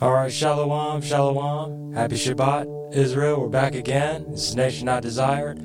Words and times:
All 0.00 0.12
right, 0.12 0.32
shalom, 0.32 1.02
shalom. 1.02 1.92
Happy 1.92 2.14
Shabbat, 2.14 2.94
Israel. 2.94 3.40
We're 3.40 3.48
back 3.48 3.74
again. 3.74 4.26
This 4.30 4.50
is 4.50 4.54
Nation 4.54 4.86
Not 4.86 5.02
Desired. 5.02 5.58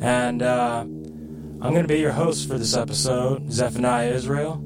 And 0.00 0.42
uh, 0.42 0.80
I'm 0.80 1.60
going 1.60 1.82
to 1.82 1.88
be 1.88 2.00
your 2.00 2.10
host 2.10 2.48
for 2.48 2.58
this 2.58 2.76
episode, 2.76 3.52
Zephaniah 3.52 4.10
Israel. 4.10 4.60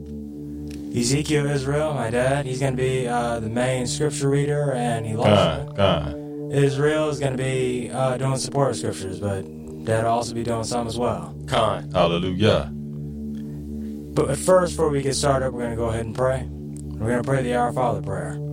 Ezekiel 0.97 1.45
Israel, 1.51 1.93
my 1.93 2.09
dad, 2.09 2.47
he's 2.47 2.61
going 2.61 2.75
to 2.75 2.83
be 2.83 3.07
uh, 3.07 3.41
the 3.41 3.51
main 3.51 3.87
scripture 3.87 4.31
reader, 4.31 4.73
and 4.73 5.05
Elijah 5.05 5.67
God, 5.75 5.77
God, 5.77 6.55
Israel 6.55 7.11
is 7.11 7.21
going 7.21 7.33
to 7.33 7.43
be 7.43 7.91
uh, 7.91 8.17
doing 8.17 8.39
support 8.39 8.75
scriptures, 8.75 9.21
but 9.21 9.43
dad 9.85 10.05
will 10.05 10.13
also 10.13 10.33
be 10.33 10.45
doing 10.45 10.65
some 10.65 10.87
as 10.87 10.99
well. 10.99 11.37
Con. 11.47 11.91
hallelujah. 11.91 12.73
But 14.15 14.39
first, 14.39 14.73
before 14.73 14.89
we 14.89 15.03
get 15.03 15.15
started, 15.15 15.51
we're 15.53 15.61
going 15.61 15.73
to 15.73 15.77
go 15.77 15.91
ahead 15.91 16.07
and 16.07 16.15
pray. 16.15 16.49
We're 16.49 17.11
going 17.11 17.23
to 17.23 17.29
pray 17.29 17.43
the 17.43 17.55
Our 17.55 17.71
Father 17.75 18.01
prayer. 18.01 18.50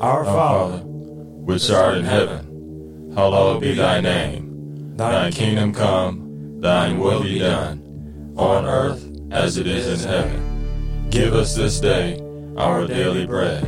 Our 0.00 0.24
Father, 0.24 0.78
which 0.78 1.70
art 1.70 1.98
in 1.98 2.04
heaven, 2.04 3.12
hallowed 3.16 3.60
be 3.60 3.74
thy 3.74 4.00
name. 4.00 4.96
Thy 4.96 5.32
kingdom 5.32 5.74
come, 5.74 6.60
thine 6.60 7.00
will 7.00 7.20
be 7.20 7.40
done, 7.40 8.32
on 8.36 8.64
earth 8.64 9.10
as 9.32 9.56
it 9.56 9.66
is 9.66 10.04
in 10.04 10.08
heaven. 10.08 11.08
Give 11.10 11.34
us 11.34 11.56
this 11.56 11.80
day 11.80 12.20
our 12.56 12.86
daily 12.86 13.26
bread, 13.26 13.64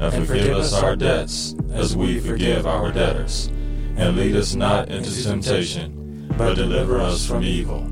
and 0.00 0.26
forgive 0.26 0.58
us 0.58 0.74
our 0.74 0.96
debts 0.96 1.54
as 1.72 1.96
we 1.96 2.20
forgive 2.20 2.66
our 2.66 2.92
debtors. 2.92 3.46
And 3.96 4.16
lead 4.16 4.36
us 4.36 4.54
not 4.54 4.90
into 4.90 5.22
temptation, 5.22 6.30
but 6.36 6.56
deliver 6.56 7.00
us 7.00 7.26
from 7.26 7.42
evil. 7.42 7.90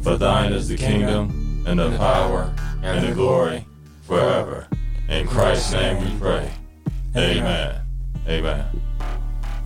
For 0.00 0.16
thine 0.16 0.54
is 0.54 0.68
the 0.68 0.76
kingdom, 0.78 1.64
and 1.66 1.80
the 1.80 1.94
power, 1.98 2.54
and 2.82 3.06
the 3.06 3.12
glory, 3.12 3.66
forever. 4.04 4.68
In 5.10 5.26
Christ's 5.26 5.72
name 5.72 6.02
we 6.02 6.18
pray. 6.18 6.50
Amen. 7.16 7.80
Amen. 8.28 8.82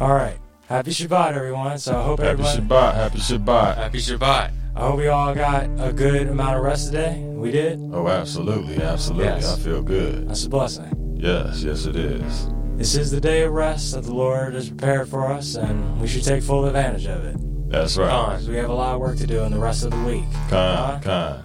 All 0.00 0.14
right. 0.14 0.38
Happy 0.68 0.90
Shabbat, 0.92 1.32
everyone. 1.32 1.78
So 1.78 1.98
I 1.98 2.02
hope 2.02 2.20
everyone. 2.20 2.46
Happy 2.46 2.62
everyone, 2.62 2.68
Shabbat. 2.68 2.94
Happy 2.94 3.18
Shabbat. 3.18 3.76
Happy 3.76 3.98
Shabbat. 3.98 4.52
I 4.76 4.80
hope 4.80 4.98
we 4.98 5.08
all 5.08 5.34
got 5.34 5.64
a 5.78 5.92
good 5.92 6.28
amount 6.28 6.56
of 6.56 6.62
rest 6.62 6.86
today. 6.86 7.20
We 7.24 7.50
did. 7.50 7.80
Oh, 7.92 8.06
absolutely, 8.06 8.80
absolutely. 8.80 9.24
Yes. 9.24 9.58
I 9.58 9.60
feel 9.60 9.82
good. 9.82 10.28
That's 10.28 10.44
a 10.44 10.48
blessing. 10.48 11.16
Yes, 11.18 11.62
yes, 11.64 11.86
it 11.86 11.96
is. 11.96 12.48
This 12.76 12.94
is 12.94 13.10
the 13.10 13.20
day 13.20 13.42
of 13.42 13.52
rest 13.52 13.92
that 13.94 14.04
the 14.04 14.14
Lord 14.14 14.54
has 14.54 14.68
prepared 14.68 15.08
for 15.08 15.26
us, 15.26 15.56
and 15.56 16.00
we 16.00 16.06
should 16.06 16.24
take 16.24 16.42
full 16.42 16.66
advantage 16.66 17.06
of 17.06 17.24
it. 17.24 17.36
That's 17.68 17.96
right. 17.96 18.08
Con. 18.08 18.30
Because 18.30 18.48
we 18.48 18.56
have 18.56 18.70
a 18.70 18.74
lot 18.74 18.94
of 18.94 19.00
work 19.00 19.18
to 19.18 19.26
do 19.26 19.42
in 19.42 19.52
the 19.52 19.58
rest 19.58 19.84
of 19.84 19.90
the 19.90 20.02
week. 20.04 20.24
Kind, 20.48 21.02
kind. 21.02 21.42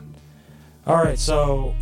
All 0.86 1.04
right, 1.04 1.18
so 1.18 1.74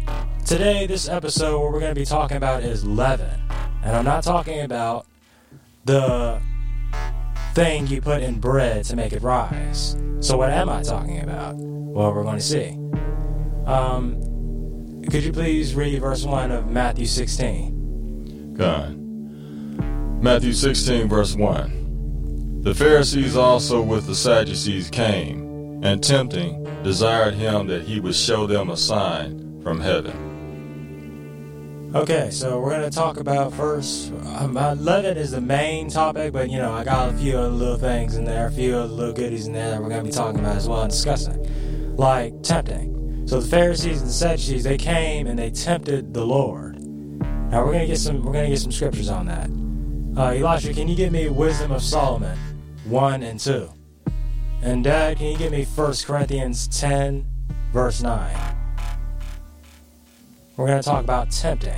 today, 0.46 0.88
this 0.88 1.10
episode, 1.10 1.60
what 1.60 1.74
we're 1.74 1.82
going 1.82 1.94
to 1.94 2.00
be 2.00 2.06
talking 2.06 2.38
about 2.38 2.64
is 2.64 2.86
leaven. 2.86 3.40
And 3.84 3.96
I'm 3.96 4.06
not 4.06 4.24
talking 4.24 4.62
about 4.62 5.06
the 5.84 6.42
thing 7.54 7.86
you 7.88 8.02
put 8.02 8.24
in 8.24 8.40
bread 8.40 8.86
to 8.86 8.96
make 8.96 9.12
it 9.12 9.22
rise. 9.22 9.98
So, 10.22 10.38
what 10.38 10.50
am 10.50 10.70
I 10.70 10.82
talking 10.84 11.20
about? 11.20 11.56
Well, 11.58 12.14
we're 12.14 12.24
going 12.24 12.38
to 12.38 12.44
see. 12.44 12.80
Um, 13.66 15.02
could 15.12 15.24
you 15.24 15.34
please 15.34 15.76
read 15.76 16.00
verse 16.00 16.24
1 16.24 16.52
of 16.52 16.72
Matthew 16.72 17.06
16? 17.06 18.56
Kind. 18.58 20.24
Matthew 20.24 20.54
16, 20.54 21.10
verse 21.10 21.36
1. 21.36 22.62
The 22.62 22.74
Pharisees 22.74 23.36
also 23.36 23.82
with 23.82 24.08
the 24.08 24.16
Sadducees 24.16 24.90
came, 24.90 25.84
and 25.84 26.02
tempting, 26.02 26.64
desired 26.84 27.34
him 27.34 27.68
that 27.68 27.82
he 27.82 28.00
would 28.00 28.16
show 28.16 28.48
them 28.48 28.70
a 28.70 28.78
sign 28.78 29.62
from 29.62 29.82
heaven. 29.82 30.33
Okay, 31.96 32.32
so 32.32 32.60
we're 32.60 32.82
to 32.82 32.90
talk 32.90 33.18
about 33.18 33.54
first. 33.54 34.12
Um, 34.26 34.58
uh, 34.58 34.74
leaven 34.74 35.16
is 35.16 35.30
the 35.30 35.40
main 35.40 35.90
topic, 35.90 36.34
but 36.34 36.50
you 36.50 36.58
know, 36.58 36.74
I 36.74 36.84
got 36.84 37.14
a 37.14 37.14
few 37.14 37.38
other 37.38 37.50
little 37.50 37.78
things 37.78 38.16
in 38.16 38.26
there, 38.26 38.48
a 38.48 38.52
few 38.52 38.76
other 38.76 38.92
little 38.92 39.14
goodies 39.14 39.46
in 39.46 39.54
there 39.54 39.70
that 39.70 39.80
we're 39.80 39.90
to 39.90 40.04
be 40.04 40.10
talking 40.10 40.40
about 40.40 40.56
as 40.56 40.68
well 40.68 40.82
and 40.82 40.90
discussing. 40.90 41.96
Like 41.96 42.42
tempting. 42.42 43.28
So 43.28 43.40
the 43.40 43.48
Pharisees 43.48 44.02
and 44.02 44.10
Sadducees, 44.10 44.64
they 44.64 44.76
came 44.76 45.28
and 45.28 45.38
they 45.38 45.52
tempted 45.52 46.16
the 46.16 46.26
Lord. 46.26 46.82
Now 46.82 47.64
we're 47.64 47.74
to 47.82 47.86
get 47.86 48.00
some 48.00 48.24
we're 48.24 48.42
to 48.42 48.48
get 48.48 48.58
some 48.58 48.72
scriptures 48.72 49.10
on 49.10 49.28
that. 49.28 49.52
Uh, 50.20 50.34
Elijah, 50.34 50.74
can 50.74 50.88
you 50.88 50.96
give 50.96 51.12
me 51.12 51.30
Wisdom 51.30 51.72
of 51.72 51.84
Solomon 51.84 52.36
1 52.86 53.22
and 53.22 53.40
2? 53.40 53.70
And 54.64 54.84
Dad, 54.84 55.18
can 55.18 55.28
you 55.28 55.38
give 55.38 55.52
me 55.52 55.66
1 55.66 55.94
Corinthians 56.08 56.68
10 56.70 57.24
verse 57.72 58.02
9? 58.02 58.63
We're 60.56 60.68
going 60.68 60.84
to 60.84 60.88
talk 60.88 61.04
about 61.04 61.32
tempting. 61.32 61.74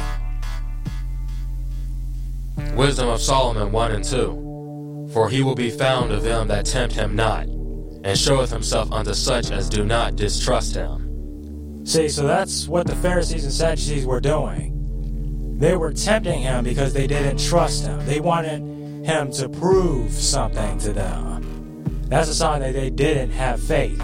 Wisdom 2.75 3.07
of 3.07 3.21
Solomon 3.21 3.71
1 3.71 3.91
and 3.91 4.03
2. 4.03 5.11
For 5.13 5.29
he 5.29 5.43
will 5.43 5.55
be 5.55 5.69
found 5.69 6.11
of 6.11 6.23
them 6.23 6.49
that 6.49 6.65
tempt 6.65 6.93
him 6.93 7.15
not, 7.15 7.45
and 7.45 8.17
showeth 8.17 8.49
himself 8.49 8.91
unto 8.91 9.13
such 9.13 9.49
as 9.49 9.69
do 9.69 9.85
not 9.85 10.17
distrust 10.17 10.75
him. 10.75 11.85
See, 11.85 12.09
so 12.09 12.27
that's 12.27 12.67
what 12.67 12.85
the 12.85 12.95
Pharisees 12.97 13.45
and 13.45 13.53
Sadducees 13.53 14.05
were 14.05 14.19
doing. 14.19 15.55
They 15.57 15.77
were 15.77 15.93
tempting 15.93 16.41
him 16.41 16.65
because 16.65 16.91
they 16.91 17.07
didn't 17.07 17.37
trust 17.37 17.85
him. 17.85 18.05
They 18.05 18.19
wanted 18.19 18.59
him 19.05 19.31
to 19.33 19.47
prove 19.47 20.11
something 20.11 20.79
to 20.79 20.91
them. 20.91 22.03
That's 22.09 22.27
a 22.27 22.35
sign 22.35 22.59
that 22.59 22.73
they 22.73 22.89
didn't 22.89 23.31
have 23.31 23.63
faith. 23.63 24.01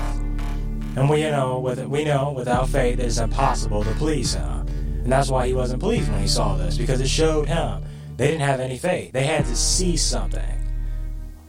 And 0.95 1.09
we 1.09 1.23
you 1.23 1.31
know 1.31 1.59
with 1.59 1.83
we 1.85 2.05
know 2.05 2.31
without 2.31 2.69
faith 2.69 2.99
it 2.99 3.05
is 3.05 3.19
impossible 3.19 3.83
to 3.83 3.91
please 3.91 4.33
him. 4.33 4.60
And 5.03 5.11
that's 5.11 5.29
why 5.29 5.47
he 5.47 5.53
wasn't 5.53 5.81
pleased 5.81 6.11
when 6.11 6.21
he 6.21 6.27
saw 6.27 6.55
this, 6.55 6.77
because 6.77 7.01
it 7.01 7.07
showed 7.07 7.47
him 7.47 7.83
they 8.17 8.27
didn't 8.27 8.41
have 8.41 8.59
any 8.59 8.77
faith. 8.77 9.13
They 9.13 9.23
had 9.23 9.45
to 9.45 9.55
see 9.55 9.97
something. 9.97 10.71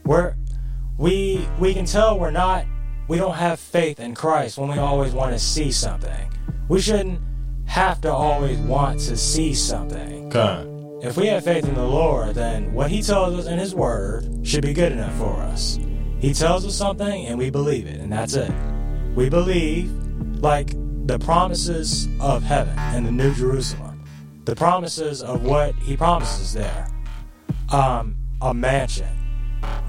We're 0.05 0.35
we 0.97 1.47
we 1.59 1.73
can 1.73 1.85
tell 1.85 2.19
we're 2.19 2.31
not 2.31 2.65
we 3.07 3.17
don't 3.17 3.35
have 3.35 3.59
faith 3.59 3.99
in 3.99 4.15
Christ 4.15 4.57
when 4.57 4.69
we 4.69 4.77
always 4.77 5.13
want 5.13 5.33
to 5.33 5.39
see 5.39 5.71
something. 5.71 6.31
We 6.67 6.81
shouldn't 6.81 7.19
have 7.65 8.01
to 8.01 8.11
always 8.11 8.57
want 8.59 8.99
to 9.01 9.17
see 9.17 9.53
something. 9.53 10.29
Kind. 10.29 11.03
If 11.03 11.17
we 11.17 11.27
have 11.27 11.43
faith 11.43 11.67
in 11.67 11.75
the 11.75 11.85
Lord, 11.85 12.35
then 12.35 12.73
what 12.73 12.89
He 12.89 13.01
tells 13.01 13.33
us 13.37 13.45
in 13.45 13.59
His 13.59 13.75
Word 13.75 14.25
should 14.43 14.63
be 14.63 14.73
good 14.73 14.93
enough 14.93 15.13
for 15.15 15.35
us. 15.41 15.77
He 16.19 16.33
tells 16.33 16.65
us 16.65 16.75
something 16.75 17.25
and 17.25 17.37
we 17.37 17.49
believe 17.49 17.85
it, 17.87 17.99
and 17.99 18.11
that's 18.11 18.35
it. 18.35 18.51
We 19.13 19.29
believe, 19.29 19.91
like 20.41 20.73
the 21.05 21.19
promises 21.19 22.07
of 22.19 22.43
heaven 22.43 22.77
and 22.77 23.05
the 23.05 23.11
New 23.11 23.33
Jerusalem, 23.33 24.03
the 24.45 24.55
promises 24.55 25.21
of 25.21 25.43
what 25.43 25.75
He 25.75 25.97
promises 25.97 26.53
there, 26.53 26.87
um, 27.71 28.15
a 28.41 28.53
mansion, 28.53 29.09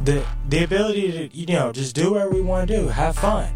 the 0.02 0.26
the 0.48 0.64
ability 0.64 1.12
to 1.12 1.36
you 1.36 1.46
know 1.46 1.72
just 1.72 1.94
do 1.94 2.12
whatever 2.12 2.30
we 2.30 2.40
want 2.40 2.68
to 2.68 2.76
do, 2.76 2.88
have 2.88 3.16
fun 3.16 3.52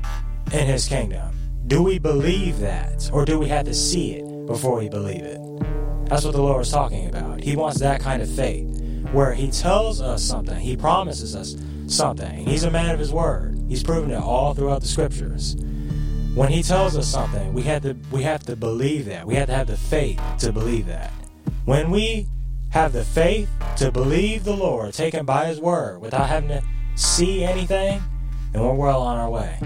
in 0.53 0.67
His 0.67 0.87
kingdom. 0.87 1.35
Do 1.67 1.83
we 1.83 1.99
believe 1.99 2.61
that, 2.61 3.11
or 3.13 3.25
do 3.25 3.39
we 3.39 3.49
have 3.49 3.67
to 3.67 3.75
see 3.75 4.15
it 4.15 4.47
before 4.47 4.79
we 4.79 4.89
believe 4.89 5.23
it? 5.23 5.39
That's 6.09 6.25
what 6.25 6.33
the 6.33 6.41
Lord 6.41 6.63
is 6.63 6.71
talking 6.71 7.09
about. 7.09 7.43
He 7.43 7.57
wants 7.57 7.81
that 7.81 8.01
kind 8.01 8.23
of 8.23 8.31
faith, 8.31 8.67
where 9.13 9.35
He 9.35 9.51
tells 9.51 10.01
us 10.01 10.23
something, 10.23 10.59
He 10.59 10.77
promises 10.77 11.35
us 11.35 11.57
something. 11.89 12.47
He's 12.47 12.65
a 12.65 12.71
man 12.71 12.95
of 12.95 13.01
His 13.01 13.13
word. 13.13 13.61
He's 13.69 13.83
proven 13.83 14.13
it 14.13 14.17
all 14.17 14.55
throughout 14.55 14.81
the 14.81 14.89
Scriptures. 14.89 15.57
When 16.39 16.53
He 16.53 16.63
tells 16.63 16.97
us 16.97 17.09
something, 17.09 17.53
we 17.53 17.63
have 17.63 17.83
to 17.83 17.97
we 18.13 18.23
have 18.23 18.45
to 18.45 18.55
believe 18.55 19.07
that. 19.07 19.27
We 19.27 19.35
have 19.35 19.49
to 19.49 19.55
have 19.55 19.67
the 19.67 19.77
faith 19.77 20.23
to 20.39 20.53
believe 20.53 20.87
that. 20.87 21.11
When 21.65 21.91
we 21.91 22.29
have 22.71 22.93
the 22.93 23.05
faith 23.05 23.51
to 23.79 23.91
believe 23.91 24.45
the 24.45 24.55
Lord, 24.55 24.95
taken 24.95 25.27
by 25.27 25.47
His 25.47 25.61
word, 25.61 26.01
without 26.01 26.29
having 26.29 26.51
to 26.51 26.63
see 26.95 27.43
anything, 27.43 28.01
then 28.53 28.63
we're 28.63 28.73
well 28.75 29.03
on 29.03 29.17
our 29.17 29.29
way. 29.29 29.57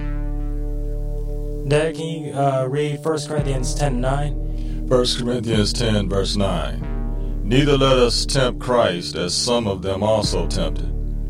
Dad, 1.68 1.94
can 1.94 2.06
you 2.06 2.32
uh, 2.32 2.66
read 2.70 3.04
1 3.04 3.18
Corinthians 3.28 3.74
10 3.74 4.00
9? 4.00 4.86
1 4.88 5.06
Corinthians 5.18 5.74
10, 5.74 6.08
verse 6.08 6.36
9. 6.36 7.42
Neither 7.44 7.76
let 7.76 7.98
us 7.98 8.24
tempt 8.24 8.62
Christ, 8.62 9.14
as 9.14 9.34
some 9.34 9.66
of 9.66 9.82
them 9.82 10.02
also 10.02 10.46
tempted, 10.46 10.86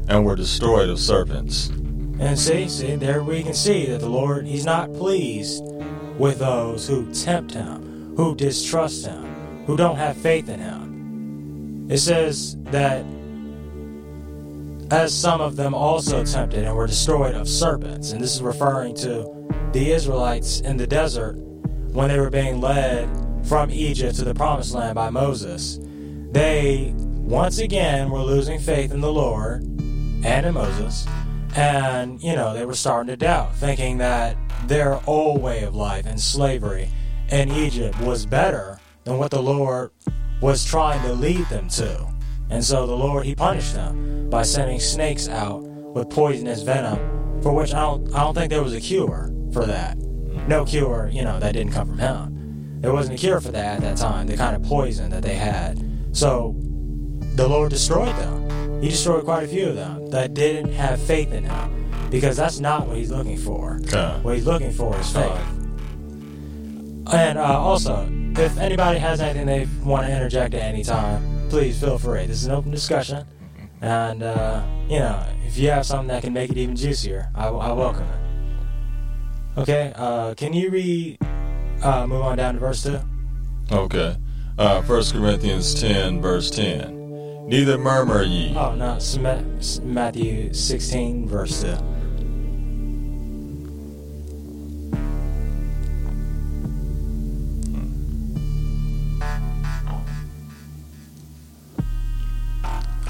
and 0.09 0.25
were 0.25 0.37
destroyed 0.37 0.89
of 0.89 1.01
serpents. 1.01 1.73
And 2.19 2.39
see, 2.39 2.69
see, 2.69 2.97
there 2.97 3.23
we 3.23 3.43
can 3.43 3.55
see 3.55 3.87
that 3.87 4.01
the 4.01 4.09
Lord, 4.09 4.47
He's 4.47 4.65
not 4.65 4.93
pleased 4.93 5.63
with 6.19 6.39
those 6.39 6.87
who 6.87 7.13
tempt 7.13 7.55
Him, 7.55 8.15
who 8.17 8.35
distrust 8.35 9.07
Him, 9.07 9.65
who 9.67 9.77
don't 9.77 9.97
have 9.97 10.17
faith 10.17 10.49
in 10.49 10.61
Him. 10.61 11.89
It 11.91 11.99
says 11.99 12.57
that 12.65 13.05
as 14.93 15.15
some 15.15 15.41
of 15.41 15.57
them 15.57 15.75
also 15.75 16.23
tempted 16.23 16.65
and 16.65 16.77
were 16.77 16.87
destroyed 16.87 17.35
of 17.35 17.49
serpents. 17.49 18.13
And 18.13 18.21
this 18.21 18.35
is 18.35 18.43
referring 18.43 18.95
to 18.97 19.27
the 19.73 19.91
Israelites 19.91 20.61
in 20.61 20.77
the 20.77 20.87
desert 20.87 21.37
when 21.93 22.09
they 22.09 22.21
were 22.21 22.29
being 22.29 22.61
led 22.61 23.09
from 23.45 23.71
Egypt 23.71 24.17
to 24.17 24.25
the 24.25 24.35
promised 24.35 24.75
land 24.75 24.95
by 24.95 25.09
Moses. 25.09 25.79
They 26.33 26.93
once 26.97 27.59
again 27.59 28.11
were 28.11 28.21
losing 28.21 28.61
faith 28.61 28.93
in 28.93 29.01
the 29.01 29.13
Lord 29.13 29.63
and 29.63 30.47
in 30.47 30.53
Moses. 30.53 31.07
And, 31.55 32.23
you 32.23 32.35
know, 32.35 32.55
they 32.55 32.65
were 32.65 32.75
starting 32.75 33.09
to 33.09 33.17
doubt, 33.17 33.55
thinking 33.57 33.99
that 33.99 34.37
their 34.67 35.01
old 35.07 35.43
way 35.43 35.65
of 35.65 35.75
life 35.75 36.07
and 36.07 36.21
slavery 36.21 36.89
in 37.31 37.51
Egypt 37.51 37.99
was 38.01 38.25
better 38.27 38.79
than 39.05 39.19
what 39.19 39.31
the 39.31 39.43
Lord 39.43 39.91
was 40.41 40.65
trying 40.65 41.03
to 41.03 41.13
lead 41.13 41.47
them 41.49 41.69
to. 41.69 42.09
And 42.51 42.63
so 42.63 42.87
the 42.87 42.97
Lord 42.97 43.25
he 43.25 43.35
punished 43.35 43.75
them 43.75 44.29
by 44.29 44.43
sending 44.43 44.81
snakes 44.81 45.29
out 45.29 45.63
with 45.63 46.11
poisonous 46.11 46.63
venom, 46.63 47.41
for 47.43 47.53
which 47.53 47.73
I 47.73 47.81
don't 47.81 48.15
I 48.15 48.21
don't 48.21 48.35
think 48.35 48.51
there 48.51 48.63
was 48.63 48.75
a 48.75 48.81
cure 48.81 49.33
for 49.53 49.65
that. 49.67 49.97
No 50.49 50.65
cure, 50.65 51.09
you 51.13 51.23
know, 51.23 51.39
that 51.39 51.53
didn't 51.53 51.73
come 51.73 51.89
from 51.89 51.99
him. 51.99 52.81
There 52.81 52.93
wasn't 52.93 53.19
a 53.19 53.21
cure 53.21 53.41
for 53.41 53.53
that 53.53 53.77
at 53.77 53.81
that 53.83 53.97
time, 53.97 54.27
the 54.27 54.37
kind 54.37 54.57
of 54.57 54.63
poison 54.63 55.11
that 55.11 55.23
they 55.23 55.35
had. 55.35 55.83
So 56.13 56.57
the 57.37 57.47
Lord 57.49 57.71
destroyed 57.71 58.15
them. 58.17 58.49
He 58.83 58.89
destroyed 58.89 59.23
quite 59.23 59.45
a 59.45 59.47
few 59.47 59.69
of 59.69 59.77
them 59.77 60.11
that 60.11 60.35
didn't 60.35 60.73
have 60.73 61.01
faith 61.01 61.33
in 61.33 61.45
him. 61.45 62.11
Because 62.11 62.37
that's 62.37 62.59
not 62.59 62.89
what 62.89 62.97
he's 62.97 63.13
looking 63.13 63.39
for. 63.39 63.79
Okay. 63.85 64.19
What 64.23 64.35
he's 64.35 64.45
looking 64.45 64.73
for 64.73 64.99
is 64.99 65.11
faith. 65.13 65.39
And 67.13 67.39
uh, 67.39 67.61
also, 67.61 68.09
if 68.37 68.59
anybody 68.59 68.99
has 68.99 69.21
anything 69.21 69.47
they 69.47 69.69
want 69.85 70.07
to 70.07 70.13
interject 70.13 70.55
at 70.55 70.63
any 70.63 70.83
time, 70.83 71.49
please 71.49 71.79
feel 71.79 71.97
free. 71.97 72.27
This 72.27 72.39
is 72.39 72.47
an 72.47 72.53
open 72.53 72.73
discussion. 72.73 73.25
And, 73.81 74.25
uh, 74.25 74.65
you 74.89 74.99
know, 74.99 75.25
if 75.47 75.57
you 75.57 75.71
have 75.71 75.87
something 75.87 76.09
that 76.09 76.25
can 76.25 76.33
make 76.33 76.51
it 76.51 76.57
even 76.59 76.75
juicier, 76.75 77.31
I, 77.37 77.47
I 77.49 77.73
welcome 77.73 78.07
it. 78.09 79.61
Okay, 79.61 79.93
uh, 79.95 80.35
can 80.35 80.53
you 80.55 80.71
read, 80.71 81.19
uh, 81.83 82.07
move 82.09 82.23
on 82.23 82.37
down 82.37 82.55
to 82.55 82.61
verse 82.61 82.83
2? 82.83 82.99
Okay. 83.71 84.17
Uh, 84.59 84.83
1 84.83 85.05
Corinthians 85.13 85.81
10, 85.81 86.21
verse 86.21 86.51
10. 86.51 87.02
Neither 87.53 87.77
murmur 87.77 88.23
ye. 88.23 88.55
Oh, 88.57 88.75
no, 88.75 88.95
it's 88.95 89.19
Ma- 89.19 89.43
it's 89.59 89.79
Matthew 89.81 90.55
16, 90.55 91.29
verse 91.29 91.61
2. 91.61 91.69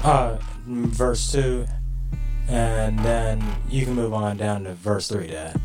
Uh, 0.03 0.37
verse 0.65 1.31
2, 1.31 1.65
and 2.49 2.99
then 2.99 3.41
you 3.69 3.85
can 3.85 3.95
move 3.95 4.13
on 4.13 4.35
down 4.35 4.65
to 4.65 4.73
verse 4.73 5.07
3, 5.07 5.27
Dad. 5.27 5.55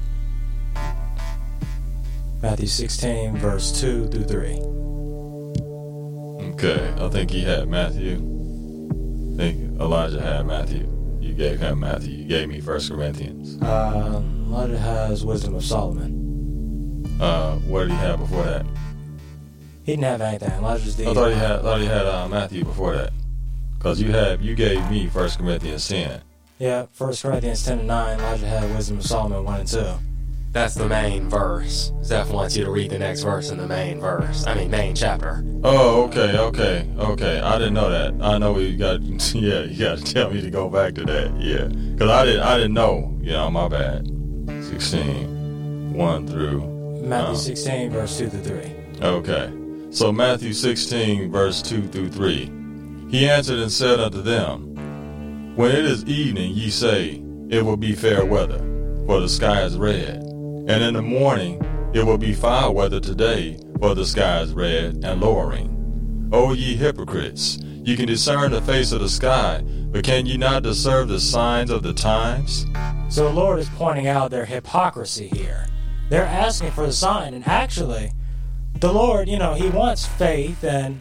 Matthew 2.41 2.69
16, 2.69 3.39
verse 3.39 3.81
2 3.81 4.07
through 4.07 4.23
3. 4.23 4.61
Okay. 6.53 6.95
I 6.97 7.09
think 7.09 7.33
he 7.33 7.43
had 7.43 7.69
Matthew. 7.69 8.38
Think 9.39 9.81
Elijah 9.81 10.21
had 10.21 10.47
Matthew. 10.49 10.89
You 11.21 11.33
gave 11.33 11.61
him 11.61 11.79
Matthew. 11.79 12.13
You 12.17 12.25
gave 12.25 12.49
me 12.49 12.61
1 12.61 12.89
Corinthians. 12.89 13.57
Uh, 13.63 14.21
Elijah 14.49 14.79
has 14.79 15.25
Wisdom 15.25 15.55
of 15.55 15.65
Solomon. 15.65 17.07
Uh, 17.21 17.55
what 17.59 17.83
did 17.83 17.93
he 17.93 17.97
have 17.99 18.19
before 18.19 18.43
that? 18.43 18.67
He 19.85 19.93
didn't 19.93 20.03
have 20.03 20.21
anything. 20.23 20.51
Elijah's 20.51 20.97
the. 20.97 21.09
I 21.09 21.15
thought 21.15 21.29
he 21.29 21.37
had. 21.37 21.53
I 21.53 21.63
thought 21.63 21.81
he 21.81 21.87
had 21.87 22.07
uh, 22.07 22.27
Matthew 22.29 22.65
before 22.65 22.97
that. 22.97 23.13
Cause 23.79 24.01
you 24.01 24.11
had 24.11 24.43
you 24.43 24.57
gave 24.57 24.91
me 24.91 25.07
1 25.07 25.31
Corinthians 25.31 25.87
10. 25.87 26.21
Yeah, 26.59 26.87
1 26.97 27.15
Corinthians 27.15 27.65
10 27.65 27.79
and 27.79 27.87
9, 27.87 28.19
Elijah 28.19 28.49
had 28.49 28.75
Wisdom 28.75 28.99
of 28.99 29.07
Solomon 29.07 29.45
1 29.45 29.61
and 29.61 29.69
2. 29.69 29.87
That's 30.53 30.75
the 30.75 30.89
main 30.89 31.29
verse. 31.29 31.93
Zeph 32.03 32.31
wants 32.31 32.57
you 32.57 32.65
to 32.65 32.71
read 32.71 32.91
the 32.91 32.99
next 32.99 33.23
verse 33.23 33.51
in 33.51 33.59
the 33.59 33.67
main 33.67 34.01
verse. 34.01 34.47
I 34.47 34.55
mean, 34.55 34.71
main 34.71 34.95
chapter. 34.95 35.45
Oh, 35.63 36.05
okay, 36.05 36.39
okay, 36.39 36.89
okay. 36.99 37.41
I 37.41 37.59
didn't 37.59 37.75
know 37.75 37.91
that. 37.91 38.15
I 38.25 38.39
know 38.39 38.59
you 38.59 38.77
got. 38.77 39.01
Yeah, 39.35 39.63
you 39.63 39.79
got 39.79 39.99
to 39.99 40.05
tell 40.15 40.31
me 40.31 40.41
to 40.41 40.51
go 40.51 40.69
back 40.71 40.95
to 40.95 41.05
that. 41.05 41.33
Yeah, 41.39 41.69
cause 41.99 42.09
I 42.11 42.25
didn't. 42.25 42.43
I 42.43 42.57
didn't 42.57 42.73
know. 42.75 43.17
Yeah, 43.21 43.49
my 43.51 43.69
bad. 43.69 44.07
16, 44.65 45.93
1 45.95 46.27
through. 46.29 46.61
Matthew 47.03 47.35
Oh. 47.35 47.37
16, 47.37 47.91
verse 47.91 48.19
2 48.19 48.29
through 48.31 48.43
3. 49.01 49.07
Okay. 49.07 49.53
So 49.91 50.13
Matthew 50.13 50.53
16, 50.53 51.31
verse 51.31 51.63
2 51.63 51.89
through 51.89 52.11
3. 52.11 52.51
He 53.11 53.29
answered 53.29 53.59
and 53.59 53.71
said 53.73 54.01
unto 54.01 54.23
them, 54.23 55.55
When 55.57 55.71
it 55.71 55.85
is 55.85 56.05
evening, 56.05 56.53
ye 56.55 56.71
say, 56.71 57.23
It 57.49 57.65
will 57.65 57.77
be 57.77 57.95
fair 57.95 58.25
weather, 58.25 58.59
for 59.07 59.21
the 59.21 59.29
sky 59.29 59.63
is 59.63 59.77
red. 59.77 60.25
And 60.69 60.83
in 60.83 60.93
the 60.93 61.01
morning, 61.01 61.63
it 61.95 62.05
will 62.05 62.19
be 62.19 62.35
foul 62.35 62.75
weather 62.75 63.01
today, 63.01 63.59
for 63.81 63.95
the 63.95 64.05
sky 64.05 64.43
is 64.43 64.53
red 64.53 65.03
and 65.03 65.19
lowering. 65.19 66.29
O 66.31 66.53
ye 66.53 66.77
hypocrites, 66.77 67.57
ye 67.57 67.97
can 67.97 68.07
discern 68.07 68.51
the 68.51 68.61
face 68.61 68.93
of 68.93 69.01
the 69.01 69.09
sky, 69.09 69.63
but 69.65 70.05
can 70.05 70.27
ye 70.27 70.37
not 70.37 70.65
discern 70.65 71.09
the 71.09 71.21
signs 71.21 71.71
of 71.71 71.83
the 71.83 71.95
times? 71.95 72.67
So 73.09 73.25
the 73.25 73.35
Lord 73.35 73.61
is 73.61 73.71
pointing 73.71 74.09
out 74.09 74.31
their 74.31 74.45
hypocrisy 74.45 75.29
here. 75.29 75.67
They're 76.11 76.27
asking 76.27 76.73
for 76.73 76.85
the 76.85 76.93
sign, 76.93 77.33
and 77.33 77.49
actually, 77.49 78.13
the 78.75 78.93
Lord, 78.93 79.27
you 79.27 79.39
know, 79.39 79.55
He 79.55 79.71
wants 79.71 80.05
faith, 80.05 80.63
and 80.65 81.01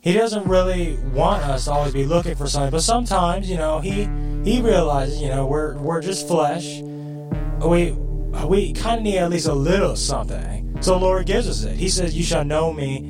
He 0.00 0.14
doesn't 0.14 0.48
really 0.48 0.96
want 1.12 1.44
us 1.44 1.66
to 1.66 1.72
always 1.72 1.92
be 1.92 2.06
looking 2.06 2.34
for 2.34 2.46
something. 2.46 2.70
But 2.70 2.80
sometimes, 2.80 3.50
you 3.50 3.58
know, 3.58 3.78
He 3.80 4.08
He 4.42 4.62
realizes, 4.62 5.20
you 5.20 5.28
know, 5.28 5.44
we're 5.46 5.76
we're 5.76 6.00
just 6.00 6.26
flesh. 6.26 6.80
We 7.60 7.94
we 8.44 8.72
kind 8.72 8.98
of 8.98 9.04
need 9.04 9.18
at 9.18 9.30
least 9.30 9.48
a 9.48 9.54
little 9.54 9.96
something. 9.96 10.36
Eh? 10.76 10.80
So 10.80 10.92
the 10.92 11.00
Lord 11.00 11.26
gives 11.26 11.48
us 11.48 11.64
it. 11.64 11.76
He 11.76 11.88
says, 11.88 12.16
"You 12.16 12.22
shall 12.22 12.44
know 12.44 12.72
me 12.72 13.00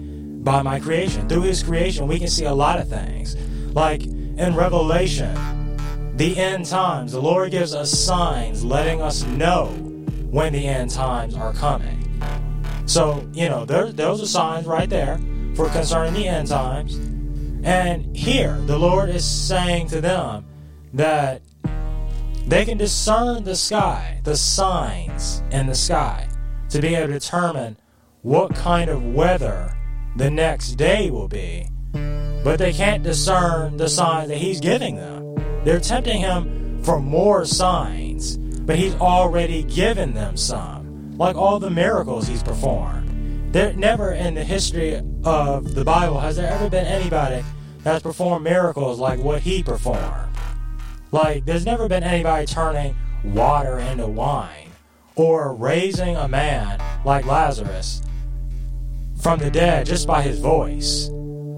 by 0.42 0.62
my 0.62 0.78
creation." 0.78 1.28
Through 1.28 1.42
His 1.42 1.62
creation, 1.62 2.06
we 2.06 2.18
can 2.18 2.28
see 2.28 2.44
a 2.44 2.54
lot 2.54 2.78
of 2.78 2.88
things, 2.88 3.36
like 3.74 4.04
in 4.04 4.54
Revelation 4.54 5.34
the 6.16 6.36
end 6.38 6.66
times. 6.66 7.12
The 7.12 7.20
Lord 7.20 7.50
gives 7.50 7.74
us 7.74 7.90
signs 7.90 8.64
letting 8.64 9.02
us 9.02 9.24
know 9.24 9.66
when 10.30 10.52
the 10.52 10.66
end 10.66 10.90
times 10.90 11.34
are 11.34 11.52
coming. 11.52 12.02
So, 12.86 13.28
you 13.32 13.48
know, 13.48 13.64
there, 13.64 13.90
those 13.92 14.22
are 14.22 14.26
signs 14.26 14.66
right 14.66 14.88
there 14.88 15.20
for 15.54 15.68
concerning 15.70 16.14
the 16.14 16.28
end 16.28 16.48
times. 16.48 16.96
And 17.64 18.16
here, 18.16 18.56
the 18.66 18.78
Lord 18.78 19.08
is 19.10 19.24
saying 19.24 19.88
to 19.88 20.00
them 20.00 20.44
that 20.94 21.42
they 22.46 22.64
can 22.64 22.78
discern 22.78 23.44
the 23.44 23.56
sky, 23.56 24.20
the 24.24 24.36
signs 24.36 25.42
in 25.50 25.66
the 25.66 25.74
sky, 25.74 26.28
to 26.70 26.80
be 26.80 26.94
able 26.94 27.08
to 27.08 27.12
determine 27.14 27.76
what 28.22 28.54
kind 28.54 28.88
of 28.88 29.04
weather 29.04 29.76
the 30.16 30.30
next 30.30 30.72
day 30.72 31.10
will 31.10 31.28
be. 31.28 31.68
But 31.92 32.58
they 32.58 32.72
can't 32.72 33.02
discern 33.02 33.76
the 33.76 33.88
signs 33.88 34.28
that 34.28 34.38
He's 34.38 34.60
giving 34.60 34.96
them. 34.96 35.34
They're 35.64 35.80
tempting 35.80 36.20
him 36.20 36.84
for 36.84 37.00
more 37.00 37.44
signs, 37.44 38.36
but 38.36 38.78
he's 38.78 38.94
already 38.94 39.64
given 39.64 40.14
them 40.14 40.36
some, 40.36 41.18
like 41.18 41.34
all 41.34 41.58
the 41.58 41.70
miracles 41.70 42.28
he's 42.28 42.44
performed. 42.44 43.52
There 43.52 43.72
never 43.72 44.12
in 44.12 44.34
the 44.34 44.44
history 44.44 45.02
of 45.24 45.74
the 45.74 45.84
Bible 45.84 46.20
has 46.20 46.36
there 46.36 46.48
ever 46.48 46.70
been 46.70 46.86
anybody 46.86 47.44
that's 47.82 48.04
performed 48.04 48.44
miracles 48.44 49.00
like 49.00 49.18
what 49.18 49.42
he 49.42 49.64
performed. 49.64 50.35
Like 51.16 51.46
there's 51.46 51.64
never 51.64 51.88
been 51.88 52.02
anybody 52.02 52.44
turning 52.44 52.94
water 53.24 53.78
into 53.78 54.06
wine 54.06 54.68
or 55.14 55.54
raising 55.54 56.14
a 56.14 56.28
man 56.28 56.78
like 57.06 57.24
Lazarus 57.24 58.02
from 59.22 59.38
the 59.38 59.50
dead 59.50 59.86
just 59.86 60.06
by 60.06 60.20
his 60.20 60.40
voice. 60.40 61.08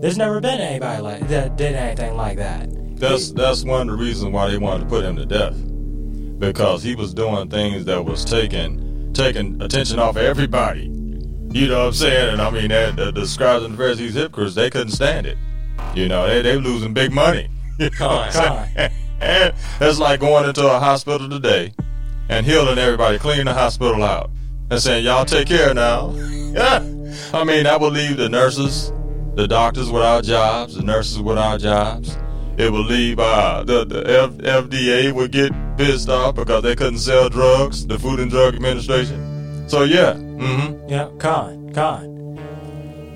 There's 0.01 0.17
never 0.17 0.41
been 0.41 0.61
anybody 0.61 1.03
like 1.03 1.27
that 1.27 1.57
did 1.57 1.75
anything 1.75 2.15
like 2.15 2.37
that. 2.37 2.69
That's 3.01 3.33
that's 3.33 3.65
one 3.65 3.91
of 3.91 3.99
the 3.99 4.01
reasons 4.01 4.33
why 4.33 4.49
they 4.49 4.59
wanted 4.59 4.85
to 4.85 4.91
put 4.91 5.05
him 5.05 5.17
to 5.17 5.27
death, 5.27 5.57
because 6.39 6.85
he 6.85 6.95
was 6.95 7.13
doing 7.13 7.51
things 7.51 7.85
that 7.87 8.05
was 8.05 8.25
taking 8.25 9.13
taking 9.13 9.61
attention 9.61 9.99
off 9.99 10.17
everybody. 10.17 10.85
You 11.51 11.67
know 11.67 11.81
what 11.81 11.87
I'm 11.87 11.93
saying? 11.95 12.35
And 12.35 12.43
I 12.43 12.51
mean, 12.51 12.69
that, 12.69 12.95
the, 12.95 13.11
the 13.11 13.27
scribes 13.27 13.65
and 13.65 13.75
the 13.75 13.79
Pharisees, 13.79 14.15
hypocrites, 14.15 14.55
they 14.55 14.71
couldn't 14.71 14.93
stand 14.93 15.27
it. 15.27 15.37
You 15.97 16.07
know, 16.07 16.29
they 16.29 16.43
they 16.43 16.57
losing 16.59 16.95
big 16.95 17.13
money. 17.13 17.51
You 17.79 17.91
know 18.01 18.09
what 18.09 18.37
I'm 18.37 18.75
saying? 18.75 18.91
And 19.21 19.55
it's 19.81 19.99
like 19.99 20.21
going 20.21 20.49
into 20.49 20.67
a 20.67 20.79
hospital 20.79 21.29
today 21.29 21.73
and 22.29 22.47
healing 22.47 22.79
everybody, 22.79 23.19
cleaning 23.19 23.47
the 23.47 23.55
hospital 23.55 24.03
out, 24.05 24.31
and 24.71 24.81
saying, 24.81 25.05
"Y'all 25.05 25.25
take 25.25 25.49
care 25.49 25.75
now." 25.75 26.15
Yeah, 26.49 26.79
I 27.35 27.45
mean, 27.45 27.65
that 27.65 27.79
would 27.79 27.93
leave 27.93 28.17
the 28.17 28.29
nurses, 28.31 28.91
the 29.35 29.47
doctors 29.47 29.91
without 29.91 30.25
jobs, 30.25 30.75
the 30.77 30.83
nurses 30.83 31.21
without 31.21 31.61
jobs. 31.61 32.17
It 32.57 32.73
would 32.73 32.87
leave 32.87 33.21
uh, 33.21 33.65
the, 33.65 33.85
the 33.85 33.99
F- 33.99 34.65
FDA 34.65 35.13
would 35.13 35.31
get 35.31 35.53
pissed 35.77 36.09
off 36.09 36.37
because 36.37 36.63
they 36.63 36.75
couldn't 36.75 36.99
sell 37.01 37.29
drugs, 37.29 37.87
the 37.87 37.99
Food 37.99 38.19
and 38.19 38.31
Drug 38.31 38.55
Administration. 38.55 39.69
So 39.69 39.83
yeah, 39.83 40.15
mm-hmm. 40.15 40.89
Yeah, 40.89 41.11
con, 41.19 41.73
con. 41.75 42.41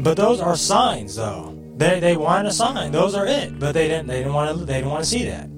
But 0.01 0.19
those 0.19 0.41
are 0.41 0.55
signs, 0.55 1.17
though. 1.17 1.59
They 1.77 2.01
they 2.01 2.17
wanted 2.17 2.51
a 2.51 2.53
sign. 2.53 2.93
Those 2.93 3.15
are 3.15 3.27
it. 3.27 3.59
But 3.59 3.73
they 3.73 3.89
didn't. 3.89 4.09
They 4.09 4.19
didn't 4.19 4.35
want 4.35 4.59
to. 4.59 4.65
They 4.65 4.75
didn't 4.75 4.91
want 4.91 5.05
to 5.05 5.11
see 5.11 5.25
that. 5.25 5.49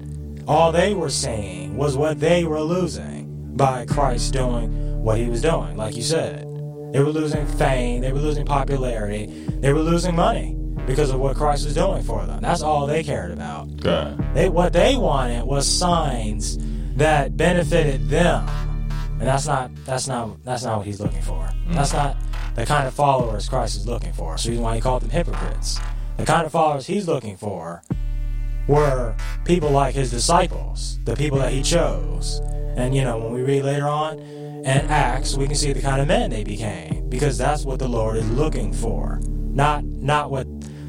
All 0.47 0.71
they 0.71 0.93
were 0.93 1.09
seeing 1.09 1.75
was 1.75 1.97
what 1.97 2.19
they 2.19 2.43
were 2.43 2.61
losing 2.61 3.55
by 3.55 3.85
Christ 3.87 4.33
doing 4.33 5.01
what 5.01 5.17
he 5.17 5.27
was 5.27 5.41
doing. 5.41 5.75
Like 5.75 5.95
you 5.95 6.03
said, 6.03 6.41
they 6.93 6.99
were 6.99 7.09
losing 7.09 7.47
fame. 7.47 8.01
They 8.01 8.11
were 8.11 8.19
losing 8.19 8.45
popularity. 8.45 9.25
They 9.25 9.73
were 9.73 9.81
losing 9.81 10.15
money 10.15 10.55
because 10.85 11.09
of 11.09 11.19
what 11.19 11.35
Christ 11.35 11.65
was 11.65 11.73
doing 11.73 12.03
for 12.03 12.25
them. 12.27 12.41
That's 12.41 12.61
all 12.61 12.85
they 12.85 13.03
cared 13.03 13.31
about. 13.31 13.69
Okay. 13.79 14.15
They 14.35 14.49
what 14.49 14.71
they 14.71 14.95
wanted 14.95 15.45
was 15.45 15.67
signs 15.67 16.59
that 16.95 17.35
benefited 17.35 18.07
them, 18.09 18.47
and 19.19 19.21
that's 19.21 19.47
not 19.47 19.71
that's 19.85 20.07
not 20.07 20.43
that's 20.43 20.63
not 20.63 20.77
what 20.77 20.85
he's 20.85 21.01
looking 21.01 21.23
for. 21.23 21.49
Mm. 21.67 21.73
That's 21.73 21.91
not 21.93 22.17
the 22.53 22.67
kind 22.67 22.87
of 22.87 22.93
followers 22.93 23.49
Christ 23.49 23.77
is 23.77 23.87
looking 23.87 24.13
for. 24.13 24.37
So 24.37 24.49
reason 24.49 24.63
why 24.63 24.75
he 24.75 24.81
called 24.81 25.01
them 25.01 25.09
hypocrites. 25.09 25.79
The 26.17 26.25
kind 26.25 26.45
of 26.45 26.51
followers 26.51 26.85
he's 26.85 27.07
looking 27.07 27.35
for 27.35 27.81
were 28.67 29.15
people 29.43 29.69
like 29.69 29.95
his 29.95 30.11
disciples, 30.11 30.99
the 31.05 31.15
people 31.15 31.37
that 31.39 31.51
he 31.51 31.61
chose. 31.61 32.39
And 32.75 32.95
you 32.95 33.03
know, 33.03 33.17
when 33.17 33.33
we 33.33 33.43
read 33.43 33.63
later 33.63 33.87
on 33.87 34.19
in 34.19 34.67
Acts, 34.67 35.35
we 35.35 35.45
can 35.45 35.55
see 35.55 35.73
the 35.73 35.81
kind 35.81 36.01
of 36.01 36.07
men 36.07 36.29
they 36.29 36.43
became 36.43 37.09
because 37.09 37.37
that's 37.37 37.63
what 37.63 37.79
the 37.79 37.87
Lord 37.87 38.17
is 38.17 38.29
looking 38.31 38.73
for. 38.73 39.19
Not 39.23 39.83
not 39.85 40.31
what 40.31 40.47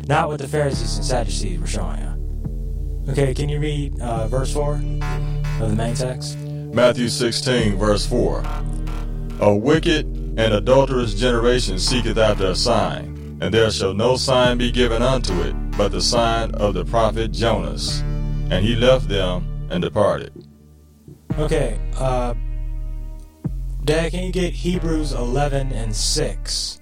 not 0.08 0.28
what 0.28 0.38
the 0.38 0.48
Pharisees 0.48 0.96
and 0.96 1.04
Sadducees 1.04 1.60
were 1.60 1.66
showing 1.66 2.00
you. 2.00 3.12
Okay, 3.12 3.34
can 3.34 3.48
you 3.48 3.60
read 3.60 4.00
uh, 4.00 4.26
verse 4.26 4.52
4 4.52 4.74
of 4.74 5.70
the 5.70 5.74
main 5.76 5.94
text? 5.94 6.36
Matthew 6.38 7.08
16, 7.08 7.76
verse 7.76 8.04
4. 8.04 8.44
A 9.40 9.54
wicked 9.54 10.06
and 10.06 10.54
adulterous 10.54 11.14
generation 11.14 11.78
seeketh 11.78 12.18
after 12.18 12.46
a 12.46 12.54
sign, 12.56 13.15
and 13.40 13.52
there 13.52 13.70
shall 13.70 13.92
no 13.92 14.16
sign 14.16 14.58
be 14.58 14.70
given 14.70 15.02
unto 15.02 15.42
it, 15.42 15.54
but 15.76 15.92
the 15.92 16.00
sign 16.00 16.54
of 16.54 16.74
the 16.74 16.84
prophet 16.84 17.32
Jonas. 17.32 18.00
And 18.50 18.64
he 18.64 18.74
left 18.76 19.08
them 19.08 19.68
and 19.70 19.82
departed. 19.82 20.32
Okay, 21.38 21.78
uh, 21.98 22.32
Dad, 23.84 24.12
can 24.12 24.24
you 24.24 24.32
get 24.32 24.54
Hebrews 24.54 25.12
11 25.12 25.72
and 25.72 25.94
6? 25.94 26.80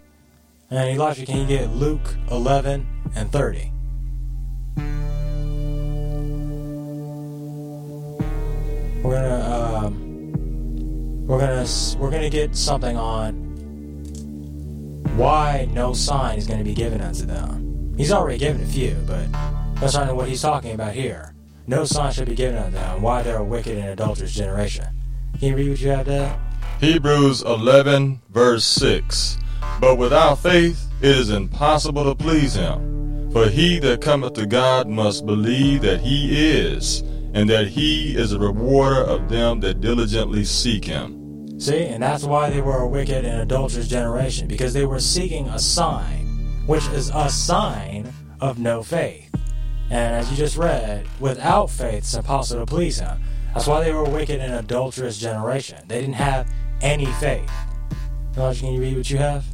And 0.70 0.90
Elijah, 0.90 1.26
can 1.26 1.38
you 1.38 1.46
get 1.46 1.70
Luke 1.70 2.16
11 2.30 2.86
and 3.16 3.32
30? 3.32 3.72
We're 9.02 9.20
gonna, 9.20 9.86
um, 9.86 11.26
we're 11.26 11.40
gonna, 11.40 11.66
we're 11.98 12.10
gonna 12.10 12.30
get 12.30 12.56
something 12.56 12.96
on 12.96 13.43
why 15.16 15.68
no 15.72 15.92
sign 15.92 16.38
is 16.38 16.46
gonna 16.46 16.64
be 16.64 16.74
given 16.74 17.00
unto 17.00 17.24
them. 17.24 17.94
He's 17.96 18.10
already 18.10 18.38
given 18.38 18.62
a 18.62 18.66
few, 18.66 18.96
but 19.06 19.30
that's 19.80 19.94
not 19.94 20.14
what 20.16 20.28
he's 20.28 20.42
talking 20.42 20.72
about 20.72 20.94
here. 20.94 21.34
No 21.66 21.84
sign 21.84 22.12
should 22.12 22.28
be 22.28 22.34
given 22.34 22.58
unto 22.58 22.72
them. 22.72 23.00
Why 23.00 23.22
they're 23.22 23.38
a 23.38 23.44
wicked 23.44 23.78
and 23.78 23.88
adulterous 23.88 24.34
generation. 24.34 24.86
Can 25.38 25.48
you 25.48 25.56
read 25.56 25.70
what 25.70 25.80
you 25.80 25.90
have 25.90 26.06
there? 26.06 26.38
Hebrews 26.80 27.42
11, 27.42 28.20
verse 28.30 28.64
6. 28.64 29.38
But 29.80 29.96
without 29.96 30.40
faith 30.40 30.84
it 31.00 31.16
is 31.16 31.30
impossible 31.30 32.04
to 32.04 32.14
please 32.14 32.54
him. 32.54 33.30
For 33.32 33.48
he 33.48 33.78
that 33.80 34.00
cometh 34.00 34.34
to 34.34 34.46
God 34.46 34.88
must 34.88 35.26
believe 35.26 35.82
that 35.82 36.00
he 36.00 36.56
is, 36.56 37.00
and 37.34 37.48
that 37.50 37.68
he 37.68 38.16
is 38.16 38.32
a 38.32 38.38
rewarder 38.38 39.02
of 39.02 39.28
them 39.28 39.60
that 39.60 39.80
diligently 39.80 40.44
seek 40.44 40.84
him. 40.84 41.23
See, 41.58 41.84
and 41.84 42.02
that's 42.02 42.24
why 42.24 42.50
they 42.50 42.60
were 42.60 42.80
a 42.80 42.86
wicked 42.86 43.24
and 43.24 43.40
adulterous 43.40 43.88
generation, 43.88 44.48
because 44.48 44.72
they 44.72 44.86
were 44.86 45.00
seeking 45.00 45.46
a 45.48 45.58
sign, 45.58 46.26
which 46.66 46.86
is 46.88 47.10
a 47.14 47.30
sign 47.30 48.12
of 48.40 48.58
no 48.58 48.82
faith. 48.82 49.34
And 49.90 50.16
as 50.16 50.30
you 50.30 50.36
just 50.36 50.56
read, 50.56 51.06
without 51.20 51.70
faith 51.70 51.98
it's 51.98 52.14
impossible 52.14 52.66
to 52.66 52.70
please 52.70 52.98
him. 52.98 53.18
That's 53.52 53.66
why 53.66 53.84
they 53.84 53.92
were 53.92 54.04
a 54.04 54.10
wicked 54.10 54.40
and 54.40 54.54
adulterous 54.54 55.16
generation. 55.16 55.78
They 55.86 56.00
didn't 56.00 56.14
have 56.14 56.52
any 56.80 57.06
faith. 57.06 57.50
Elijah, 58.36 58.60
can 58.60 58.74
you 58.74 58.80
read 58.80 58.96
what 58.96 59.10
you 59.10 59.18
have? 59.18 59.44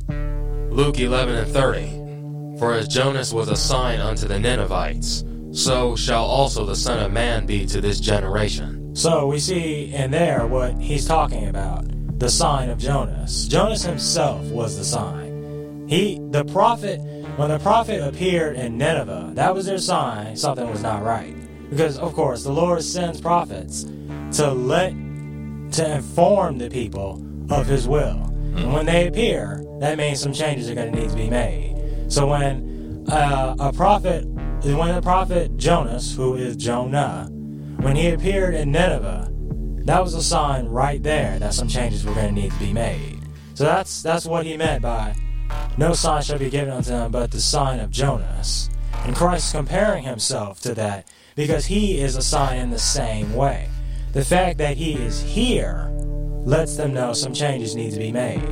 Luke 0.71 0.99
11 0.99 1.35
and 1.35 1.53
30. 1.53 2.59
For 2.59 2.73
as 2.73 2.89
Jonas 2.89 3.33
was 3.33 3.49
a 3.49 3.57
sign 3.57 4.01
unto 4.01 4.27
the 4.27 4.39
Ninevites, 4.39 5.25
so 5.53 5.97
shall 5.97 6.25
also 6.25 6.65
the 6.65 6.77
Son 6.77 6.99
of 6.99 7.13
Man 7.13 7.45
be 7.45 7.67
to 7.67 7.81
this 7.81 8.01
generation. 8.01 8.80
So 9.01 9.27
we 9.29 9.39
see 9.39 9.95
in 9.95 10.11
there 10.11 10.47
what 10.47 10.77
he's 10.79 11.07
talking 11.07 11.49
about 11.49 11.87
the 12.19 12.29
sign 12.29 12.69
of 12.69 12.77
Jonas. 12.77 13.49
Jonas 13.49 13.83
himself 13.83 14.45
was 14.49 14.77
the 14.77 14.85
sign. 14.85 15.87
He, 15.89 16.21
the 16.29 16.45
prophet, 16.45 16.99
when 17.37 17.49
the 17.49 17.59
prophet 17.61 18.07
appeared 18.07 18.57
in 18.57 18.77
Nineveh, 18.77 19.31
that 19.37 19.55
was 19.55 19.65
their 19.65 19.79
sign 19.79 20.37
something 20.37 20.69
was 20.69 20.83
not 20.83 21.03
right. 21.03 21.35
Because, 21.71 21.97
of 21.97 22.13
course, 22.13 22.45
the 22.45 22.53
Lord 22.53 22.85
sends 22.85 23.23
prophets 23.23 23.85
to 24.33 24.53
let, 24.53 24.91
to 24.91 25.95
inform 25.95 26.59
the 26.59 26.69
people 26.69 27.27
of 27.49 27.67
his 27.67 27.89
will. 27.89 28.25
And 28.55 28.71
when 28.71 28.85
they 28.85 29.07
appear, 29.07 29.65
that 29.79 29.97
means 29.97 30.21
some 30.21 30.35
changes 30.35 30.69
are 30.69 30.75
going 30.75 30.93
to 30.93 31.01
need 31.01 31.09
to 31.09 31.17
be 31.17 31.31
made. 31.31 32.05
So 32.09 32.27
when 32.27 33.07
uh, 33.11 33.57
a 33.59 33.73
prophet, 33.73 34.27
when 34.27 34.95
the 34.95 35.01
prophet 35.01 35.57
Jonas, 35.57 36.15
who 36.15 36.35
is 36.35 36.55
Jonah, 36.55 37.31
when 37.83 37.97
he 37.97 38.11
appeared 38.11 38.55
in 38.55 38.73
Nineveh, 38.73 39.31
that 39.85 40.03
was 40.03 40.15
a 40.15 40.23
sign 40.23 40.67
right 40.67 41.03
there 41.03 41.39
that 41.39 41.55
some 41.55 41.69
changes 41.69 42.05
were 42.05 42.15
going 42.15 42.35
to 42.35 42.41
need 42.41 42.53
to 42.53 42.59
be 42.59 42.73
made. 42.73 43.19
So 43.55 43.65
that's 43.65 44.03
that's 44.03 44.27
what 44.27 44.47
he 44.47 44.57
meant 44.57 44.83
by 44.83 45.15
no 45.77 45.93
sign 45.93 46.23
shall 46.23 46.39
be 46.39 46.51
given 46.51 46.73
unto 46.73 46.91
them 46.91 47.11
but 47.11 47.31
the 47.31 47.41
sign 47.41 47.81
of 47.81 47.91
Jonas. 47.91 48.71
And 49.05 49.17
Christ 49.17 49.47
is 49.47 49.53
comparing 49.53 50.05
himself 50.05 50.61
to 50.61 50.75
that 50.75 51.09
because 51.35 51.67
he 51.67 52.01
is 52.01 52.17
a 52.17 52.23
sign 52.23 52.59
in 52.59 52.71
the 52.71 52.79
same 52.79 53.35
way. 53.35 53.69
The 54.13 54.25
fact 54.25 54.59
that 54.59 54.77
he 54.77 54.95
is 54.95 55.23
here 55.23 55.89
lets 56.45 56.77
them 56.77 56.93
know 56.93 57.13
some 57.13 57.33
changes 57.33 57.75
need 57.75 57.93
to 57.93 57.99
be 57.99 58.13
made. 58.13 58.43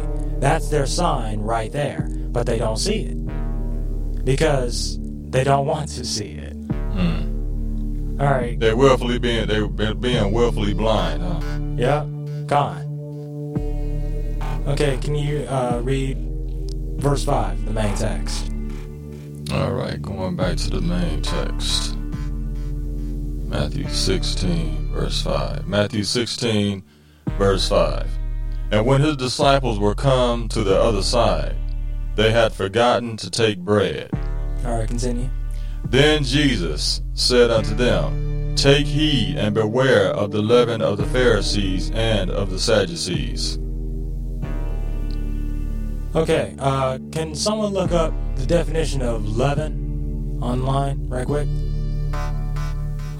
That's 0.40 0.68
their 0.68 0.86
sign 0.86 1.40
right 1.40 1.72
there, 1.72 2.08
but 2.30 2.46
they 2.46 2.58
don't 2.58 2.76
see 2.76 3.02
it 3.02 4.24
because 4.24 4.98
they 5.00 5.44
don't 5.44 5.66
want 5.66 5.88
to 5.90 6.04
see 6.04 6.32
it. 6.32 6.52
Hmm. 6.52 7.27
All 8.20 8.26
right. 8.26 8.58
They're 8.58 8.76
willfully 8.76 9.18
being 9.18 9.46
they're 9.46 9.94
being 9.94 10.32
willfully 10.32 10.74
blind. 10.74 11.22
Huh? 11.22 11.40
Yeah. 11.76 12.04
Gone. 12.46 12.84
Okay. 14.66 14.96
Can 14.98 15.14
you 15.14 15.44
uh, 15.48 15.80
read 15.82 16.18
verse 16.98 17.24
five, 17.24 17.64
the 17.64 17.72
main 17.72 17.94
text? 17.94 18.52
All 19.52 19.72
right, 19.72 20.00
going 20.02 20.36
back 20.36 20.58
to 20.58 20.70
the 20.70 20.80
main 20.82 21.22
text. 21.22 21.96
Matthew 23.48 23.88
16, 23.88 24.92
verse 24.92 25.22
5. 25.22 25.66
Matthew 25.66 26.04
16, 26.04 26.84
verse 27.38 27.66
5. 27.66 28.06
And 28.72 28.84
when 28.84 29.00
his 29.00 29.16
disciples 29.16 29.78
were 29.78 29.94
come 29.94 30.48
to 30.48 30.62
the 30.62 30.78
other 30.78 31.02
side, 31.02 31.56
they 32.14 32.30
had 32.30 32.52
forgotten 32.52 33.16
to 33.16 33.30
take 33.30 33.58
bread. 33.60 34.10
All 34.66 34.76
right. 34.76 34.86
Continue. 34.86 35.30
Then 35.90 36.22
Jesus 36.22 37.00
said 37.14 37.50
unto 37.50 37.74
them, 37.74 38.54
Take 38.56 38.86
heed 38.86 39.36
and 39.36 39.54
beware 39.54 40.08
of 40.08 40.32
the 40.32 40.42
leaven 40.42 40.82
of 40.82 40.98
the 40.98 41.06
Pharisees 41.06 41.90
and 41.92 42.30
of 42.30 42.50
the 42.50 42.58
Sadducees. 42.58 43.58
Okay, 46.14 46.54
uh, 46.58 46.98
can 47.12 47.34
someone 47.34 47.72
look 47.72 47.92
up 47.92 48.12
the 48.36 48.44
definition 48.44 49.00
of 49.00 49.36
leaven 49.36 50.38
online 50.42 51.08
right 51.08 51.26
quick? 51.26 51.48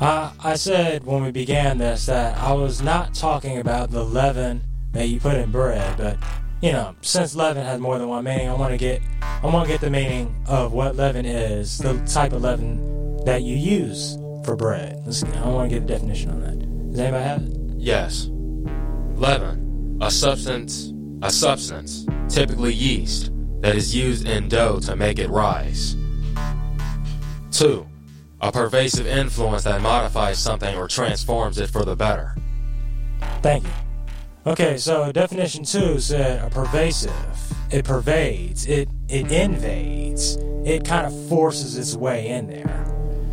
Uh, 0.00 0.32
I 0.40 0.54
said 0.54 1.04
when 1.04 1.22
we 1.22 1.30
began 1.30 1.78
this 1.78 2.06
that 2.06 2.36
I 2.38 2.52
was 2.52 2.82
not 2.82 3.14
talking 3.14 3.58
about 3.58 3.90
the 3.90 4.04
leaven 4.04 4.62
that 4.92 5.08
you 5.08 5.20
put 5.20 5.36
in 5.36 5.50
bread, 5.50 5.96
but 5.96 6.16
you 6.60 6.72
know, 6.72 6.94
since 7.02 7.34
leaven 7.34 7.64
has 7.64 7.80
more 7.80 7.98
than 7.98 8.08
one 8.08 8.24
meaning, 8.24 8.48
I 8.48 8.54
want 8.54 8.72
to 8.72 8.78
get 8.78 9.00
I 9.20 9.46
want 9.46 9.66
to 9.66 9.72
get 9.72 9.80
the 9.80 9.90
meaning 9.90 10.34
of 10.46 10.72
what 10.72 10.96
leaven 10.96 11.24
is, 11.24 11.78
the 11.78 11.98
type 12.04 12.32
of 12.32 12.42
leaven 12.42 13.24
that 13.24 13.42
you 13.42 13.54
use 13.54 14.16
for 14.44 14.56
bread. 14.56 15.00
Let's, 15.06 15.22
I 15.22 15.48
want 15.48 15.70
to 15.70 15.76
get 15.76 15.86
the 15.86 15.92
definition 15.92 16.30
on 16.30 16.40
that. 16.40 16.90
Does 16.90 16.98
anybody 16.98 17.24
have 17.24 17.42
it? 17.42 17.56
Yes. 17.76 18.28
Leaven, 19.14 19.98
a 20.00 20.10
substance, 20.10 20.92
a 21.22 21.30
substance, 21.30 22.06
typically 22.28 22.72
yeast, 22.72 23.30
that 23.60 23.76
is 23.76 23.94
used 23.94 24.26
in 24.26 24.48
dough 24.48 24.80
to 24.80 24.96
make 24.96 25.18
it 25.18 25.28
rise. 25.28 25.96
2. 27.52 27.86
A 28.40 28.52
pervasive 28.52 29.06
influence 29.06 29.64
that 29.64 29.80
modifies 29.80 30.38
something 30.38 30.76
or 30.76 30.86
transforms 30.86 31.58
it 31.58 31.70
for 31.70 31.84
the 31.84 31.96
better. 31.96 32.36
Thank 33.42 33.64
you. 33.64 33.70
Okay, 34.48 34.78
so 34.78 35.12
definition 35.12 35.62
two 35.62 36.00
said 36.00 36.42
a 36.42 36.48
pervasive. 36.48 37.12
It 37.70 37.84
pervades. 37.84 38.66
It 38.66 38.88
it 39.08 39.30
invades. 39.30 40.36
It 40.64 40.86
kind 40.86 41.06
of 41.06 41.28
forces 41.28 41.76
its 41.76 41.94
way 41.94 42.28
in 42.28 42.46
there. 42.48 42.84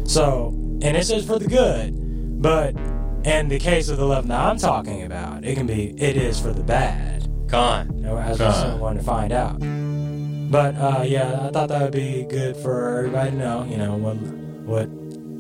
So, 0.03 0.49
and 0.81 0.97
it 0.97 1.05
says 1.05 1.25
for 1.25 1.39
the 1.39 1.47
good, 1.47 2.41
but 2.41 2.75
in 3.23 3.47
the 3.47 3.59
case 3.59 3.87
of 3.87 3.97
the 3.97 4.05
leaven 4.05 4.27
that 4.27 4.39
I'm 4.39 4.57
talking 4.57 5.03
about, 5.03 5.45
it 5.45 5.55
can 5.55 5.65
be 5.65 5.91
it 5.97 6.17
is 6.17 6.39
for 6.39 6.51
the 6.51 6.63
bad. 6.63 7.29
Con. 7.47 7.95
You 7.95 8.03
know, 8.03 8.17
as 8.17 8.37
we 8.37 8.45
Con. 8.45 8.97
to 8.97 9.03
find 9.03 9.31
out. 9.31 9.59
But 10.51 10.75
uh, 10.75 11.03
yeah, 11.05 11.47
I 11.47 11.51
thought 11.51 11.69
that 11.69 11.81
would 11.81 11.93
be 11.93 12.25
good 12.29 12.57
for 12.57 12.99
everybody 12.99 13.31
to 13.31 13.37
know. 13.37 13.63
You 13.63 13.77
know 13.77 13.95
what 13.95 14.17
what 14.65 14.89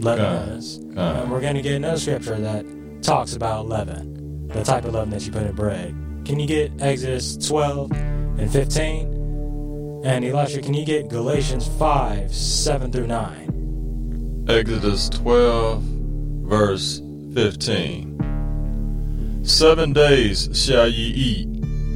leaven 0.01 0.25
Con. 0.25 0.49
is. 0.57 0.77
Con. 0.95 1.15
And 1.17 1.31
we're 1.31 1.41
going 1.41 1.55
to 1.55 1.61
get 1.61 1.73
another 1.75 1.99
scripture 1.99 2.39
that 2.39 2.65
talks 3.03 3.33
about 3.35 3.67
leaven, 3.67 4.24
the 4.55 4.63
type 4.63 4.85
of 4.85 4.93
leaven 4.93 5.09
that 5.09 5.25
you 5.25 5.31
put 5.31 5.43
in 5.43 5.53
bread. 5.53 5.95
Can 6.23 6.39
you 6.39 6.47
get 6.47 6.71
Exodus 6.79 7.37
12 7.37 7.91
and 7.91 8.51
15? 8.51 10.03
And 10.05 10.23
Elijah, 10.23 10.61
can 10.61 10.73
you 10.73 10.85
get 10.85 11.09
Galatians 11.09 11.67
5, 11.77 12.33
7 12.33 12.91
through 12.91 13.07
9? 13.07 14.45
Exodus 14.47 15.09
12, 15.09 15.83
verse 15.83 17.01
15. 17.33 19.41
Seven 19.43 19.93
days 19.93 20.49
shall 20.53 20.87
ye 20.87 21.07
eat 21.07 21.47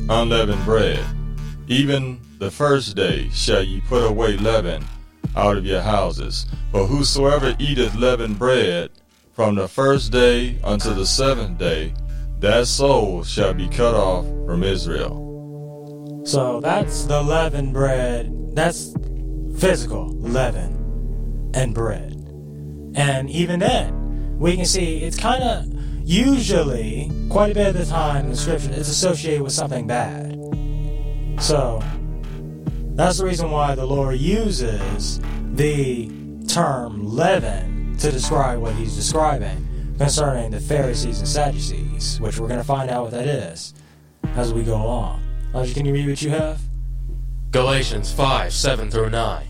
unleavened 0.09 0.63
bread. 0.65 1.03
Even 1.67 2.19
the 2.39 2.51
first 2.51 2.95
day 2.95 3.29
shall 3.29 3.63
ye 3.63 3.81
put 3.81 4.05
away 4.05 4.37
leaven 4.37 4.83
out 5.35 5.57
of 5.57 5.65
your 5.65 5.81
houses. 5.81 6.45
For 6.71 6.85
whosoever 6.85 7.55
eateth 7.57 7.95
leavened 7.95 8.37
bread 8.37 8.91
from 9.33 9.55
the 9.55 9.67
first 9.67 10.11
day 10.11 10.57
unto 10.63 10.93
the 10.93 11.05
seventh 11.05 11.57
day, 11.57 11.93
that 12.39 12.67
soul 12.67 13.23
shall 13.23 13.53
be 13.53 13.67
cut 13.67 13.95
off 13.95 14.25
from 14.45 14.63
Israel. 14.63 16.23
So 16.25 16.59
that's 16.61 17.05
the 17.05 17.21
leavened 17.21 17.73
bread. 17.73 18.31
That's 18.55 18.93
physical 19.57 20.09
leaven 20.09 21.51
and 21.53 21.73
bread. 21.73 22.13
And 22.95 23.29
even 23.29 23.59
then, 23.59 24.37
we 24.37 24.55
can 24.55 24.65
see 24.65 24.99
it's 25.03 25.17
kind 25.17 25.43
of 25.43 25.65
usually, 26.03 27.11
quite 27.29 27.51
a 27.51 27.53
bit 27.53 27.67
of 27.67 27.77
the 27.77 27.85
time 27.85 28.25
in 28.25 28.31
the 28.31 28.37
scripture, 28.37 28.71
it's 28.71 28.89
associated 28.89 29.41
with 29.41 29.53
something 29.53 29.85
bad. 29.85 30.35
So 31.39 31.83
that's 32.95 33.17
the 33.17 33.25
reason 33.25 33.51
why 33.51 33.75
the 33.75 33.85
Lord 33.85 34.17
uses 34.17 35.19
the 35.53 36.09
term 36.47 37.05
leaven 37.05 37.95
to 37.97 38.11
describe 38.11 38.59
what 38.59 38.73
he's 38.75 38.95
describing 38.95 39.65
concerning 39.97 40.51
the 40.51 40.59
Pharisees 40.59 41.19
and 41.19 41.27
Sadducees, 41.27 41.88
which 42.19 42.39
we're 42.39 42.47
going 42.47 42.59
to 42.59 42.65
find 42.65 42.89
out 42.89 43.03
what 43.03 43.11
that 43.11 43.27
is 43.27 43.73
as 44.35 44.53
we 44.53 44.63
go 44.63 44.75
along. 44.75 45.23
Elijah, 45.53 45.73
can 45.73 45.85
you 45.85 45.93
read 45.93 46.07
what 46.07 46.21
you 46.21 46.29
have? 46.29 46.61
Galatians 47.51 48.11
5 48.11 48.53
7 48.53 48.91
through 48.91 49.09
9. 49.09 49.47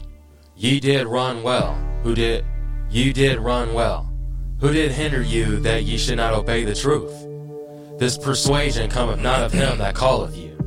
Ye 0.55 0.79
did 0.79 1.07
run 1.07 1.43
well. 1.43 1.75
Who 2.03 2.15
did? 2.15 2.45
ye 2.89 3.13
did 3.13 3.39
run 3.39 3.73
well. 3.73 4.11
Who 4.59 4.71
did 4.73 4.91
hinder 4.91 5.21
you 5.21 5.59
that 5.59 5.83
ye 5.83 5.97
should 5.97 6.17
not 6.17 6.33
obey 6.33 6.63
the 6.63 6.75
truth? 6.75 7.13
This 7.99 8.17
persuasion 8.17 8.89
cometh 8.89 9.19
not 9.19 9.43
of 9.43 9.51
him 9.51 9.77
that 9.77 9.95
calleth 9.95 10.35
you. 10.35 10.57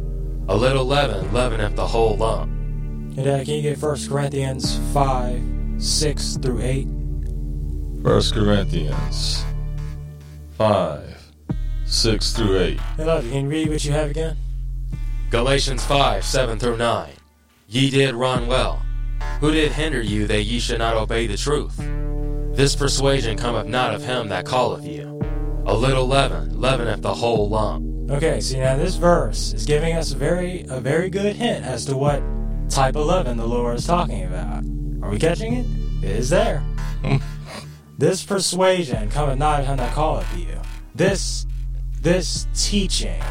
A 0.48 0.56
little 0.56 0.84
leaven 0.84 1.32
leaveneth 1.32 1.76
the 1.76 1.86
whole 1.86 2.16
lump. 2.16 2.50
Hey, 3.14 3.24
Dad, 3.24 3.40
uh, 3.40 3.44
can 3.44 3.54
you 3.54 3.62
get 3.62 3.82
1 3.82 4.08
Corinthians 4.08 4.78
5 4.92 5.42
6 5.78 6.36
through 6.38 6.60
8? 6.62 6.86
1 6.86 8.22
Corinthians 8.32 9.44
5 10.56 11.12
6 11.92 12.32
through 12.32 12.58
8. 12.58 12.80
Hey, 12.80 13.02
Elijah, 13.02 13.28
can 13.28 13.44
you 13.44 13.49
read 13.50 13.68
what 13.68 13.84
you 13.84 13.92
have 13.92 14.11
again? 14.11 14.37
Galatians 15.30 15.84
5 15.84 16.25
7 16.25 16.58
through 16.58 16.78
9. 16.78 17.11
Ye 17.68 17.90
did 17.90 18.14
run 18.14 18.46
well. 18.46 18.82
Who 19.40 19.52
did 19.52 19.72
hinder 19.72 20.00
you 20.00 20.26
that 20.26 20.44
ye 20.44 20.58
should 20.58 20.78
not 20.78 20.96
obey 20.96 21.26
the 21.26 21.37
truth? 21.37 21.76
This 22.56 22.75
persuasion 22.75 23.37
cometh 23.37 23.66
not 23.66 23.94
of 23.94 24.02
him 24.02 24.28
that 24.28 24.46
calleth 24.46 24.87
you. 24.87 25.20
A 25.66 25.75
little 25.75 26.06
leaven 26.06 26.58
leaveneth 26.58 27.02
the 27.02 27.12
whole 27.12 27.50
lump. 27.50 28.11
Okay, 28.11 28.40
see 28.40 28.58
now 28.58 28.76
this 28.76 28.96
verse 28.96 29.52
is 29.52 29.66
giving 29.66 29.94
us 29.94 30.12
a 30.12 30.16
very 30.16 30.64
a 30.70 30.80
very 30.80 31.11
good 31.11 31.37
hint 31.37 31.62
as 31.64 31.84
to 31.87 31.96
what 31.96 32.22
type 32.70 32.96
of 32.96 33.04
leaven 33.04 33.37
the 33.37 33.46
Lord 33.46 33.76
is 33.76 33.87
talking 33.87 34.25
about. 34.25 34.64
Are 35.02 35.11
we 35.11 35.18
catching 35.18 35.52
it? 35.54 35.66
It 36.02 36.16
is 36.16 36.30
there. 36.30 36.62
this 37.99 38.25
persuasion 38.25 39.11
cometh 39.11 39.38
not 39.38 39.61
of 39.61 39.66
him 39.66 39.76
that 39.76 39.94
calleth 39.94 40.38
you. 40.38 40.58
This 40.94 41.46
this 42.02 42.49
teaching, 42.52 43.23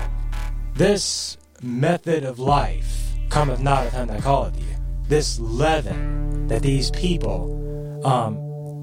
this 0.76 1.38
method 1.62 2.24
of 2.24 2.40
life 2.40 3.12
cometh 3.28 3.60
not 3.60 3.86
of 3.86 3.92
him 3.92 4.08
that 4.08 4.24
calleth 4.24 4.58
you. 4.58 4.76
This 5.10 5.40
leaven 5.40 6.48
that 6.48 6.62
these 6.62 6.90
people 6.92 8.02
um, 8.06 8.38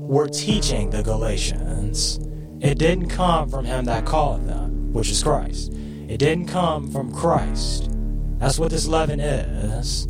were 0.07 0.29
teaching 0.29 0.91
the 0.91 1.03
Galatians, 1.03 2.21
it 2.61 2.79
didn't 2.79 3.09
come 3.09 3.49
from 3.49 3.65
him 3.65 3.87
that 3.87 4.05
calleth 4.05 4.47
them, 4.47 4.93
which 4.93 5.09
is 5.09 5.23
Christ. 5.23 5.73
It 6.07 6.19
didn't 6.19 6.49
come 6.49 6.91
from 6.91 7.11
Christ. 7.11 7.91
That's 8.39 8.59
what 8.59 8.71
this 8.71 8.87
leaven 8.87 9.21
is. 9.21 10.07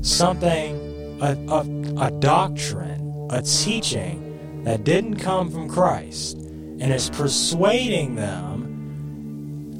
Something, 0.00 1.18
a, 1.20 1.36
a, 1.52 2.06
a 2.06 2.10
doctrine, 2.20 3.28
a 3.30 3.42
teaching 3.42 4.62
that 4.64 4.84
didn't 4.84 5.16
come 5.16 5.50
from 5.50 5.68
Christ, 5.68 6.38
and 6.38 6.90
is 6.90 7.10
persuading 7.10 8.14
them 8.14 8.49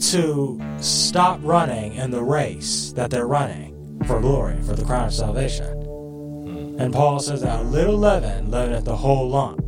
to 0.01 0.61
stop 0.79 1.39
running 1.43 1.95
in 1.95 2.11
the 2.11 2.23
race 2.23 2.93
that 2.93 3.11
they're 3.11 3.27
running 3.27 3.99
for 4.07 4.21
glory, 4.21 4.61
for 4.63 4.75
the 4.75 4.85
crown 4.85 5.09
of 5.09 5.15
salvation. 5.15 5.67
Hmm. 5.67 6.81
And 6.81 6.93
Paul 6.93 7.21
says 7.21 7.43
that 7.43 7.61
a 7.61 7.63
little 7.63 7.99
leaven 7.99 8.51
leaveneth 8.51 8.85
the 8.85 8.97
whole 8.97 9.29
lump. 9.29 9.65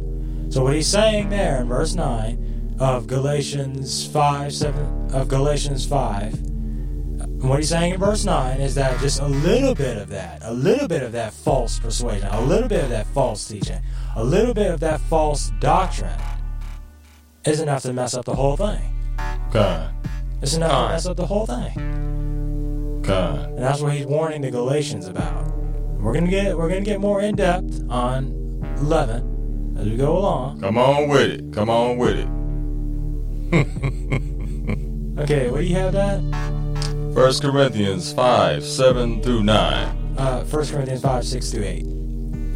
So 0.52 0.62
what 0.62 0.74
he's 0.74 0.88
saying 0.88 1.28
there 1.28 1.60
in 1.60 1.68
verse 1.68 1.94
9 1.94 2.76
of 2.80 3.06
Galatians 3.06 4.06
5, 4.08 4.52
7 4.52 5.10
of 5.12 5.28
Galatians 5.28 5.86
5, 5.86 6.40
what 7.42 7.58
he's 7.58 7.70
saying 7.70 7.94
in 7.94 8.00
verse 8.00 8.24
9 8.24 8.60
is 8.60 8.74
that 8.76 9.00
just 9.00 9.20
a 9.20 9.26
little 9.26 9.74
bit 9.74 9.96
of 9.96 10.08
that, 10.10 10.40
a 10.42 10.52
little 10.52 10.88
bit 10.88 11.02
of 11.02 11.12
that 11.12 11.32
false 11.32 11.78
persuasion, 11.78 12.28
a 12.28 12.40
little 12.40 12.68
bit 12.68 12.84
of 12.84 12.90
that 12.90 13.06
false 13.08 13.46
teaching, 13.46 13.80
a 14.16 14.24
little 14.24 14.54
bit 14.54 14.70
of 14.70 14.80
that 14.80 15.00
false 15.00 15.50
doctrine 15.58 16.20
is 17.44 17.60
enough 17.60 17.82
to 17.82 17.92
mess 17.92 18.14
up 18.14 18.24
the 18.24 18.34
whole 18.34 18.56
thing. 18.56 18.80
God, 19.50 19.92
It's 20.42 20.54
enough 20.54 20.70
to 20.70 20.76
Fine. 20.76 20.90
mess 20.92 21.06
up 21.06 21.16
the 21.16 21.26
whole 21.26 21.46
thing. 21.46 23.00
God. 23.02 23.48
And 23.50 23.58
that's 23.58 23.80
what 23.80 23.92
he's 23.94 24.06
warning 24.06 24.42
the 24.42 24.50
Galatians 24.50 25.06
about. 25.06 25.46
We're 25.98 26.14
gonna 26.14 26.28
get 26.28 26.56
we're 26.58 26.68
gonna 26.68 26.80
get 26.80 27.00
more 27.00 27.20
in 27.20 27.36
depth 27.36 27.80
on 27.88 28.32
leaven 28.80 29.76
as 29.78 29.86
we 29.88 29.96
go 29.96 30.18
along. 30.18 30.60
Come 30.60 30.76
on 30.76 31.08
with 31.08 31.30
it. 31.30 31.52
Come 31.52 31.70
on 31.70 31.96
with 31.98 32.16
it. 32.18 32.28
Okay, 35.18 35.50
what 35.50 35.58
do 35.60 35.64
you 35.66 35.76
have 35.76 35.92
that? 35.92 36.20
First 37.14 37.42
Corinthians 37.42 38.12
5 38.14 38.64
7 38.64 39.22
through 39.22 39.42
9. 39.42 40.16
Uh, 40.16 40.42
1 40.44 40.66
Corinthians 40.68 41.02
5, 41.02 41.24
6 41.24 41.50
through 41.50 41.64
8. 41.64 41.86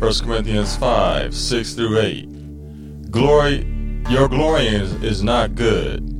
First 0.00 0.24
Corinthians 0.24 0.74
5 0.76 1.34
6 1.34 1.74
through 1.74 1.98
8. 1.98 3.10
Glory, 3.10 3.66
your 4.08 4.26
glorying 4.28 4.74
is 5.02 5.22
not 5.22 5.54
good. 5.54 6.15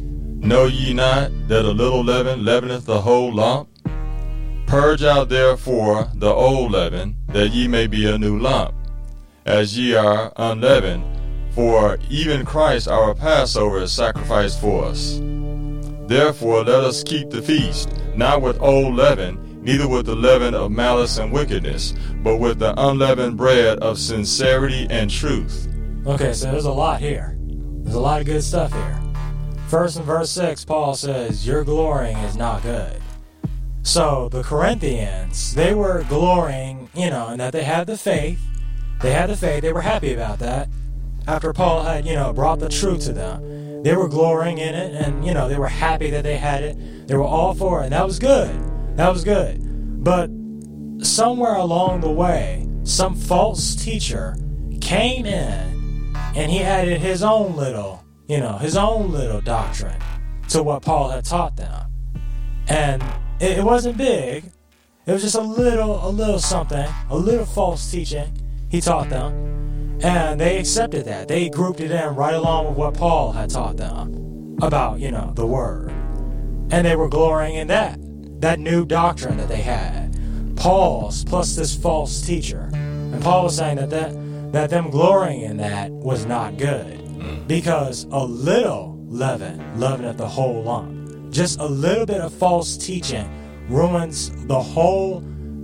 Know 0.47 0.67
ye 0.67 0.95
not 0.95 1.33
that 1.49 1.65
a 1.65 1.73
little 1.73 2.05
leaven 2.05 2.45
leaveneth 2.45 2.85
the 2.85 3.01
whole 3.01 3.35
lump? 3.35 3.69
Purge 4.67 5.03
out 5.03 5.29
therefore 5.29 6.09
the 6.15 6.33
old 6.33 6.71
leaven, 6.71 7.17
that 7.31 7.49
ye 7.49 7.67
may 7.67 7.89
be 7.89 8.07
a 8.07 8.17
new 8.17 8.39
lump, 8.39 8.73
as 9.45 9.77
ye 9.77 9.97
are 9.97 10.33
unleavened. 10.37 11.03
For 11.51 11.99
even 12.09 12.47
Christ 12.47 12.87
our 12.87 13.13
Passover 13.13 13.79
is 13.79 13.93
sacrificed 13.93 14.61
for 14.61 14.85
us. 14.85 15.19
Therefore 16.07 16.63
let 16.63 16.85
us 16.85 17.03
keep 17.03 17.31
the 17.31 17.43
feast, 17.43 17.93
not 18.15 18.41
with 18.41 18.63
old 18.63 18.95
leaven, 18.95 19.65
neither 19.65 19.89
with 19.89 20.07
the 20.07 20.15
leaven 20.15 20.55
of 20.55 20.71
malice 20.71 21.19
and 21.19 21.33
wickedness, 21.33 21.93
but 22.23 22.37
with 22.37 22.61
the 22.61 22.73
unleavened 22.81 23.37
bread 23.37 23.81
of 23.81 23.99
sincerity 23.99 24.87
and 24.91 25.11
truth. 25.11 25.67
Okay, 26.07 26.33
so 26.33 26.53
there's 26.53 26.67
a 26.67 26.71
lot 26.71 27.01
here. 27.01 27.37
There's 27.83 27.97
a 27.97 28.01
lot 28.01 28.21
of 28.21 28.27
good 28.29 28.45
stuff 28.45 28.73
here. 28.73 29.06
First 29.69 29.97
in 29.97 30.05
verse 30.05 30.31
6, 30.31 30.65
Paul 30.65 30.95
says, 30.95 31.47
Your 31.47 31.65
glorying 31.65 32.17
is 32.19 32.37
not 32.37 32.63
good. 32.63 33.01
So 33.83 34.29
the 34.29 34.43
Corinthians, 34.43 35.55
they 35.55 35.75
were 35.75 36.05
glorying, 36.09 36.89
you 36.95 37.11
know, 37.11 37.29
in 37.31 37.39
that 37.39 37.53
they 37.53 37.65
had 37.65 37.87
the 37.87 37.97
faith. 37.97 38.41
They 39.01 39.13
had 39.13 39.31
the 39.31 39.37
faith. 39.37 39.63
They 39.63 39.73
were 39.73 39.81
happy 39.81 40.13
about 40.13 40.39
that. 40.39 40.69
After 41.27 41.53
Paul 41.53 41.83
had, 41.83 42.07
you 42.07 42.15
know, 42.15 42.33
brought 42.33 42.61
the 42.61 42.69
truth 42.69 43.05
to 43.07 43.13
them, 43.13 43.83
they 43.83 43.95
were 43.97 44.09
glorying 44.09 44.59
in 44.59 44.75
it 44.75 44.95
and, 44.95 45.25
you 45.25 45.35
know, 45.35 45.49
they 45.49 45.59
were 45.59 45.69
happy 45.69 46.11
that 46.11 46.23
they 46.23 46.37
had 46.37 46.63
it. 46.63 47.09
They 47.09 47.17
were 47.17 47.25
all 47.25 47.55
for 47.55 47.81
it. 47.81 47.85
And 47.85 47.93
that 47.93 48.07
was 48.07 48.19
good. 48.19 48.51
That 48.97 49.13
was 49.13 49.25
good. 49.25 49.59
But 50.03 50.31
somewhere 51.05 51.55
along 51.55 52.01
the 52.01 52.11
way, 52.11 52.69
some 52.85 53.15
false 53.17 53.75
teacher 53.75 54.37
came 54.81 55.27
in 55.27 56.15
and 56.15 56.51
he 56.51 56.63
added 56.63 57.01
his 57.01 57.23
own 57.23 57.57
little, 57.57 58.03
you 58.27 58.39
know, 58.39 58.59
his 58.59 58.77
own 58.77 59.13
little 59.13 59.41
doctrine 59.41 60.01
to 60.49 60.63
what 60.63 60.83
Paul 60.83 61.11
had 61.11 61.25
taught 61.25 61.57
them. 61.57 61.93
And 62.69 63.03
it, 63.41 63.59
it 63.59 63.65
wasn't 63.65 63.97
big. 63.97 64.51
It 65.07 65.13
was 65.13 65.23
just 65.23 65.37
a 65.37 65.41
little, 65.41 66.07
a 66.07 66.11
little 66.11 66.41
something, 66.41 66.87
a 67.11 67.17
little 67.17 67.47
false 67.47 67.91
teaching 67.91 68.33
he 68.69 68.81
taught 68.81 69.09
them. 69.09 70.01
And 70.03 70.41
they 70.41 70.59
accepted 70.59 71.07
that. 71.07 71.29
They 71.29 71.49
grouped 71.49 71.81
it 71.81 71.91
in 71.91 72.15
right 72.15 72.35
along 72.35 72.69
with 72.69 72.77
what 72.77 72.95
Paul 72.95 73.33
had 73.33 73.51
taught 73.51 73.77
them 73.77 74.59
about, 74.61 74.99
you 74.99 75.11
know, 75.11 75.33
the 75.35 75.47
word. 75.47 75.91
And 76.71 76.85
they 76.85 76.97
were 76.97 77.09
glorying 77.09 77.55
in 77.55 77.69
that, 77.69 77.99
that 78.41 78.59
new 78.59 78.85
doctrine 78.85 79.37
that 79.37 79.49
they 79.49 79.63
had. 79.63 80.19
Paul's 80.57 81.25
plus 81.25 81.55
this 81.55 81.77
false 81.77 82.27
teacher. 82.27 82.71
And 82.73 83.23
Paul 83.23 83.45
was 83.45 83.57
saying 83.57 83.77
that, 83.77 83.91
that, 83.91 84.53
that 84.53 84.71
them 84.71 84.91
glorying 84.91 85.43
in 85.43 85.57
that 85.59 85.91
was 85.91 86.27
not 86.27 86.59
good. 86.59 87.06
Because 87.47 88.05
a 88.11 88.25
little 88.25 88.97
leaven 89.09 89.59
leaveneth 89.79 90.17
the 90.17 90.29
whole 90.29 90.63
lump. 90.63 91.33
Just 91.33 91.59
a 91.61 91.67
little 91.67 92.07
bit 92.07 92.21
of 92.21 92.33
false 92.33 92.77
teaching 92.77 93.29
ruins 93.69 94.31
the 94.47 94.61
whole, 94.61 95.23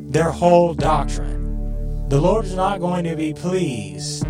their 0.09 0.31
whole 0.31 0.75
doctrine. 0.75 2.09
The 2.09 2.21
Lord 2.21 2.45
is 2.45 2.55
not 2.55 2.81
going 2.81 3.05
to 3.05 3.17
be 3.17 3.33
pleased 3.33 4.27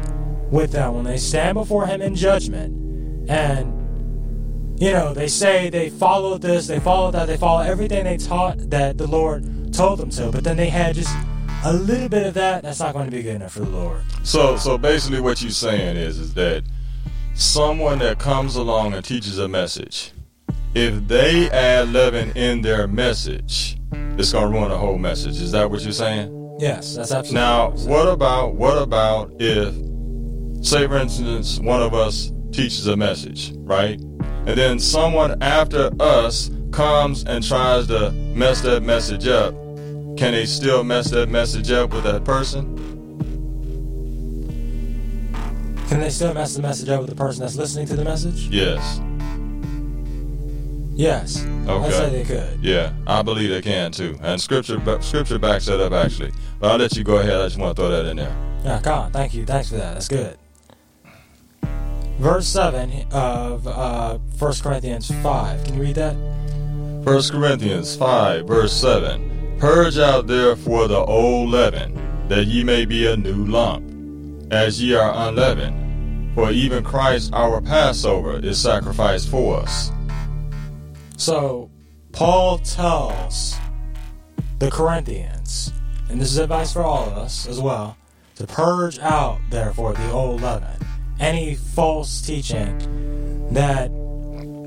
with 0.50 0.72
them 0.72 0.94
when 0.94 1.04
they 1.04 1.16
stand 1.16 1.54
before 1.54 1.86
Him 1.86 2.02
in 2.02 2.14
judgment 2.14 2.82
and, 3.28 4.80
you 4.80 4.92
know, 4.92 5.14
they 5.14 5.28
say 5.28 5.70
they 5.70 5.90
followed 5.90 6.42
this, 6.42 6.66
they 6.66 6.80
followed 6.80 7.12
that, 7.12 7.26
they 7.26 7.36
followed 7.36 7.66
everything 7.66 8.04
they 8.04 8.18
taught 8.18 8.58
that 8.70 8.98
the 8.98 9.06
Lord 9.06 9.72
told 9.72 9.98
them 9.98 10.10
to, 10.10 10.30
but 10.30 10.44
then 10.44 10.56
they 10.56 10.68
had 10.68 10.94
just 10.94 11.14
a 11.64 11.72
little 11.72 12.08
bit 12.08 12.26
of 12.26 12.34
that, 12.34 12.62
that's 12.62 12.80
not 12.80 12.92
going 12.92 13.06
to 13.06 13.10
be 13.10 13.22
good 13.22 13.36
enough 13.36 13.52
for 13.52 13.60
the 13.60 13.70
Lord. 13.70 14.02
So, 14.24 14.56
so 14.56 14.76
basically, 14.76 15.20
what 15.20 15.40
you're 15.40 15.50
saying 15.50 15.96
is, 15.96 16.18
is 16.18 16.34
that 16.34 16.64
someone 17.42 17.98
that 17.98 18.18
comes 18.18 18.56
along 18.56 18.94
and 18.94 19.04
teaches 19.04 19.38
a 19.38 19.48
message, 19.48 20.12
if 20.74 21.06
they 21.08 21.50
add 21.50 21.88
leaven 21.92 22.30
in 22.36 22.62
their 22.62 22.86
message, 22.86 23.76
it's 24.16 24.30
to 24.30 24.46
ruin 24.46 24.68
the 24.68 24.78
whole 24.78 24.96
message. 24.96 25.40
Is 25.40 25.52
that 25.52 25.70
what 25.70 25.82
you're 25.82 25.92
saying? 25.92 26.56
Yes, 26.60 26.94
that's 26.94 27.10
absolutely. 27.10 27.40
Now, 27.40 27.70
what 27.70 28.08
about 28.08 28.54
what 28.54 28.80
about 28.80 29.32
if, 29.40 29.74
say, 30.64 30.86
for 30.86 30.96
instance, 30.96 31.58
one 31.58 31.82
of 31.82 31.94
us 31.94 32.32
teaches 32.52 32.86
a 32.86 32.96
message, 32.96 33.52
right, 33.56 34.00
and 34.00 34.56
then 34.56 34.78
someone 34.78 35.42
after 35.42 35.90
us 36.00 36.50
comes 36.70 37.24
and 37.24 37.46
tries 37.46 37.88
to 37.88 38.12
mess 38.12 38.60
that 38.60 38.82
message 38.82 39.26
up? 39.26 39.52
Can 40.16 40.32
they 40.32 40.46
still 40.46 40.84
mess 40.84 41.10
that 41.10 41.28
message 41.28 41.72
up 41.72 41.92
with 41.92 42.04
that 42.04 42.24
person? 42.24 42.91
Can 45.92 46.00
they 46.00 46.08
still 46.08 46.32
mess 46.32 46.56
the 46.56 46.62
message 46.62 46.88
up 46.88 47.00
with 47.02 47.10
the 47.10 47.14
person 47.14 47.42
that's 47.42 47.54
listening 47.54 47.86
to 47.88 47.94
the 47.94 48.02
message? 48.02 48.48
Yes. 48.48 48.98
Yes. 50.94 51.44
Okay. 51.68 51.86
I 51.86 51.90
say 51.90 52.08
they 52.08 52.24
could. 52.24 52.64
Yeah, 52.64 52.94
I 53.06 53.20
believe 53.20 53.50
they 53.50 53.60
can 53.60 53.92
too, 53.92 54.18
and 54.22 54.40
scripture 54.40 54.80
scripture 55.02 55.38
backs 55.38 55.66
that 55.66 55.80
up 55.80 55.92
actually. 55.92 56.32
But 56.58 56.70
I'll 56.70 56.78
let 56.78 56.96
you 56.96 57.04
go 57.04 57.18
ahead. 57.18 57.38
I 57.38 57.44
just 57.44 57.58
want 57.58 57.76
to 57.76 57.82
throw 57.82 57.90
that 57.90 58.06
in 58.06 58.16
there. 58.16 58.34
Yeah, 58.64 58.80
come 58.80 59.00
on. 59.00 59.12
Thank 59.12 59.34
you. 59.34 59.44
Thanks 59.44 59.68
for 59.68 59.76
that. 59.76 59.92
That's 59.92 60.08
good. 60.08 60.38
Verse 62.18 62.48
7 62.48 63.08
of 63.12 63.66
uh, 63.66 64.16
1 64.38 64.52
Corinthians 64.62 65.10
5. 65.22 65.64
Can 65.64 65.74
you 65.74 65.82
read 65.82 65.96
that? 65.96 66.14
1 66.14 67.04
Corinthians 67.04 67.96
5, 67.96 68.46
verse 68.46 68.72
7. 68.72 69.58
Purge 69.58 69.98
out 69.98 70.26
therefore 70.26 70.88
the 70.88 70.96
old 70.96 71.50
leaven, 71.50 72.28
that 72.28 72.46
ye 72.46 72.64
may 72.64 72.86
be 72.86 73.06
a 73.08 73.14
new 73.14 73.44
lump, 73.44 73.84
as 74.50 74.80
ye 74.82 74.94
are 74.94 75.28
unleavened. 75.28 75.81
For 76.34 76.50
even 76.50 76.82
Christ 76.82 77.32
our 77.34 77.60
Passover 77.60 78.38
is 78.38 78.60
sacrificed 78.60 79.28
for 79.28 79.58
us. 79.58 79.90
So, 81.16 81.70
Paul 82.12 82.58
tells 82.58 83.56
the 84.58 84.70
Corinthians, 84.70 85.72
and 86.08 86.20
this 86.20 86.32
is 86.32 86.38
advice 86.38 86.72
for 86.72 86.82
all 86.82 87.06
of 87.06 87.18
us 87.18 87.46
as 87.46 87.60
well, 87.60 87.96
to 88.36 88.46
purge 88.46 88.98
out, 88.98 89.40
therefore, 89.50 89.92
the 89.92 90.10
old 90.10 90.40
leaven, 90.40 90.76
any 91.20 91.54
false 91.54 92.22
teaching 92.22 92.78
that 93.52 93.90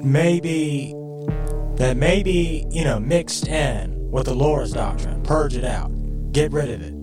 may 0.04 0.40
be 0.40 0.94
that 1.76 1.98
may 1.98 2.24
be, 2.24 2.66
you 2.70 2.86
know, 2.86 3.00
mixed 3.00 3.48
in 3.48 4.10
with 4.10 4.26
the 4.28 4.34
Lord's 4.34 4.72
doctrine. 4.72 5.22
Purge 5.24 5.56
it 5.56 5.66
out. 5.66 5.92
Get 6.32 6.54
rid 6.54 6.70
of 6.70 6.82
it. 6.82 6.94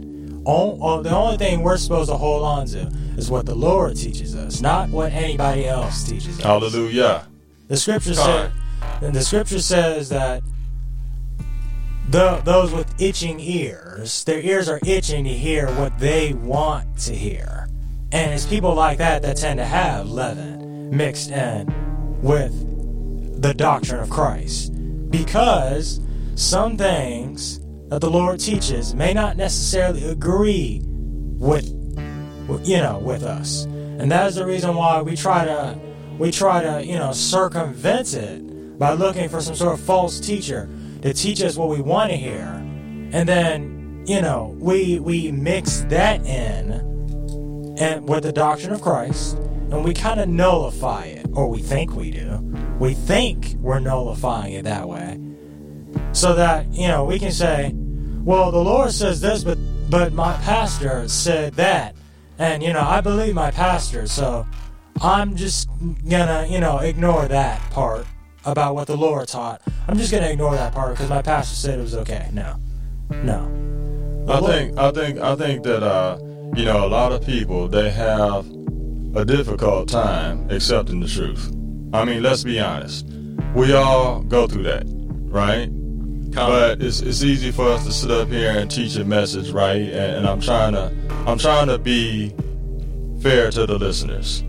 All, 0.46 1.02
the 1.02 1.14
only 1.14 1.36
thing 1.36 1.62
we're 1.62 1.76
supposed 1.76 2.08
to 2.08 2.16
hold 2.16 2.42
on 2.42 2.66
to 2.68 2.90
is 3.16 3.30
what 3.30 3.46
the 3.46 3.54
Lord 3.54 3.96
teaches 3.96 4.34
us, 4.34 4.60
not 4.60 4.88
what 4.88 5.12
anybody 5.12 5.66
else 5.66 6.04
teaches 6.08 6.38
us. 6.38 6.44
Hallelujah. 6.44 7.26
The 7.68 7.76
scripture 7.76 8.14
says, 8.14 8.52
and 9.00 9.14
the 9.14 9.22
scripture 9.22 9.60
says 9.60 10.08
that 10.10 10.42
the, 12.08 12.42
those 12.44 12.72
with 12.72 13.00
itching 13.00 13.40
ears, 13.40 14.24
their 14.24 14.40
ears 14.40 14.68
are 14.68 14.80
itching 14.84 15.24
to 15.24 15.32
hear 15.32 15.68
what 15.76 15.98
they 15.98 16.32
want 16.34 16.98
to 17.00 17.14
hear. 17.14 17.68
And 18.10 18.32
it's 18.32 18.44
people 18.44 18.74
like 18.74 18.98
that 18.98 19.22
that 19.22 19.38
tend 19.38 19.58
to 19.58 19.64
have 19.64 20.10
leaven 20.10 20.94
mixed 20.94 21.30
in 21.30 22.20
with 22.20 23.40
the 23.40 23.54
doctrine 23.54 24.00
of 24.00 24.10
Christ. 24.10 24.72
Because 25.10 26.00
some 26.34 26.76
things 26.76 27.60
that 27.88 28.00
the 28.00 28.10
Lord 28.10 28.40
teaches 28.40 28.94
may 28.94 29.14
not 29.14 29.36
necessarily 29.36 30.04
agree 30.04 30.82
with, 30.84 31.72
you 32.62 32.78
know, 32.78 32.98
with 32.98 33.22
us. 33.22 33.64
And 33.64 34.10
that 34.10 34.28
is 34.28 34.34
the 34.36 34.46
reason 34.46 34.74
why 34.74 35.02
we 35.02 35.16
try 35.16 35.44
to 35.44 35.78
we 36.18 36.30
try 36.30 36.62
to, 36.62 36.84
you 36.84 36.98
know, 36.98 37.12
circumvent 37.12 38.14
it 38.14 38.78
by 38.78 38.92
looking 38.92 39.28
for 39.28 39.40
some 39.40 39.54
sort 39.54 39.74
of 39.74 39.80
false 39.80 40.20
teacher 40.20 40.68
to 41.02 41.12
teach 41.12 41.42
us 41.42 41.56
what 41.56 41.68
we 41.68 41.80
want 41.80 42.10
to 42.10 42.16
hear. 42.16 42.46
And 43.12 43.28
then, 43.28 44.04
you 44.06 44.20
know, 44.20 44.56
we 44.58 44.98
we 44.98 45.32
mix 45.32 45.80
that 45.88 46.24
in 46.26 46.72
and 47.78 48.08
with 48.08 48.24
the 48.24 48.32
doctrine 48.32 48.72
of 48.72 48.82
Christ 48.82 49.36
and 49.72 49.84
we 49.84 49.94
kind 49.94 50.20
of 50.20 50.28
nullify 50.28 51.06
it, 51.06 51.26
or 51.32 51.48
we 51.48 51.60
think 51.62 51.94
we 51.94 52.10
do. 52.10 52.38
We 52.78 52.92
think 52.92 53.54
we're 53.58 53.78
nullifying 53.78 54.52
it 54.52 54.64
that 54.64 54.86
way. 54.86 55.18
So 56.12 56.34
that, 56.34 56.70
you 56.72 56.88
know, 56.88 57.04
we 57.04 57.18
can 57.18 57.32
say, 57.32 57.72
well, 58.22 58.50
the 58.52 58.62
Lord 58.62 58.92
says 58.92 59.22
this, 59.22 59.42
but 59.42 59.58
but 59.88 60.12
my 60.12 60.34
pastor 60.38 61.08
said 61.08 61.54
that. 61.54 61.96
And, 62.38 62.62
you 62.62 62.72
know, 62.72 62.80
I 62.80 63.00
believe 63.00 63.34
my 63.34 63.50
pastor, 63.50 64.06
so 64.06 64.46
I'm 65.00 65.36
just 65.36 65.68
gonna, 66.08 66.46
you 66.48 66.60
know, 66.60 66.78
ignore 66.78 67.26
that 67.28 67.60
part 67.70 68.06
about 68.44 68.74
what 68.74 68.86
the 68.86 68.96
Lord 68.96 69.28
taught. 69.28 69.62
I'm 69.88 69.96
just 69.96 70.10
gonna 70.10 70.28
ignore 70.28 70.54
that 70.54 70.72
part 70.74 70.92
because 70.92 71.08
my 71.08 71.22
pastor 71.22 71.54
said 71.54 71.78
it 71.78 71.82
was 71.82 71.94
okay. 71.94 72.28
No, 72.32 72.56
no. 73.10 74.26
I 74.28 74.40
think, 74.40 74.78
I 74.78 74.90
think, 74.90 75.18
I 75.18 75.34
think 75.36 75.62
that, 75.64 75.82
uh, 75.82 76.18
you 76.56 76.64
know, 76.64 76.84
a 76.84 76.88
lot 76.88 77.12
of 77.12 77.24
people 77.24 77.68
they 77.68 77.90
have 77.90 78.46
a 79.14 79.24
difficult 79.24 79.88
time 79.88 80.50
accepting 80.50 81.00
the 81.00 81.08
truth. 81.08 81.52
I 81.92 82.04
mean, 82.04 82.22
let's 82.22 82.44
be 82.44 82.58
honest. 82.58 83.06
We 83.54 83.74
all 83.74 84.22
go 84.22 84.46
through 84.46 84.62
that, 84.64 84.84
right? 84.86 85.68
But 86.34 86.82
it's, 86.82 87.00
it's 87.00 87.22
easy 87.22 87.50
for 87.50 87.68
us 87.68 87.84
to 87.86 87.92
sit 87.92 88.10
up 88.10 88.28
here 88.28 88.50
and 88.50 88.70
teach 88.70 88.96
a 88.96 89.04
message, 89.04 89.50
right? 89.50 89.82
And, 89.82 90.16
and 90.16 90.26
I'm 90.26 90.40
trying 90.40 90.72
to 90.72 90.92
I'm 91.26 91.38
trying 91.38 91.68
to 91.68 91.78
be 91.78 92.34
fair 93.20 93.50
to 93.50 93.66
the 93.66 93.78
listeners 93.78 94.42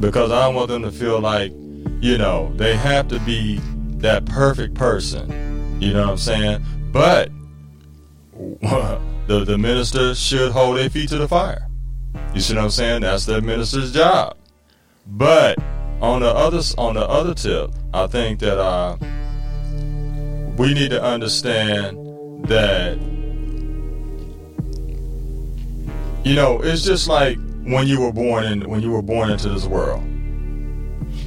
because 0.00 0.30
I 0.30 0.48
want 0.48 0.68
them 0.68 0.82
to 0.82 0.92
feel 0.92 1.18
like, 1.20 1.52
you 2.00 2.18
know, 2.18 2.52
they 2.56 2.76
have 2.76 3.08
to 3.08 3.18
be 3.20 3.58
that 3.98 4.24
perfect 4.26 4.74
person. 4.74 5.80
You 5.80 5.92
know 5.92 6.02
what 6.02 6.10
I'm 6.10 6.18
saying? 6.18 6.64
But 6.92 7.30
the 9.28 9.44
the 9.44 9.58
minister 9.58 10.14
should 10.14 10.52
hold 10.52 10.76
their 10.76 10.90
feet 10.90 11.08
to 11.08 11.18
the 11.18 11.28
fire. 11.28 11.66
You 12.34 12.40
see 12.40 12.54
what 12.54 12.64
I'm 12.64 12.70
saying? 12.70 13.02
That's 13.02 13.26
the 13.26 13.40
minister's 13.40 13.92
job. 13.92 14.36
But 15.06 15.58
on 16.00 16.20
the 16.20 16.28
other 16.28 16.60
on 16.76 16.94
the 16.94 17.08
other 17.08 17.34
tip, 17.34 17.72
I 17.92 18.06
think 18.06 18.40
that 18.40 18.58
uh, 18.58 18.96
we 20.58 20.74
need 20.74 20.90
to 20.90 21.02
understand 21.02 21.96
that 22.48 22.98
you 26.24 26.34
know 26.34 26.60
it's 26.60 26.82
just 26.84 27.08
like 27.08 27.38
when 27.64 27.86
you 27.86 28.00
were 28.00 28.12
born 28.12 28.44
in 28.44 28.68
when 28.68 28.82
you 28.82 28.90
were 28.90 29.02
born 29.02 29.30
into 29.30 29.48
this 29.48 29.64
world. 29.64 30.02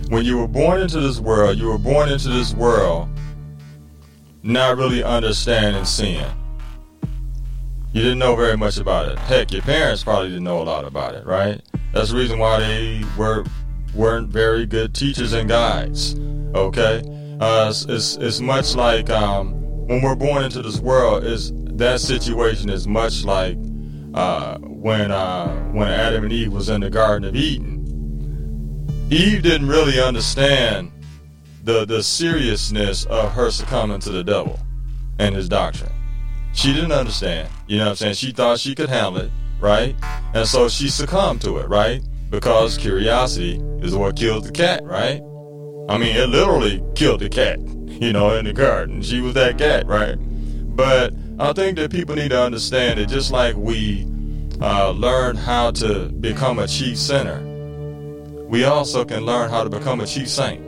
When 0.10 0.26
you 0.26 0.38
were 0.38 0.48
born 0.48 0.82
into 0.82 1.00
this 1.00 1.20
world, 1.20 1.58
you 1.58 1.68
were 1.68 1.78
born 1.78 2.10
into 2.10 2.28
this 2.28 2.54
world 2.54 3.08
not 4.44 4.78
really 4.78 5.04
understanding 5.04 5.86
sin. 5.86 6.26
You 7.94 8.02
didn't 8.02 8.20
know 8.20 8.36
very 8.36 8.58
much 8.58 8.78
about 8.78 9.10
it. 9.10 9.20
Heck, 9.20 9.52
your 9.52 9.62
parents 9.62 10.04
probably 10.04 10.30
didn't 10.30 10.44
know 10.44 10.62
a 10.62 10.64
lot 10.64 10.86
about 10.86 11.16
it, 11.16 11.26
right? 11.26 11.62
That's 11.94 12.12
the 12.12 12.18
reason 12.18 12.40
why 12.40 12.60
they 12.60 13.04
were 13.18 13.46
weren't 13.94 14.30
very 14.30 14.66
good 14.66 14.96
teachers 14.96 15.34
and 15.34 15.50
guides. 15.50 16.18
Okay, 16.56 17.02
it's, 17.42 17.86
it's, 17.86 18.16
it's 18.18 18.40
much 18.40 18.76
like 18.76 19.10
um, 19.10 19.54
when 19.88 20.02
we're 20.02 20.16
born 20.16 20.44
into 20.44 20.62
this 20.62 20.80
world. 20.80 21.24
Is 21.24 21.52
that 21.78 22.00
situation 22.00 22.70
is 22.70 22.88
much 22.88 23.26
like 23.26 23.58
uh, 24.14 24.58
when 24.60 25.12
uh, 25.12 25.56
when 25.72 25.88
Adam 25.88 26.24
and 26.24 26.34
Eve 26.34 26.54
was 26.54 26.70
in 26.70 26.82
the 26.82 26.90
Garden 26.90 27.28
of 27.28 27.36
Eden. 27.36 27.80
Eve 29.10 29.42
didn't 29.42 29.68
really 29.68 30.00
understand 30.00 30.92
the 31.64 31.86
the 31.86 32.04
seriousness 32.04 33.06
of 33.06 33.32
her 33.34 33.52
succumbing 33.52 34.00
to 34.02 34.12
the 34.12 34.24
devil 34.24 34.60
and 35.20 35.36
his 35.36 35.50
doctrine. 35.50 35.92
She 36.54 36.74
didn't 36.74 36.92
understand. 36.92 37.50
You 37.68 37.78
know 37.78 37.86
what 37.86 37.90
I'm 37.92 37.96
saying? 37.96 38.14
She 38.16 38.32
thought 38.32 38.60
she 38.60 38.76
could 38.76 38.90
handle 38.90 39.22
it, 39.22 39.32
right? 39.60 39.96
And 40.34 40.48
so 40.48 40.68
she 40.68 40.90
succumbed 40.90 41.42
to 41.42 41.58
it, 41.58 41.70
right? 41.70 42.02
Because 42.30 42.78
curiosity 42.78 43.62
is 43.82 43.96
what 43.96 44.16
killed 44.16 44.46
the 44.46 44.52
cat, 44.52 44.84
right? 44.84 45.22
I 45.92 45.98
mean, 45.98 46.16
it 46.16 46.30
literally 46.30 46.82
killed 46.96 47.20
the 47.20 47.28
cat, 47.28 47.60
you 47.60 48.14
know, 48.14 48.34
in 48.38 48.46
the 48.46 48.54
garden. 48.54 49.02
She 49.02 49.20
was 49.20 49.34
that 49.34 49.58
cat, 49.58 49.86
right? 49.88 50.16
But 50.74 51.14
I 51.38 51.52
think 51.52 51.78
that 51.80 51.92
people 51.92 52.16
need 52.16 52.30
to 52.30 52.42
understand 52.42 52.98
that 52.98 53.10
just 53.10 53.30
like 53.30 53.58
we 53.58 54.08
uh, 54.62 54.92
learn 54.92 55.36
how 55.36 55.72
to 55.72 56.08
become 56.08 56.60
a 56.60 56.68
chief 56.68 56.98
sinner, 56.98 57.42
we 58.48 58.64
also 58.64 59.04
can 59.04 59.26
learn 59.26 59.50
how 59.50 59.66
to 59.66 59.70
become 59.70 60.00
a 60.00 60.06
chief 60.06 60.30
saint. 60.30 60.62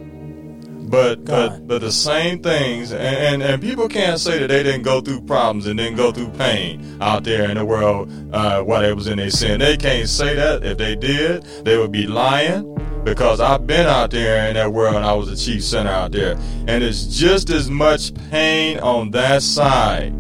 But 0.91 1.23
but 1.23 1.67
but 1.67 1.79
the 1.79 1.91
same 1.91 2.43
things, 2.43 2.91
and, 2.91 3.01
and, 3.01 3.43
and 3.43 3.61
people 3.61 3.87
can't 3.87 4.19
say 4.19 4.39
that 4.39 4.47
they 4.47 4.61
didn't 4.61 4.83
go 4.83 4.99
through 4.99 5.21
problems 5.21 5.67
and 5.67 5.79
didn't 5.79 5.95
go 5.95 6.11
through 6.11 6.31
pain 6.31 6.97
out 7.01 7.23
there 7.23 7.49
in 7.49 7.55
the 7.55 7.63
world 7.63 8.11
uh, 8.33 8.61
while 8.61 8.81
they 8.81 8.91
was 8.91 9.07
in 9.07 9.19
their 9.19 9.29
sin. 9.29 9.61
They 9.61 9.77
can't 9.77 10.09
say 10.09 10.35
that. 10.35 10.65
If 10.65 10.77
they 10.77 10.97
did, 10.97 11.43
they 11.63 11.77
would 11.77 11.93
be 11.93 12.07
lying. 12.07 12.72
Because 13.03 13.39
I've 13.41 13.67
been 13.67 13.85
out 13.85 14.11
there 14.11 14.47
in 14.47 14.53
that 14.53 14.71
world 14.71 14.95
and 14.95 15.05
I 15.05 15.13
was 15.13 15.29
a 15.29 15.35
chief 15.35 15.63
sinner 15.63 15.89
out 15.89 16.13
there. 16.13 16.37
And 16.67 16.83
it's 16.83 17.05
just 17.07 17.49
as 17.49 17.69
much 17.69 18.13
pain 18.31 18.79
on 18.79 19.11
that 19.11 19.41
side 19.41 20.13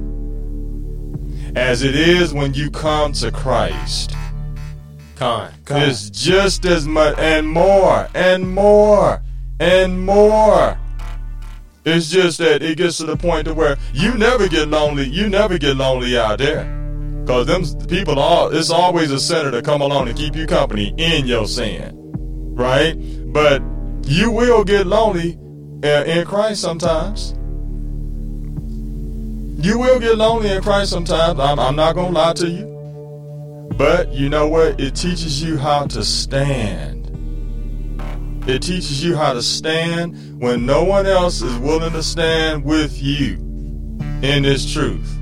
as 1.55 1.83
it 1.83 1.95
is 1.95 2.33
when 2.33 2.53
you 2.53 2.69
come 2.69 3.13
to 3.13 3.31
Christ. 3.31 4.13
Con. 5.15 5.51
Con. 5.65 5.81
It's 5.81 6.09
just 6.09 6.65
as 6.65 6.87
much 6.87 7.17
and 7.17 7.47
more 7.47 8.09
and 8.13 8.53
more 8.53 9.23
and 9.59 10.05
more. 10.05 10.77
It's 11.85 12.09
just 12.09 12.37
that 12.39 12.63
it 12.63 12.77
gets 12.77 12.97
to 12.97 13.05
the 13.05 13.17
point 13.17 13.45
to 13.45 13.53
where 13.53 13.77
you 13.93 14.13
never 14.15 14.47
get 14.47 14.67
lonely. 14.67 15.05
You 15.05 15.29
never 15.29 15.57
get 15.57 15.77
lonely 15.77 16.17
out 16.17 16.39
there. 16.39 16.63
Cause 17.27 17.45
them 17.45 17.63
people 17.87 18.19
are 18.19 18.53
it's 18.53 18.69
always 18.69 19.11
a 19.11 19.19
sinner 19.19 19.51
to 19.51 19.61
come 19.61 19.81
along 19.81 20.09
and 20.09 20.17
keep 20.17 20.35
you 20.35 20.45
company 20.45 20.93
in 20.97 21.25
your 21.25 21.47
sin. 21.47 22.02
Right? 22.53 22.95
But 23.33 23.61
you 24.05 24.31
will 24.31 24.63
get 24.63 24.85
lonely 24.87 25.37
uh, 25.83 26.03
in 26.05 26.25
Christ 26.25 26.61
sometimes. 26.61 27.31
You 29.65 29.79
will 29.79 29.99
get 29.99 30.17
lonely 30.17 30.49
in 30.49 30.61
Christ 30.61 30.91
sometimes. 30.91 31.39
I'm, 31.39 31.59
I'm 31.59 31.75
not 31.75 31.95
gonna 31.95 32.09
lie 32.09 32.33
to 32.33 32.49
you. 32.49 32.73
But 33.77 34.11
you 34.11 34.29
know 34.29 34.47
what? 34.47 34.79
It 34.79 34.95
teaches 34.95 35.41
you 35.41 35.57
how 35.57 35.87
to 35.87 36.03
stand. 36.03 37.09
It 38.47 38.61
teaches 38.61 39.03
you 39.03 39.15
how 39.15 39.33
to 39.33 39.41
stand 39.41 40.39
when 40.39 40.65
no 40.65 40.83
one 40.83 41.05
else 41.05 41.41
is 41.41 41.57
willing 41.59 41.93
to 41.93 42.03
stand 42.03 42.65
with 42.65 43.01
you 43.01 43.35
in 44.21 44.43
this 44.43 44.71
truth. 44.71 45.17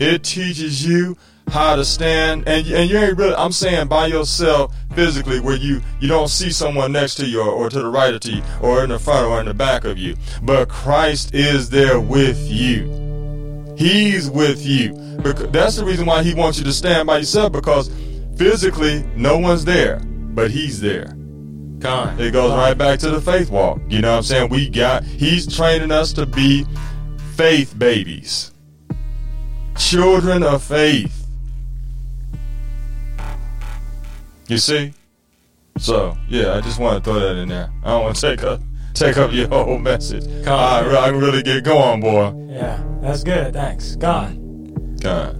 It 0.00 0.24
teaches 0.24 0.86
you 0.86 1.16
how 1.50 1.76
to 1.76 1.84
stand 1.84 2.46
and, 2.46 2.66
and 2.66 2.90
you 2.90 2.98
ain't 2.98 3.16
really 3.16 3.34
I'm 3.34 3.52
saying 3.52 3.88
by 3.88 4.06
yourself 4.06 4.74
physically 4.94 5.40
where 5.40 5.56
you 5.56 5.80
you 6.00 6.08
don't 6.08 6.28
see 6.28 6.50
someone 6.50 6.92
next 6.92 7.16
to 7.16 7.26
you 7.26 7.40
or, 7.40 7.50
or 7.50 7.70
to 7.70 7.80
the 7.80 7.88
right 7.88 8.14
of 8.14 8.24
you 8.24 8.42
or 8.60 8.82
in 8.82 8.90
the 8.90 8.98
front 8.98 9.26
or 9.26 9.40
in 9.40 9.46
the 9.46 9.54
back 9.54 9.84
of 9.84 9.98
you. 9.98 10.16
But 10.42 10.68
Christ 10.68 11.34
is 11.34 11.70
there 11.70 12.00
with 12.00 12.38
you. 12.48 13.74
He's 13.76 14.30
with 14.30 14.64
you. 14.64 14.92
Because 15.22 15.50
that's 15.50 15.76
the 15.76 15.84
reason 15.84 16.06
why 16.06 16.22
he 16.22 16.34
wants 16.34 16.58
you 16.58 16.64
to 16.64 16.72
stand 16.72 17.06
by 17.06 17.18
yourself 17.18 17.52
because 17.52 17.90
physically 18.36 19.04
no 19.16 19.38
one's 19.38 19.64
there, 19.64 20.00
but 20.00 20.50
he's 20.50 20.80
there. 20.80 21.14
It 22.18 22.32
goes 22.32 22.50
right 22.50 22.76
back 22.76 22.98
to 23.00 23.10
the 23.10 23.20
faith 23.20 23.50
walk. 23.50 23.80
You 23.88 24.00
know 24.00 24.10
what 24.10 24.18
I'm 24.18 24.22
saying? 24.24 24.48
We 24.50 24.68
got 24.68 25.04
he's 25.04 25.46
training 25.54 25.92
us 25.92 26.12
to 26.14 26.26
be 26.26 26.66
faith 27.36 27.78
babies. 27.78 28.52
Children 29.76 30.42
of 30.42 30.62
faith. 30.62 31.17
You 34.48 34.58
see? 34.58 34.94
So, 35.78 36.16
yeah, 36.28 36.54
I 36.54 36.60
just 36.60 36.80
want 36.80 37.04
to 37.04 37.10
throw 37.10 37.20
that 37.20 37.36
in 37.36 37.48
there. 37.48 37.70
I 37.84 37.90
don't 37.90 38.04
want 38.04 38.16
to 38.16 38.20
take 38.20 38.42
up 38.42 38.60
take 38.94 39.16
up 39.16 39.32
your 39.32 39.48
whole 39.48 39.78
message. 39.78 40.26
I, 40.46 40.80
I 40.80 41.10
can 41.10 41.20
really 41.20 41.42
get 41.42 41.64
going, 41.64 42.00
boy. 42.00 42.34
Yeah, 42.48 42.82
that's 43.00 43.22
good. 43.22 43.52
Thanks. 43.52 43.94
God, 43.94 44.34
God. 45.00 45.36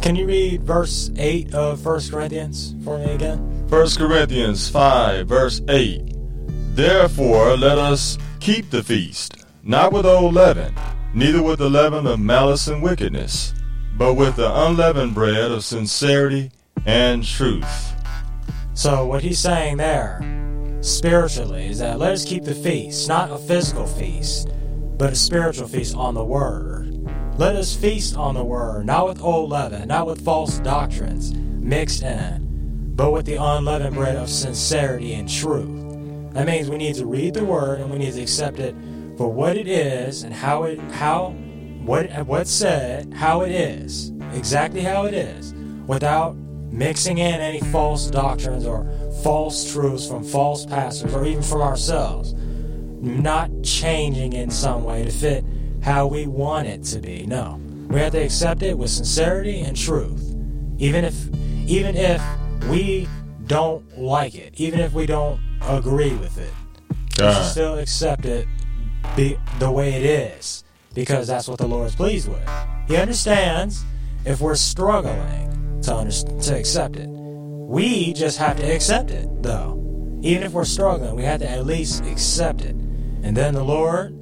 can 0.00 0.16
you 0.16 0.26
read 0.26 0.62
verse 0.62 1.10
8 1.16 1.52
of 1.54 1.84
1 1.84 2.00
Corinthians 2.10 2.74
for 2.82 2.98
me 2.98 3.12
again? 3.12 3.38
1 3.68 3.88
Corinthians 3.98 4.68
5, 4.70 5.28
verse 5.28 5.60
8. 5.68 6.14
Therefore, 6.74 7.56
let 7.56 7.78
us 7.78 8.16
keep 8.40 8.70
the 8.70 8.82
feast, 8.82 9.44
not 9.62 9.92
with 9.92 10.06
old 10.06 10.34
leaven, 10.34 10.74
neither 11.12 11.42
with 11.42 11.58
the 11.58 11.68
leaven 11.68 12.06
of 12.06 12.20
malice 12.20 12.68
and 12.68 12.82
wickedness, 12.82 13.52
but 13.98 14.14
with 14.14 14.36
the 14.36 14.66
unleavened 14.66 15.14
bread 15.14 15.50
of 15.50 15.64
sincerity 15.64 16.52
and 16.86 17.24
truth. 17.24 17.95
So, 18.76 19.06
what 19.06 19.22
he's 19.22 19.38
saying 19.38 19.78
there, 19.78 20.20
spiritually, 20.82 21.68
is 21.68 21.78
that 21.78 21.98
let 21.98 22.12
us 22.12 22.26
keep 22.26 22.44
the 22.44 22.54
feast, 22.54 23.08
not 23.08 23.30
a 23.30 23.38
physical 23.38 23.86
feast, 23.86 24.50
but 24.98 25.14
a 25.14 25.16
spiritual 25.16 25.66
feast 25.66 25.96
on 25.96 26.12
the 26.12 26.22
Word. 26.22 26.92
Let 27.38 27.56
us 27.56 27.74
feast 27.74 28.18
on 28.18 28.34
the 28.34 28.44
Word, 28.44 28.84
not 28.84 29.08
with 29.08 29.22
old 29.22 29.48
leaven, 29.48 29.88
not 29.88 30.06
with 30.06 30.22
false 30.22 30.58
doctrines 30.58 31.32
mixed 31.32 32.02
in, 32.02 32.92
but 32.94 33.12
with 33.12 33.24
the 33.24 33.36
unleavened 33.36 33.96
bread 33.96 34.14
of 34.14 34.28
sincerity 34.28 35.14
and 35.14 35.26
truth. 35.26 36.34
That 36.34 36.46
means 36.46 36.68
we 36.68 36.76
need 36.76 36.96
to 36.96 37.06
read 37.06 37.32
the 37.32 37.46
Word 37.46 37.80
and 37.80 37.90
we 37.90 37.96
need 37.96 38.12
to 38.12 38.20
accept 38.20 38.58
it 38.58 38.76
for 39.16 39.32
what 39.32 39.56
it 39.56 39.68
is 39.68 40.22
and 40.22 40.34
how 40.34 40.64
it 40.64 40.78
how 40.92 41.30
what 41.82 42.10
what's 42.26 42.50
said, 42.50 43.14
how 43.14 43.40
it 43.40 43.52
is, 43.52 44.12
exactly 44.34 44.82
how 44.82 45.06
it 45.06 45.14
is, 45.14 45.54
without 45.86 46.36
mixing 46.76 47.18
in 47.18 47.40
any 47.40 47.60
false 47.72 48.08
doctrines 48.08 48.66
or 48.66 48.86
false 49.22 49.72
truths 49.72 50.06
from 50.06 50.22
false 50.22 50.66
pastors 50.66 51.14
or 51.14 51.24
even 51.24 51.42
from 51.42 51.62
ourselves. 51.62 52.34
Not 52.34 53.50
changing 53.62 54.34
in 54.34 54.50
some 54.50 54.84
way 54.84 55.04
to 55.04 55.10
fit 55.10 55.44
how 55.82 56.06
we 56.06 56.26
want 56.26 56.68
it 56.68 56.82
to 56.84 57.00
be. 57.00 57.24
No. 57.26 57.60
We 57.88 58.00
have 58.00 58.12
to 58.12 58.18
accept 58.18 58.62
it 58.62 58.76
with 58.76 58.90
sincerity 58.90 59.60
and 59.60 59.76
truth. 59.76 60.34
Even 60.78 61.04
if 61.04 61.28
even 61.66 61.96
if 61.96 62.22
we 62.68 63.08
don't 63.46 63.98
like 63.98 64.34
it, 64.34 64.54
even 64.56 64.80
if 64.80 64.92
we 64.92 65.06
don't 65.06 65.40
agree 65.62 66.14
with 66.14 66.36
it. 66.38 66.52
We 66.90 66.96
should 67.08 67.18
God. 67.18 67.50
still 67.50 67.78
accept 67.78 68.26
it 68.26 68.46
be 69.16 69.38
the 69.58 69.70
way 69.70 69.94
it 69.94 70.04
is 70.04 70.64
because 70.94 71.26
that's 71.26 71.48
what 71.48 71.58
the 71.58 71.66
Lord 71.66 71.86
is 71.86 71.94
pleased 71.94 72.28
with. 72.28 72.48
He 72.88 72.96
understands 72.96 73.84
if 74.24 74.40
we're 74.40 74.56
struggling 74.56 75.55
to 75.86 75.96
under, 75.96 76.12
to 76.12 76.56
accept 76.56 76.96
it. 76.96 77.08
We 77.08 78.12
just 78.12 78.38
have 78.38 78.56
to 78.58 78.64
accept 78.64 79.10
it 79.10 79.28
though. 79.42 79.72
Even 80.22 80.44
if 80.44 80.52
we're 80.52 80.64
struggling, 80.64 81.16
we 81.16 81.24
have 81.24 81.40
to 81.40 81.48
at 81.48 81.66
least 81.66 82.04
accept 82.04 82.62
it. 82.62 82.74
And 82.76 83.36
then 83.36 83.54
the 83.54 83.64
Lord 83.64 84.16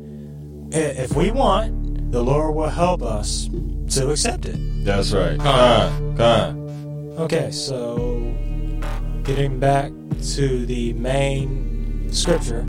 if 0.77 1.15
we 1.15 1.31
want, 1.31 2.11
the 2.11 2.23
Lord 2.23 2.55
will 2.55 2.69
help 2.69 3.03
us 3.03 3.49
to 3.91 4.11
accept 4.11 4.47
it. 4.47 4.57
That's 4.85 5.13
right. 5.13 5.39
God. 5.39 6.17
God. 6.17 6.57
Okay, 7.19 7.51
so 7.53 8.35
getting 9.23 9.61
back 9.61 9.93
to 10.35 10.67
the 10.67 10.93
main 10.95 12.13
scripture, 12.13 12.67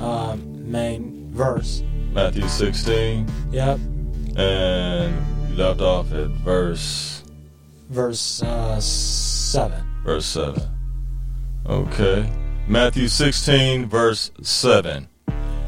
um, 0.00 0.70
main 0.70 1.30
verse. 1.30 1.82
Matthew 2.12 2.46
16, 2.48 3.26
Yep, 3.50 3.78
and 4.36 5.48
we 5.48 5.56
left 5.56 5.80
off 5.80 6.12
at 6.12 6.28
verse 6.28 7.17
verse 7.88 8.42
uh, 8.42 8.80
7. 8.80 9.82
verse 10.04 10.26
7. 10.26 10.62
Okay. 11.66 12.30
Matthew 12.66 13.08
16, 13.08 13.88
verse 13.88 14.30
7. 14.42 15.08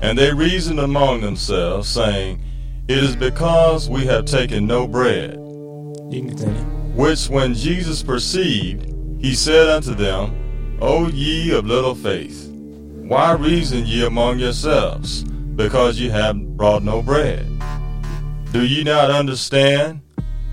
And 0.03 0.19
they 0.19 0.33
reasoned 0.33 0.81
among 0.81 1.21
themselves, 1.21 1.89
saying, 1.89 2.43
It 2.89 2.99
is 2.99 3.17
because 3.17 3.89
we 3.89 4.07
have 4.07 4.25
taken 4.25 4.67
no 4.67 4.87
bread. 4.87 5.33
You 5.33 6.11
can 6.11 6.29
continue. 6.29 6.63
Which 6.95 7.29
when 7.29 7.55
Jesus 7.55 8.03
perceived, 8.03 8.87
he 9.21 9.35
said 9.35 9.69
unto 9.69 9.95
them, 9.95 10.79
O 10.81 11.09
ye 11.09 11.53
of 11.53 11.67
little 11.67 11.95
faith, 11.95 12.49
why 12.51 13.33
reason 13.33 13.87
ye 13.87 14.07
among 14.07 14.39
yourselves, 14.39 15.25
because 15.25 15.99
ye 15.99 16.09
have 16.09 16.57
brought 16.57 16.83
no 16.83 17.03
bread? 17.03 17.47
Do 18.53 18.65
ye 18.65 18.83
not 18.83 19.11
understand, 19.11 20.01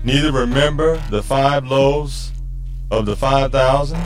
neither 0.04 0.32
remember 0.32 0.96
the 1.10 1.22
five 1.22 1.64
loaves 1.64 2.32
of 2.90 3.06
the 3.06 3.16
five 3.16 3.52
thousand, 3.52 4.00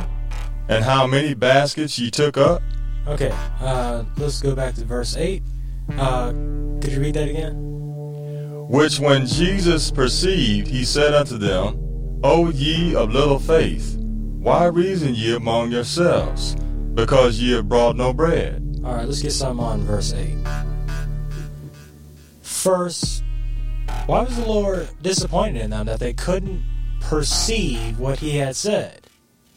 and 0.68 0.84
how 0.84 1.06
many 1.06 1.34
baskets 1.34 1.98
ye 1.98 2.10
took 2.10 2.36
up? 2.36 2.62
Okay, 3.06 3.32
uh, 3.60 4.04
let's 4.16 4.40
go 4.40 4.54
back 4.54 4.74
to 4.74 4.84
verse 4.84 5.16
8. 5.16 5.42
Uh, 5.98 6.30
could 6.80 6.92
you 6.92 7.00
read 7.00 7.14
that 7.14 7.28
again? 7.28 7.72
Which 8.68 9.00
when 9.00 9.26
Jesus 9.26 9.90
perceived, 9.90 10.68
he 10.68 10.84
said 10.84 11.12
unto 11.12 11.36
them, 11.36 12.20
O 12.22 12.50
ye 12.50 12.94
of 12.94 13.12
little 13.12 13.40
faith, 13.40 13.96
why 13.98 14.66
reason 14.66 15.14
ye 15.14 15.34
among 15.34 15.72
yourselves, 15.72 16.54
because 16.94 17.40
ye 17.40 17.52
have 17.52 17.68
brought 17.68 17.96
no 17.96 18.12
bread? 18.12 18.80
All 18.84 18.94
right, 18.94 19.06
let's 19.06 19.20
get 19.20 19.32
some 19.32 19.58
on 19.58 19.80
verse 19.80 20.12
8. 20.12 20.36
First, 22.40 23.21
why 24.06 24.22
was 24.22 24.36
the 24.36 24.46
Lord 24.46 24.88
disappointed 25.00 25.62
in 25.62 25.70
them 25.70 25.86
that 25.86 26.00
they 26.00 26.12
couldn't 26.12 26.62
perceive 27.00 27.98
what 27.98 28.18
he 28.18 28.36
had 28.38 28.56
said? 28.56 29.06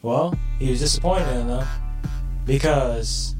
Well, 0.02 0.38
he 0.58 0.70
was 0.70 0.80
disappointed 0.80 1.36
in 1.36 1.48
them 1.48 1.66
because 2.44 3.34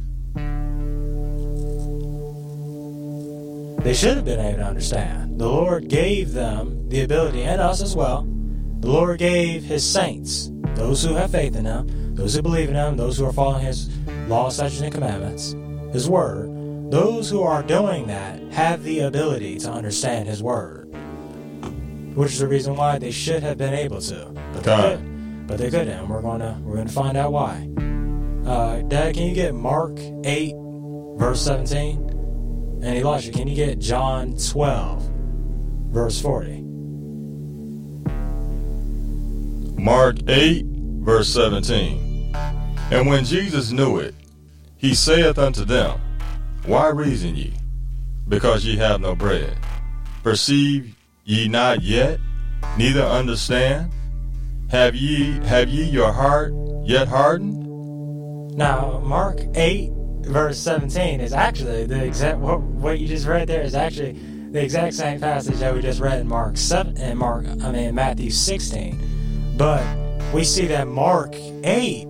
they 3.85 3.95
should 3.95 4.17
have 4.17 4.25
been 4.25 4.41
able 4.41 4.59
to 4.59 4.65
understand. 4.65 5.39
The 5.39 5.49
Lord 5.49 5.89
gave 5.89 6.33
them 6.33 6.89
the 6.89 7.03
ability, 7.03 7.45
and 7.45 7.61
us 7.61 7.81
as 7.83 7.95
well. 7.95 8.27
The 8.81 8.89
Lord 8.89 9.19
gave 9.19 9.63
his 9.63 9.89
saints, 9.89 10.51
those 10.75 11.05
who 11.05 11.15
have 11.15 11.31
faith 11.31 11.55
in 11.55 11.65
him, 11.65 12.15
those 12.17 12.35
who 12.35 12.43
believe 12.43 12.69
in 12.69 12.75
him, 12.75 12.97
those 12.97 13.17
who 13.17 13.27
are 13.27 13.33
following 13.33 13.65
his 13.65 13.89
law, 14.27 14.49
statutes, 14.49 14.81
and 14.81 14.93
commandments, 14.93 15.55
his 15.93 16.09
word, 16.09 16.51
those 16.91 17.31
who 17.31 17.43
are 17.43 17.63
doing 17.63 18.07
that 18.09 18.41
have 18.53 18.83
the 18.83 19.01
ability 19.01 19.59
to 19.61 19.71
understand 19.71 20.29
his 20.29 20.43
word. 20.43 20.86
Which 22.17 22.33
is 22.33 22.39
the 22.41 22.49
reason 22.49 22.75
why 22.75 22.99
they 22.99 23.11
should 23.11 23.43
have 23.43 23.59
been 23.59 23.75
able 23.75 24.01
to. 24.01 24.33
But 24.53 24.65
they 24.65 24.75
couldn't. 24.75 25.47
But 25.47 25.59
they 25.59 25.71
couldn't, 25.71 25.91
and 25.91 26.09
we're 26.09 26.23
gonna 26.23 26.59
we're 26.65 26.77
gonna 26.77 26.89
find 26.89 27.17
out 27.17 27.31
why. 27.31 27.69
Uh, 28.45 28.83
Dad, 28.83 29.15
can 29.15 29.27
you 29.27 29.35
get 29.35 29.55
Mark 29.55 29.99
eight, 30.25 30.55
verse 31.17 31.41
seventeen? 31.41 31.99
And 32.83 32.97
Elijah, 32.97 33.31
can 33.31 33.47
you 33.47 33.55
get 33.55 33.79
John 33.79 34.37
twelve, 34.37 35.09
verse 35.93 36.21
forty? 36.21 36.67
Mark 39.79 40.17
8, 40.27 40.65
verse 40.67 41.29
17. 41.29 42.35
And 42.91 43.07
when 43.07 43.25
Jesus 43.25 43.71
knew 43.71 43.99
it, 43.99 44.17
he 44.77 44.97
saith 44.97 45.39
unto 45.39 45.65
them, 45.65 46.01
Why 46.65 46.89
reason 46.89 47.37
ye? 47.37 47.53
Because 48.27 48.65
ye 48.65 48.77
have 48.79 49.01
no 49.01 49.15
bread. 49.15 49.57
Perceive 50.25 50.96
ye 51.27 51.49
not 51.49 51.83
yet, 51.83 52.21
neither 52.79 53.03
understand? 53.03 53.93
Have 54.71 54.95
ye 54.95 55.33
have 55.45 55.69
ye 55.69 55.85
your 55.85 56.13
heart 56.13 56.53
yet 56.85 57.09
hardened? 57.09 57.65
Now, 58.57 59.01
Mark 59.05 59.41
8, 59.55 59.91
verse 60.23 60.59
17 60.59 61.21
is 61.21 61.33
actually 61.33 61.85
the 61.85 62.05
exact 62.05 62.39
what, 62.39 62.61
what 62.61 62.99
you 62.99 63.09
just 63.09 63.27
read 63.27 63.49
there 63.49 63.63
is 63.63 63.75
actually 63.75 64.13
the 64.53 64.63
exact 64.63 64.95
same 64.95 65.21
passage 65.21 65.57
that 65.57 65.75
we 65.75 65.83
just 65.83 66.01
read 66.01 66.21
in 66.21 66.29
Mark 66.29 66.57
7 66.57 66.97
and 66.97 67.19
Mark 67.19 67.45
I 67.47 67.73
mean 67.73 67.95
Matthew 67.95 68.31
16. 68.31 69.55
But 69.57 69.85
we 70.33 70.45
see 70.45 70.67
that 70.67 70.87
Mark 70.87 71.35
8 71.35 72.07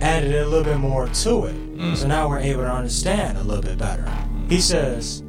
added 0.00 0.34
a 0.34 0.46
little 0.46 0.64
bit 0.64 0.78
more 0.78 1.06
to 1.06 1.44
it. 1.46 1.76
Mm. 1.76 1.96
So 1.96 2.06
now 2.06 2.28
we're 2.28 2.38
able 2.38 2.62
to 2.62 2.72
understand 2.72 3.36
a 3.36 3.42
little 3.42 3.62
bit 3.62 3.78
better. 3.78 4.08
He 4.48 4.60
says, 4.60 5.22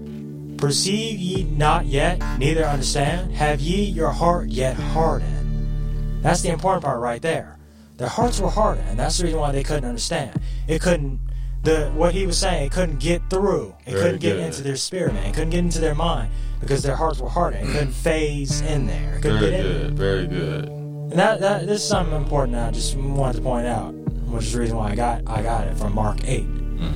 Perceive 0.61 1.17
ye 1.19 1.43
not 1.43 1.87
yet, 1.87 2.19
neither 2.37 2.63
understand? 2.63 3.31
Have 3.33 3.59
ye 3.59 3.83
your 3.83 4.11
heart 4.11 4.49
yet 4.49 4.75
hardened? 4.75 6.23
That's 6.23 6.41
the 6.41 6.49
important 6.49 6.85
part 6.85 6.99
right 7.01 7.21
there. 7.21 7.57
Their 7.97 8.07
hearts 8.09 8.39
were 8.39 8.49
hardened, 8.49 8.87
and 8.89 8.99
that's 8.99 9.17
the 9.17 9.25
reason 9.25 9.39
why 9.39 9.51
they 9.51 9.63
couldn't 9.63 9.85
understand. 9.85 10.39
It 10.67 10.81
couldn't 10.81 11.19
the 11.63 11.91
what 11.95 12.13
he 12.13 12.25
was 12.25 12.37
saying, 12.39 12.65
it 12.65 12.71
couldn't 12.71 12.99
get 12.99 13.21
through. 13.29 13.75
It 13.85 13.91
Very 13.91 14.03
couldn't 14.03 14.21
get 14.21 14.35
good. 14.37 14.45
into 14.45 14.63
their 14.63 14.75
spirit, 14.75 15.13
man. 15.13 15.25
It 15.27 15.33
couldn't 15.33 15.49
get 15.51 15.59
into 15.59 15.79
their 15.79 15.93
mind 15.95 16.31
because 16.59 16.81
their 16.81 16.95
hearts 16.95 17.19
were 17.19 17.29
hardened. 17.29 17.69
It 17.69 17.71
couldn't 17.71 17.91
phase 17.93 18.61
in 18.61 18.87
there. 18.87 19.17
It 19.17 19.21
couldn't 19.21 19.39
Very 19.39 19.51
get 19.51 19.65
in 19.65 19.71
good, 19.81 19.97
very 19.97 20.27
good. 20.27 20.65
And 20.65 21.13
that, 21.13 21.39
that 21.41 21.67
this 21.67 21.81
is 21.81 21.87
something 21.87 22.15
important 22.15 22.53
that 22.53 22.69
I 22.69 22.71
just 22.71 22.95
wanted 22.95 23.35
to 23.37 23.41
point 23.43 23.67
out, 23.67 23.93
which 23.93 24.45
is 24.45 24.53
the 24.53 24.59
reason 24.59 24.77
why 24.77 24.91
I 24.91 24.95
got 24.95 25.21
I 25.27 25.41
got 25.43 25.67
it 25.67 25.77
from 25.77 25.93
Mark 25.93 26.19
8. 26.23 26.45
Mhm. 26.47 26.93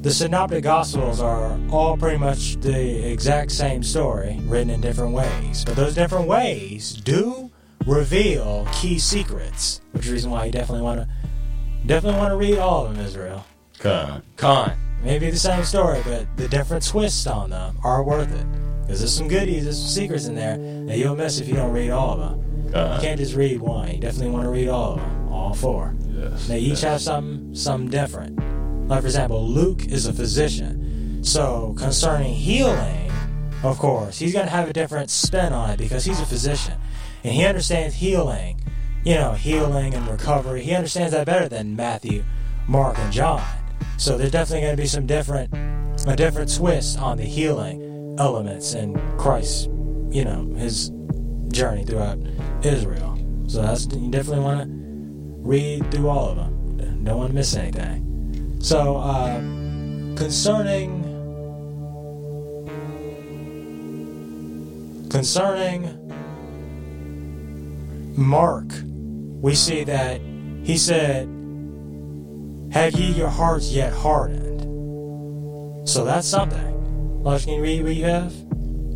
The 0.00 0.12
Synoptic 0.12 0.62
Gospels 0.62 1.20
are 1.20 1.58
all 1.70 1.96
pretty 1.96 2.18
much 2.18 2.54
the 2.60 3.10
exact 3.10 3.50
same 3.50 3.82
story, 3.82 4.38
written 4.44 4.70
in 4.70 4.80
different 4.80 5.12
ways. 5.12 5.64
But 5.64 5.74
those 5.74 5.94
different 5.94 6.28
ways 6.28 6.92
do 6.92 7.50
reveal 7.84 8.68
key 8.72 9.00
secrets, 9.00 9.80
which 9.90 10.04
is 10.04 10.08
the 10.08 10.12
reason 10.14 10.30
why 10.30 10.44
you 10.44 10.52
definitely 10.52 10.82
want 10.82 11.00
to 11.00 11.08
definitely 11.86 12.20
want 12.20 12.30
to 12.30 12.36
read 12.36 12.58
all 12.58 12.86
of 12.86 12.94
them, 12.94 13.04
Israel. 13.04 13.44
Con. 13.80 14.22
Con. 14.36 14.72
Maybe 15.02 15.30
the 15.30 15.36
same 15.36 15.64
story, 15.64 16.00
but 16.04 16.28
the 16.36 16.46
different 16.46 16.86
twists 16.86 17.26
on 17.26 17.50
them 17.50 17.76
are 17.82 18.04
worth 18.04 18.32
it. 18.32 18.46
Because 18.82 19.00
there's 19.00 19.12
some 19.12 19.26
goodies, 19.26 19.64
there's 19.64 19.78
some 19.78 19.88
secrets 19.88 20.26
in 20.26 20.36
there 20.36 20.56
that 20.86 20.96
you'll 20.96 21.16
miss 21.16 21.40
if 21.40 21.48
you 21.48 21.54
don't 21.54 21.72
read 21.72 21.90
all 21.90 22.20
of 22.20 22.40
them. 22.40 22.66
You 22.66 23.00
can't 23.00 23.18
just 23.18 23.34
read 23.34 23.60
one. 23.60 23.90
You 23.90 23.98
definitely 23.98 24.30
want 24.30 24.44
to 24.44 24.50
read 24.50 24.68
all 24.68 24.94
of 24.94 25.00
them, 25.00 25.28
all 25.28 25.54
four. 25.54 25.94
Yes. 26.08 26.46
They 26.46 26.60
each 26.60 26.70
yes. 26.70 26.82
have 26.82 27.00
something, 27.00 27.54
something 27.54 27.90
different. 27.90 28.38
Like 28.88 29.02
for 29.02 29.06
example, 29.06 29.46
Luke 29.46 29.84
is 29.84 30.06
a 30.06 30.12
physician, 30.12 31.22
so 31.22 31.74
concerning 31.76 32.34
healing, 32.34 33.10
of 33.62 33.78
course, 33.78 34.18
he's 34.18 34.32
gonna 34.32 34.48
have 34.48 34.70
a 34.70 34.72
different 34.72 35.10
spin 35.10 35.52
on 35.52 35.70
it 35.70 35.78
because 35.78 36.04
he's 36.04 36.20
a 36.20 36.26
physician, 36.26 36.74
and 37.22 37.34
he 37.34 37.44
understands 37.44 37.96
healing. 37.96 38.60
You 39.04 39.14
know, 39.14 39.32
healing 39.32 39.94
and 39.94 40.08
recovery. 40.08 40.62
He 40.62 40.74
understands 40.74 41.12
that 41.12 41.26
better 41.26 41.48
than 41.48 41.76
Matthew, 41.76 42.24
Mark, 42.66 42.98
and 42.98 43.12
John. 43.12 43.44
So 43.96 44.18
there's 44.18 44.32
definitely 44.32 44.62
gonna 44.62 44.76
be 44.76 44.86
some 44.86 45.06
different, 45.06 45.52
a 46.06 46.16
different 46.16 46.54
twist 46.54 46.98
on 46.98 47.16
the 47.18 47.24
healing 47.24 48.16
elements 48.18 48.74
in 48.74 48.98
Christ's, 49.18 49.66
you 50.10 50.24
know, 50.24 50.52
his 50.56 50.90
journey 51.52 51.84
throughout 51.84 52.18
Israel. 52.62 53.18
So 53.48 53.62
that's 53.62 53.86
you 53.86 54.10
definitely 54.10 54.44
want 54.44 54.60
to 54.62 54.66
read 54.70 55.90
through 55.90 56.08
all 56.08 56.30
of 56.30 56.36
them. 56.36 57.04
Don't 57.04 57.18
want 57.18 57.30
to 57.30 57.34
miss 57.34 57.54
anything. 57.54 58.07
So, 58.60 58.96
uh, 58.96 59.38
concerning 60.16 61.04
concerning 65.08 65.94
Mark, 68.16 68.66
we 69.40 69.54
see 69.54 69.84
that 69.84 70.20
he 70.62 70.76
said, 70.76 71.28
"Have 72.72 72.94
ye 72.94 73.12
your 73.12 73.28
hearts 73.28 73.72
yet 73.72 73.92
hardened?" 73.92 74.58
So 75.88 76.04
that's 76.04 76.28
something. 76.28 77.22
Lodge, 77.22 77.44
can 77.44 77.54
you 77.54 77.62
read 77.62 77.82
what 77.84 77.94
you 77.94 78.04
have? 78.04 78.34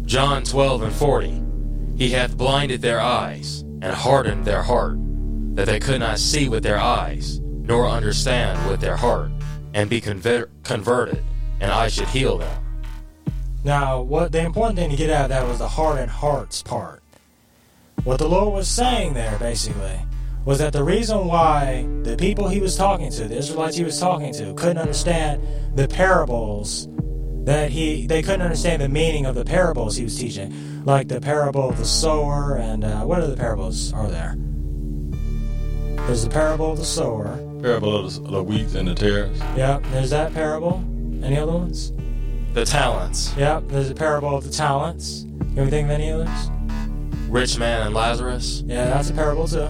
John 0.04 0.42
12 0.42 0.82
and 0.82 0.92
40. 0.92 1.42
He 1.96 2.10
hath 2.10 2.36
blinded 2.36 2.82
their 2.82 3.00
eyes, 3.00 3.62
and 3.80 3.94
hardened 3.94 4.44
their 4.44 4.62
heart, 4.62 4.98
that 5.54 5.66
they 5.66 5.80
could 5.80 6.00
not 6.00 6.18
see 6.18 6.48
with 6.48 6.62
their 6.62 6.78
eyes, 6.78 7.40
nor 7.40 7.88
understand 7.88 8.68
with 8.68 8.80
their 8.80 8.96
heart, 8.96 9.30
and 9.74 9.88
be 9.88 10.00
conver- 10.00 10.48
converted, 10.62 11.22
and 11.60 11.70
I 11.70 11.88
should 11.88 12.08
heal 12.08 12.38
them. 12.38 12.62
Now, 13.64 14.00
what 14.00 14.32
the 14.32 14.40
important 14.40 14.78
thing 14.78 14.90
to 14.90 14.96
get 14.96 15.10
out 15.10 15.24
of 15.24 15.28
that 15.30 15.46
was 15.46 15.58
the 15.58 15.68
heart 15.68 15.98
and 15.98 16.10
hearts 16.10 16.62
part. 16.62 17.02
What 18.04 18.18
the 18.18 18.28
Lord 18.28 18.52
was 18.52 18.68
saying 18.68 19.14
there, 19.14 19.38
basically, 19.38 20.00
was 20.44 20.58
that 20.58 20.72
the 20.72 20.82
reason 20.82 21.26
why 21.28 21.86
the 22.02 22.16
people 22.16 22.48
he 22.48 22.60
was 22.60 22.76
talking 22.76 23.12
to, 23.12 23.28
the 23.28 23.36
Israelites 23.36 23.76
he 23.76 23.84
was 23.84 24.00
talking 24.00 24.32
to, 24.34 24.52
couldn't 24.54 24.78
understand 24.78 25.40
the 25.76 25.86
parables 25.86 26.88
that 27.44 27.70
he, 27.70 28.06
they 28.06 28.22
couldn't 28.22 28.42
understand 28.42 28.82
the 28.82 28.88
meaning 28.88 29.26
of 29.26 29.36
the 29.36 29.44
parables 29.44 29.96
he 29.96 30.04
was 30.04 30.18
teaching, 30.18 30.84
like 30.84 31.06
the 31.06 31.20
parable 31.20 31.70
of 31.70 31.78
the 31.78 31.84
sower 31.84 32.56
and 32.56 32.82
uh, 32.84 33.02
what 33.02 33.20
other 33.20 33.36
parables 33.36 33.92
are 33.92 34.08
there? 34.08 34.36
There's 36.06 36.24
the 36.24 36.30
parable 36.30 36.72
of 36.72 36.78
the 36.78 36.84
sower. 36.84 37.38
Parable 37.62 37.96
of 37.96 38.12
the, 38.12 38.30
the 38.30 38.42
wheat 38.42 38.74
and 38.74 38.88
the 38.88 38.94
tares. 38.94 39.38
Yep. 39.56 39.84
There's 39.92 40.10
that 40.10 40.34
parable. 40.34 40.82
Any 41.22 41.38
other 41.38 41.52
ones? 41.52 41.92
The 42.54 42.64
talents, 42.66 43.32
Yep. 43.38 43.68
There's 43.68 43.88
a 43.88 43.94
parable 43.94 44.36
of 44.36 44.44
the 44.44 44.50
talents. 44.50 45.22
Can 45.54 45.64
we 45.64 45.70
think 45.70 45.86
of 45.86 45.92
any 45.92 46.10
others? 46.10 46.50
rich 47.28 47.58
man 47.58 47.86
and 47.86 47.94
Lazarus, 47.94 48.62
Yeah, 48.66 48.84
that's 48.86 49.08
a 49.08 49.14
parable 49.14 49.48
too. 49.48 49.68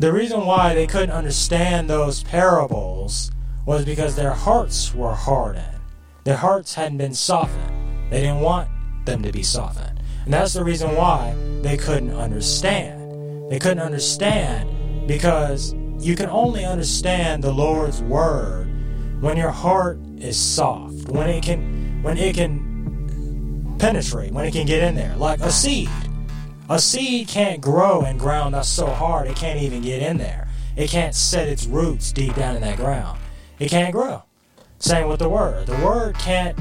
The 0.00 0.12
reason 0.12 0.44
why 0.44 0.74
they 0.74 0.88
couldn't 0.88 1.12
understand 1.12 1.88
those 1.88 2.24
parables 2.24 3.30
was 3.64 3.84
because 3.84 4.16
their 4.16 4.32
hearts 4.32 4.92
were 4.92 5.14
hardened. 5.14 5.76
Their 6.24 6.36
hearts 6.36 6.74
hadn't 6.74 6.98
been 6.98 7.14
softened. 7.14 8.10
They 8.10 8.22
didn't 8.22 8.40
want 8.40 8.68
them 9.04 9.22
to 9.22 9.30
be 9.30 9.44
softened. 9.44 10.00
And 10.24 10.32
that's 10.34 10.54
the 10.54 10.64
reason 10.64 10.96
why 10.96 11.36
they 11.62 11.76
couldn't 11.76 12.14
understand. 12.14 13.52
They 13.52 13.60
couldn't 13.60 13.80
understand 13.80 15.06
because 15.06 15.74
you 16.02 16.16
can 16.16 16.28
only 16.28 16.64
understand 16.64 17.44
the 17.44 17.52
Lord's 17.52 18.02
word 18.02 18.68
when 19.22 19.36
your 19.36 19.50
heart 19.50 19.98
is 20.18 20.36
soft, 20.36 21.08
when 21.08 21.28
it 21.30 21.44
can 21.44 22.02
when 22.02 22.18
it 22.18 22.34
can 22.34 23.76
penetrate, 23.78 24.32
when 24.32 24.44
it 24.44 24.52
can 24.52 24.66
get 24.66 24.82
in 24.82 24.96
there, 24.96 25.16
like 25.16 25.40
a 25.40 25.50
seed. 25.50 25.88
A 26.68 26.78
seed 26.78 27.28
can't 27.28 27.60
grow 27.60 28.04
in 28.04 28.18
ground 28.18 28.54
that's 28.54 28.68
so 28.68 28.86
hard 28.86 29.28
it 29.28 29.36
can't 29.36 29.60
even 29.60 29.82
get 29.82 30.02
in 30.02 30.18
there. 30.18 30.48
It 30.76 30.90
can't 30.90 31.14
set 31.14 31.48
its 31.48 31.66
roots 31.66 32.12
deep 32.12 32.34
down 32.34 32.56
in 32.56 32.62
that 32.62 32.76
ground. 32.76 33.20
It 33.60 33.70
can't 33.70 33.92
grow. 33.92 34.24
Same 34.80 35.06
with 35.06 35.20
the 35.20 35.28
word. 35.28 35.66
The 35.66 35.76
word 35.84 36.18
can't. 36.18 36.58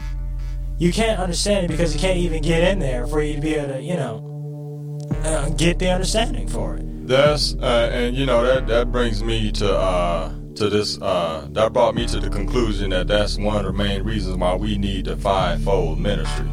You 0.77 0.91
can't 0.91 1.19
understand 1.19 1.65
it 1.65 1.69
because 1.69 1.93
you 1.95 1.99
can't 1.99 2.17
even 2.17 2.43
get 2.43 2.63
in 2.63 2.79
there 2.79 3.07
for 3.07 3.21
you 3.21 3.35
to 3.35 3.41
be 3.41 3.55
able 3.55 3.73
to, 3.73 3.81
you 3.81 3.95
know, 3.95 4.99
uh, 5.23 5.49
get 5.49 5.79
the 5.79 5.89
understanding 5.89 6.47
for 6.47 6.75
it. 6.75 6.90
That's 7.11 7.55
uh, 7.55 7.89
and 7.91 8.15
you 8.15 8.25
know 8.25 8.41
that 8.45 8.67
that 8.67 8.89
brings 8.89 9.21
me 9.21 9.51
to 9.51 9.69
uh 9.69 10.33
to 10.55 10.69
this 10.69 10.97
uh 11.01 11.45
that 11.51 11.73
brought 11.73 11.93
me 11.93 12.07
to 12.07 12.21
the 12.21 12.29
conclusion 12.29 12.91
that 12.91 13.07
that's 13.07 13.37
one 13.37 13.57
of 13.57 13.65
the 13.65 13.73
main 13.73 14.03
reasons 14.03 14.37
why 14.37 14.55
we 14.55 14.77
need 14.77 15.07
the 15.07 15.17
fivefold 15.17 15.99
ministry. 15.99 16.49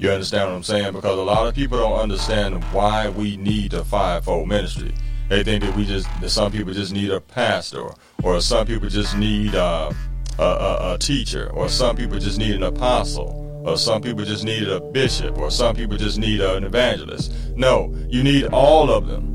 You 0.00 0.10
understand 0.10 0.50
what 0.50 0.56
I'm 0.56 0.62
saying? 0.64 0.94
Because 0.94 1.16
a 1.16 1.22
lot 1.22 1.46
of 1.46 1.54
people 1.54 1.78
don't 1.78 1.96
understand 1.96 2.64
why 2.72 3.10
we 3.10 3.36
need 3.36 3.70
the 3.70 3.84
fivefold 3.84 4.48
ministry. 4.48 4.92
They 5.28 5.44
think 5.44 5.62
that 5.62 5.76
we 5.76 5.84
just 5.84 6.08
that 6.20 6.30
some 6.30 6.50
people 6.50 6.72
just 6.72 6.92
need 6.92 7.12
a 7.12 7.20
pastor, 7.20 7.88
or 8.24 8.40
some 8.40 8.66
people 8.66 8.88
just 8.88 9.16
need 9.16 9.54
uh, 9.54 9.92
a, 10.40 10.42
a, 10.42 10.94
a 10.94 10.98
teacher, 10.98 11.48
or 11.50 11.68
some 11.68 11.94
people 11.94 12.18
just 12.18 12.36
need 12.36 12.56
an 12.56 12.64
apostle, 12.64 13.62
or 13.64 13.76
some 13.76 14.02
people 14.02 14.24
just 14.24 14.42
need 14.42 14.66
a 14.66 14.80
bishop, 14.80 15.38
or 15.38 15.52
some 15.52 15.76
people 15.76 15.96
just 15.96 16.18
need 16.18 16.40
an 16.40 16.64
evangelist. 16.64 17.32
No, 17.54 17.94
you 18.08 18.24
need 18.24 18.46
all 18.46 18.90
of 18.90 19.06
them 19.06 19.32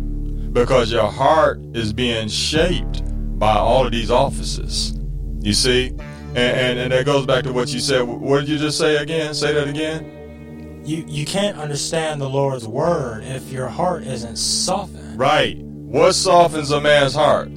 because 0.53 0.91
your 0.91 1.11
heart 1.11 1.59
is 1.73 1.93
being 1.93 2.27
shaped 2.27 3.03
by 3.39 3.55
all 3.55 3.85
of 3.85 3.91
these 3.91 4.11
offices. 4.11 4.97
You 5.39 5.53
see? 5.53 5.89
And, 6.29 6.37
and, 6.37 6.79
and 6.79 6.91
that 6.91 7.05
goes 7.05 7.25
back 7.25 7.43
to 7.45 7.53
what 7.53 7.69
you 7.69 7.79
said. 7.79 8.01
What 8.01 8.41
did 8.41 8.49
you 8.49 8.57
just 8.57 8.77
say 8.77 8.97
again? 8.97 9.33
Say 9.33 9.53
that 9.53 9.67
again. 9.67 10.83
You 10.85 11.03
you 11.07 11.25
can't 11.25 11.57
understand 11.57 12.21
the 12.21 12.29
Lord's 12.29 12.67
word 12.67 13.23
if 13.23 13.51
your 13.51 13.67
heart 13.67 14.03
isn't 14.03 14.37
softened. 14.37 15.19
Right. 15.19 15.57
What 15.57 16.13
softens 16.13 16.71
a 16.71 16.79
man's 16.79 17.13
heart? 17.13 17.51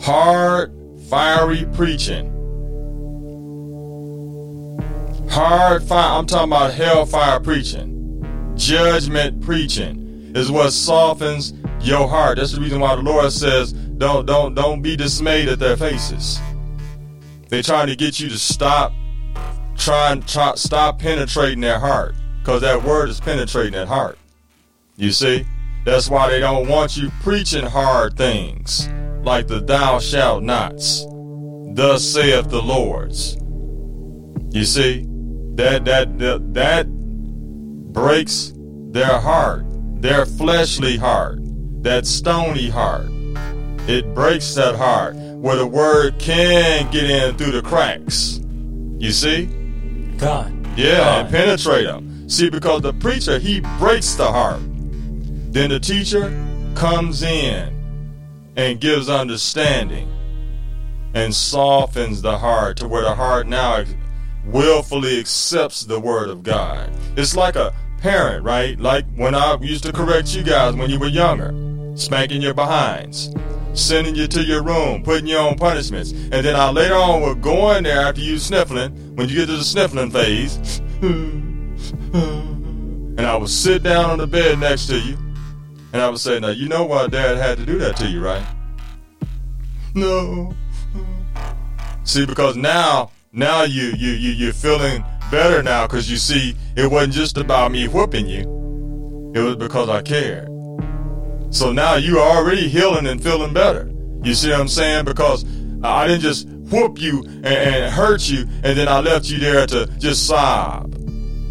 Hard, 0.00 0.72
fiery 1.08 1.66
preaching. 1.72 2.30
Hard 5.30 5.82
fire. 5.82 6.18
I'm 6.18 6.26
talking 6.26 6.52
about 6.52 6.74
hellfire 6.74 7.40
preaching, 7.40 8.52
judgment 8.54 9.40
preaching. 9.40 10.32
is 10.36 10.50
what 10.50 10.72
softens 10.72 11.52
your 11.84 12.08
heart. 12.08 12.38
That's 12.38 12.52
the 12.52 12.60
reason 12.60 12.80
why 12.80 12.96
the 12.96 13.02
Lord 13.02 13.30
says, 13.32 13.72
don't 13.72 14.26
don't 14.26 14.54
don't 14.54 14.82
be 14.82 14.96
dismayed 14.96 15.48
at 15.48 15.58
their 15.58 15.76
faces. 15.76 16.38
They're 17.48 17.62
trying 17.62 17.88
to 17.88 17.96
get 17.96 18.18
you 18.18 18.28
to 18.28 18.38
stop 18.38 18.92
trying 19.76 20.22
try, 20.22 20.54
stop 20.54 20.98
penetrating 20.98 21.60
their 21.60 21.78
heart. 21.78 22.14
Because 22.40 22.60
that 22.62 22.82
word 22.82 23.08
is 23.08 23.20
penetrating 23.20 23.72
that 23.72 23.88
heart. 23.88 24.18
You 24.96 25.12
see? 25.12 25.46
That's 25.84 26.08
why 26.08 26.30
they 26.30 26.40
don't 26.40 26.68
want 26.68 26.96
you 26.96 27.10
preaching 27.22 27.64
hard 27.64 28.16
things 28.16 28.88
like 29.22 29.46
the 29.46 29.60
thou 29.60 29.98
shalt 29.98 30.42
nots. 30.42 31.04
Thus 31.74 32.04
saith 32.04 32.48
the 32.48 32.62
Lord's. 32.62 33.36
You 34.50 34.64
see? 34.64 35.04
That 35.54 35.84
that 35.84 36.18
that, 36.18 36.54
that 36.54 36.86
breaks 37.92 38.52
their 38.90 39.18
heart, 39.18 39.64
their 40.00 40.26
fleshly 40.26 40.96
heart, 40.96 41.38
that 41.84 42.06
stony 42.06 42.68
heart. 42.68 43.06
It 43.86 44.14
breaks 44.14 44.54
that 44.54 44.74
heart 44.74 45.14
where 45.14 45.56
the 45.56 45.66
word 45.66 46.18
can 46.18 46.90
get 46.90 47.10
in 47.10 47.36
through 47.36 47.52
the 47.52 47.62
cracks. 47.62 48.40
You 48.98 49.12
see? 49.12 49.44
God. 50.16 50.50
Yeah, 50.78 50.96
God. 50.96 51.20
and 51.20 51.30
penetrate 51.30 51.84
them. 51.84 52.28
See, 52.28 52.48
because 52.48 52.80
the 52.80 52.94
preacher, 52.94 53.38
he 53.38 53.60
breaks 53.78 54.14
the 54.14 54.26
heart. 54.26 54.62
Then 55.52 55.68
the 55.70 55.78
teacher 55.78 56.30
comes 56.74 57.22
in 57.22 57.70
and 58.56 58.80
gives 58.80 59.10
understanding 59.10 60.10
and 61.12 61.34
softens 61.34 62.22
the 62.22 62.38
heart 62.38 62.78
to 62.78 62.88
where 62.88 63.02
the 63.02 63.14
heart 63.14 63.46
now 63.46 63.84
willfully 64.46 65.20
accepts 65.20 65.84
the 65.84 66.00
word 66.00 66.30
of 66.30 66.42
God. 66.42 66.90
It's 67.16 67.36
like 67.36 67.56
a 67.56 67.74
parent, 67.98 68.42
right? 68.42 68.80
Like 68.80 69.04
when 69.16 69.34
I 69.34 69.56
used 69.60 69.84
to 69.84 69.92
correct 69.92 70.34
you 70.34 70.42
guys 70.42 70.74
when 70.74 70.90
you 70.90 70.98
were 70.98 71.06
younger, 71.08 71.52
spanking 71.94 72.42
your 72.42 72.54
behinds, 72.54 73.34
sending 73.72 74.14
you 74.14 74.26
to 74.28 74.42
your 74.42 74.62
room, 74.62 75.02
putting 75.02 75.26
you 75.26 75.36
on 75.36 75.56
punishments. 75.56 76.12
And 76.12 76.32
then 76.32 76.56
I 76.56 76.70
later 76.70 76.94
on 76.94 77.22
would 77.22 77.40
go 77.40 77.72
in 77.72 77.84
there 77.84 78.00
after 78.00 78.20
you 78.20 78.38
sniffling, 78.38 79.16
when 79.16 79.28
you 79.28 79.36
get 79.36 79.46
to 79.46 79.56
the 79.56 79.64
sniffling 79.64 80.10
phase, 80.10 80.78
and 81.02 83.20
I 83.20 83.36
would 83.36 83.48
sit 83.48 83.82
down 83.82 84.10
on 84.10 84.18
the 84.18 84.26
bed 84.26 84.58
next 84.58 84.86
to 84.86 84.98
you, 84.98 85.16
and 85.92 86.02
I 86.02 86.08
would 86.08 86.20
say, 86.20 86.40
Now, 86.40 86.50
you 86.50 86.68
know 86.68 86.84
why 86.84 87.06
dad 87.06 87.36
had 87.36 87.58
to 87.58 87.66
do 87.66 87.78
that 87.78 87.96
to 87.96 88.08
you, 88.08 88.22
right? 88.22 88.44
No. 89.94 90.54
See, 92.02 92.26
because 92.26 92.56
now, 92.56 93.10
now 93.32 93.62
you 93.62 93.92
you 93.96 94.10
you 94.10 94.32
you're 94.32 94.52
feeling 94.52 95.04
better 95.30 95.62
now 95.62 95.86
because 95.86 96.10
you 96.10 96.16
see 96.16 96.54
it 96.76 96.90
wasn't 96.90 97.14
just 97.14 97.38
about 97.38 97.72
me 97.72 97.88
whooping 97.88 98.26
you. 98.26 99.32
It 99.34 99.40
was 99.40 99.56
because 99.56 99.88
I 99.88 100.02
cared. 100.02 100.53
So 101.54 101.72
now 101.72 101.94
you 101.94 102.18
are 102.18 102.36
already 102.36 102.68
healing 102.68 103.06
and 103.06 103.22
feeling 103.22 103.54
better. 103.54 103.88
You 104.24 104.34
see 104.34 104.50
what 104.50 104.58
I'm 104.58 104.68
saying? 104.68 105.04
Because 105.04 105.44
I 105.84 106.08
didn't 106.08 106.22
just 106.22 106.48
whoop 106.48 107.00
you 107.00 107.22
and, 107.24 107.46
and 107.46 107.94
hurt 107.94 108.28
you, 108.28 108.40
and 108.64 108.76
then 108.76 108.88
I 108.88 108.98
left 108.98 109.26
you 109.26 109.38
there 109.38 109.64
to 109.68 109.86
just 109.98 110.26
sob, 110.26 110.92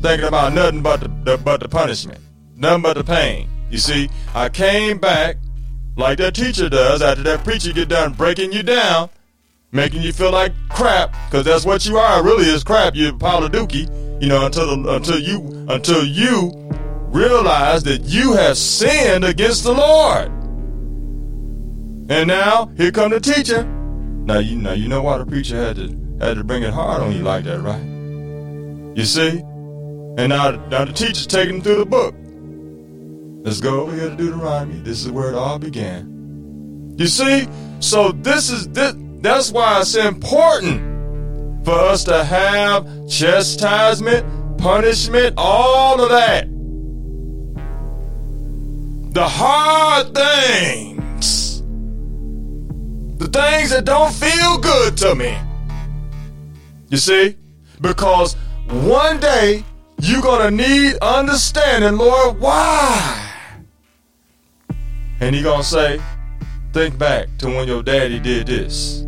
thinking 0.01 0.27
about 0.27 0.51
nothing 0.51 0.81
but 0.81 0.99
the, 0.99 1.07
the 1.07 1.37
but 1.37 1.61
the 1.61 1.69
punishment, 1.69 2.19
nothing 2.57 2.81
but 2.81 2.97
the 2.97 3.03
pain. 3.05 3.47
You 3.69 3.77
see, 3.77 4.09
I 4.35 4.49
came 4.49 4.97
back 4.97 5.37
like 5.95 6.17
that 6.17 6.35
teacher 6.35 6.67
does 6.67 7.01
after 7.01 7.23
that 7.23 7.45
preacher 7.45 7.71
get 7.71 7.87
done 7.87 8.11
breaking 8.11 8.51
you 8.51 8.61
down, 8.61 9.09
making 9.71 10.01
you 10.01 10.11
feel 10.11 10.31
like 10.31 10.51
crap, 10.67 11.15
because 11.29 11.45
that's 11.45 11.65
what 11.65 11.85
you 11.85 11.97
are. 11.97 12.21
Really, 12.21 12.45
is 12.45 12.65
crap. 12.65 12.93
You're 12.93 13.15
a 13.15 13.17
pile 13.17 13.45
of 13.45 13.53
dookie. 13.53 13.89
You 14.21 14.29
know, 14.29 14.45
until 14.45 14.83
the, 14.83 14.95
until 14.95 15.19
you 15.19 15.65
until 15.69 16.05
you 16.05 16.51
realize 17.13 17.83
that 17.83 18.01
you 18.03 18.33
have 18.33 18.57
sinned 18.57 19.23
against 19.23 19.63
the 19.63 19.73
Lord. 19.73 20.27
And 22.09 22.27
now 22.27 22.71
here 22.75 22.91
come 22.91 23.11
the 23.11 23.19
teacher. 23.19 23.63
Now 23.63 24.39
you 24.39 24.57
now 24.57 24.73
you 24.73 24.87
know 24.87 25.01
why 25.01 25.19
the 25.19 25.25
preacher 25.25 25.55
had 25.55 25.75
to 25.77 26.03
had 26.19 26.37
to 26.37 26.43
bring 26.43 26.63
it 26.63 26.73
hard 26.73 27.01
on 27.01 27.13
you 27.13 27.23
like 27.23 27.45
that, 27.45 27.61
right? 27.61 27.83
You 28.97 29.05
see? 29.05 29.39
And 30.15 30.29
now, 30.29 30.51
now 30.67 30.85
the 30.85 30.93
teacher's 30.93 31.25
taking 31.25 31.55
them 31.55 31.63
through 31.63 31.77
the 31.77 31.85
book. 31.85 32.15
Let's 33.45 33.59
go 33.59 33.81
over 33.81 33.95
here 33.95 34.09
to 34.09 34.15
Deuteronomy. 34.15 34.79
This 34.79 35.03
is 35.03 35.11
where 35.11 35.29
it 35.29 35.35
all 35.35 35.59
began. 35.59 36.93
You 36.97 37.07
see? 37.07 37.47
So 37.79 38.11
this 38.11 38.49
is 38.49 38.69
this 38.69 38.95
that's 39.21 39.51
why 39.51 39.79
it's 39.81 39.95
important 39.95 41.65
for 41.65 41.73
us 41.73 42.03
to 42.05 42.23
have 42.23 42.85
chastisement, 43.09 44.57
punishment, 44.59 45.35
all 45.37 46.01
of 46.01 46.09
that. 46.09 46.52
The 49.13 49.27
hard 49.27 50.15
things. 50.15 51.61
The 53.19 53.27
things 53.27 53.69
that 53.69 53.85
don't 53.85 54.11
feel 54.11 54.57
good 54.57 54.97
to 54.97 55.13
me. 55.13 55.37
You 56.89 56.97
see? 56.97 57.37
Because 57.79 58.33
one 58.67 59.19
day 59.19 59.63
you're 59.99 60.23
gonna 60.23 60.49
need 60.49 60.95
understanding, 61.03 61.95
Lord, 61.99 62.39
why? 62.39 63.31
And 65.19 65.35
he 65.35 65.43
gonna 65.43 65.63
say, 65.63 66.01
think 66.73 66.97
back 66.97 67.27
to 67.37 67.47
when 67.49 67.67
your 67.67 67.83
daddy 67.83 68.19
did 68.19 68.47
this. 68.47 69.01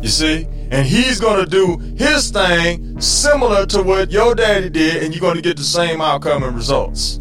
You 0.00 0.08
see? 0.08 0.46
And 0.70 0.86
he's 0.86 1.18
gonna 1.18 1.46
do 1.46 1.78
his 1.96 2.30
thing 2.30 3.00
similar 3.00 3.66
to 3.66 3.82
what 3.82 4.10
your 4.10 4.34
daddy 4.34 4.70
did, 4.70 5.02
and 5.02 5.12
you're 5.14 5.20
gonna 5.20 5.42
get 5.42 5.56
the 5.56 5.64
same 5.64 6.00
outcome 6.00 6.44
and 6.44 6.54
results. 6.54 7.20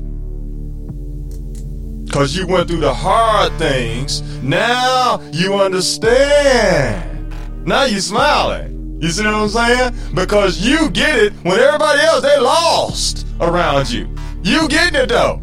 Cause 2.11 2.35
you 2.35 2.47
went 2.47 2.67
through 2.67 2.79
the 2.79 2.93
hard 2.93 3.51
things. 3.59 4.21
Now 4.41 5.21
you 5.31 5.55
understand. 5.55 7.33
Now 7.65 7.83
you 7.83 7.99
smiling. 7.99 8.97
You 9.01 9.09
see 9.09 9.23
what 9.23 9.33
I'm 9.33 9.49
saying? 9.49 9.95
Because 10.13 10.59
you 10.59 10.89
get 10.89 11.17
it 11.17 11.33
when 11.43 11.59
everybody 11.59 12.01
else 12.01 12.21
they 12.21 12.37
lost 12.39 13.27
around 13.39 13.89
you. 13.89 14.13
You 14.43 14.67
getting 14.67 15.01
it 15.01 15.09
though. 15.09 15.41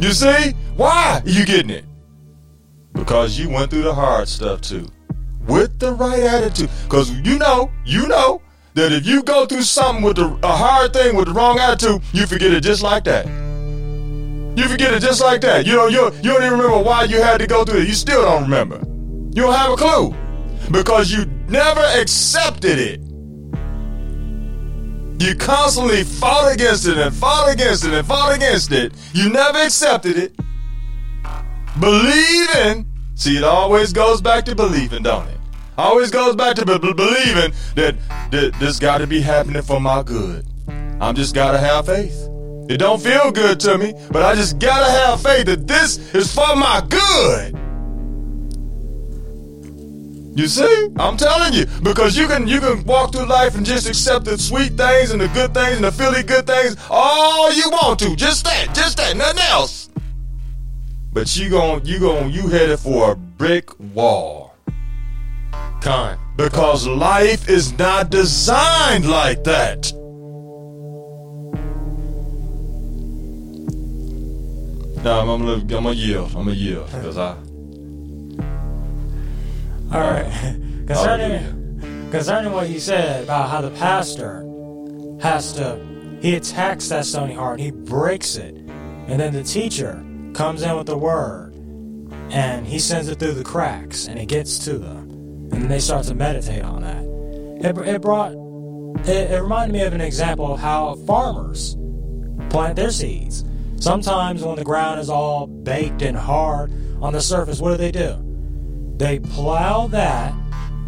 You 0.00 0.12
see? 0.12 0.54
Why 0.76 1.22
you 1.24 1.44
getting 1.44 1.70
it? 1.70 1.84
Because 2.92 3.38
you 3.38 3.48
went 3.48 3.70
through 3.70 3.82
the 3.82 3.94
hard 3.94 4.28
stuff 4.28 4.60
too. 4.60 4.88
With 5.50 5.78
the 5.78 5.92
right 5.92 6.20
attitude. 6.20 6.70
Because 6.84 7.10
you 7.20 7.38
know, 7.38 7.70
you 7.84 8.06
know 8.06 8.40
that 8.74 8.92
if 8.92 9.06
you 9.06 9.22
go 9.22 9.46
through 9.46 9.62
something 9.62 10.04
with 10.04 10.16
the, 10.16 10.38
a 10.42 10.56
hard 10.56 10.92
thing 10.92 11.16
with 11.16 11.26
the 11.26 11.32
wrong 11.32 11.58
attitude, 11.58 12.02
you 12.12 12.26
forget 12.26 12.52
it 12.52 12.62
just 12.62 12.82
like 12.82 13.04
that. 13.04 13.26
You 13.26 14.68
forget 14.68 14.92
it 14.92 15.00
just 15.00 15.20
like 15.20 15.40
that. 15.42 15.66
You 15.66 15.74
know, 15.74 15.86
you, 15.86 16.06
you 16.16 16.32
don't 16.32 16.44
even 16.44 16.58
remember 16.58 16.78
why 16.82 17.04
you 17.04 17.20
had 17.20 17.38
to 17.38 17.46
go 17.46 17.64
through 17.64 17.80
it. 17.80 17.88
You 17.88 17.94
still 17.94 18.22
don't 18.22 18.42
remember. 18.42 18.78
You 19.34 19.42
don't 19.42 19.54
have 19.54 19.72
a 19.72 19.76
clue. 19.76 20.14
Because 20.70 21.10
you 21.10 21.24
never 21.48 21.80
accepted 21.80 22.78
it. 22.78 23.00
You 25.20 25.34
constantly 25.34 26.04
fought 26.04 26.52
against 26.52 26.86
it 26.86 26.96
and 26.96 27.14
fought 27.14 27.52
against 27.52 27.84
it 27.84 27.92
and 27.92 28.06
fought 28.06 28.34
against 28.34 28.72
it. 28.72 28.92
You 29.12 29.30
never 29.30 29.58
accepted 29.58 30.16
it. 30.16 30.36
Believing. 31.78 32.86
See, 33.14 33.36
it 33.36 33.44
always 33.44 33.92
goes 33.92 34.20
back 34.20 34.44
to 34.46 34.54
believing, 34.54 35.02
don't 35.02 35.28
it? 35.28 35.39
Always 35.80 36.10
goes 36.10 36.36
back 36.36 36.56
to 36.56 36.66
be- 36.66 36.78
be- 36.78 36.92
believing 36.92 37.52
that, 37.74 37.94
that 38.30 38.54
this 38.60 38.78
got 38.78 38.98
to 38.98 39.06
be 39.06 39.22
happening 39.22 39.62
for 39.62 39.80
my 39.80 40.02
good. 40.02 40.46
I'm 41.00 41.14
just 41.14 41.34
got 41.34 41.52
to 41.52 41.58
have 41.58 41.86
faith. 41.86 42.28
It 42.68 42.76
don't 42.76 43.00
feel 43.00 43.32
good 43.32 43.58
to 43.60 43.78
me, 43.78 43.94
but 44.10 44.22
I 44.22 44.34
just 44.34 44.58
got 44.58 44.84
to 44.84 44.92
have 44.92 45.22
faith 45.22 45.46
that 45.46 45.66
this 45.66 46.14
is 46.14 46.34
for 46.34 46.54
my 46.54 46.82
good. 46.86 47.56
You 50.38 50.48
see? 50.48 50.88
I'm 50.98 51.16
telling 51.16 51.54
you. 51.54 51.64
Because 51.82 52.14
you 52.14 52.28
can 52.28 52.46
you 52.46 52.60
can 52.60 52.84
walk 52.84 53.12
through 53.12 53.26
life 53.26 53.56
and 53.56 53.64
just 53.64 53.88
accept 53.88 54.26
the 54.26 54.36
sweet 54.36 54.74
things 54.74 55.12
and 55.12 55.20
the 55.20 55.28
good 55.28 55.54
things 55.54 55.76
and 55.76 55.84
the 55.84 55.92
feely 55.92 56.22
good 56.22 56.46
things 56.46 56.76
all 56.90 57.50
you 57.52 57.70
want 57.70 57.98
to. 58.00 58.14
Just 58.16 58.44
that, 58.44 58.74
just 58.74 58.98
that, 58.98 59.16
nothing 59.16 59.42
else. 59.48 59.88
But 61.14 61.34
you 61.38 61.48
gon' 61.48 61.86
you 61.86 62.00
gon' 62.00 62.30
you 62.30 62.48
headed 62.48 62.80
for 62.80 63.12
a 63.12 63.16
brick 63.16 63.70
wall. 63.94 64.49
Con. 65.80 66.18
Because 66.36 66.86
life 66.86 67.48
is 67.48 67.76
not 67.78 68.10
designed 68.10 69.08
like 69.08 69.44
that. 69.44 69.92
No, 75.02 75.20
I'm, 75.20 75.28
I'm 75.30 75.40
gonna 75.40 75.52
I'm 75.52 75.66
gonna 75.66 75.92
yield. 75.92 76.28
I'm 76.28 76.44
gonna 76.44 76.52
yield 76.52 76.86
because 76.86 77.16
I. 77.16 77.36
All 79.92 80.00
right. 80.00 80.56
Concerning, 80.86 82.10
concerning 82.10 82.52
what 82.52 82.68
you 82.68 82.80
said 82.80 83.22
about 83.22 83.48
how 83.48 83.60
the 83.60 83.70
pastor 83.70 84.44
has 85.20 85.52
to, 85.52 85.80
he 86.20 86.34
attacks 86.34 86.88
that 86.88 87.06
stony 87.06 87.32
heart, 87.32 87.60
he 87.60 87.70
breaks 87.70 88.34
it, 88.34 88.56
and 88.56 89.20
then 89.20 89.32
the 89.32 89.44
teacher 89.44 90.04
comes 90.34 90.62
in 90.62 90.76
with 90.76 90.86
the 90.88 90.98
word, 90.98 91.54
and 92.30 92.66
he 92.66 92.80
sends 92.80 93.08
it 93.08 93.20
through 93.20 93.34
the 93.34 93.44
cracks, 93.44 94.08
and 94.08 94.18
it 94.18 94.26
gets 94.26 94.58
to 94.64 94.78
them, 94.78 95.09
and 95.52 95.70
they 95.70 95.80
start 95.80 96.06
to 96.06 96.14
meditate 96.14 96.62
on 96.62 96.82
that. 96.82 97.04
It, 97.64 97.76
it 97.86 98.02
brought, 98.02 98.32
it, 99.06 99.30
it 99.30 99.42
reminded 99.42 99.72
me 99.72 99.82
of 99.82 99.92
an 99.92 100.00
example 100.00 100.52
of 100.52 100.60
how 100.60 100.94
farmers 101.06 101.76
plant 102.48 102.76
their 102.76 102.90
seeds. 102.90 103.44
Sometimes 103.78 104.42
when 104.42 104.56
the 104.56 104.64
ground 104.64 105.00
is 105.00 105.08
all 105.08 105.46
baked 105.46 106.02
and 106.02 106.16
hard 106.16 106.70
on 107.00 107.12
the 107.12 107.20
surface, 107.20 107.60
what 107.60 107.70
do 107.70 107.76
they 107.76 107.92
do? 107.92 108.22
They 108.96 109.18
plow 109.18 109.86
that, 109.88 110.34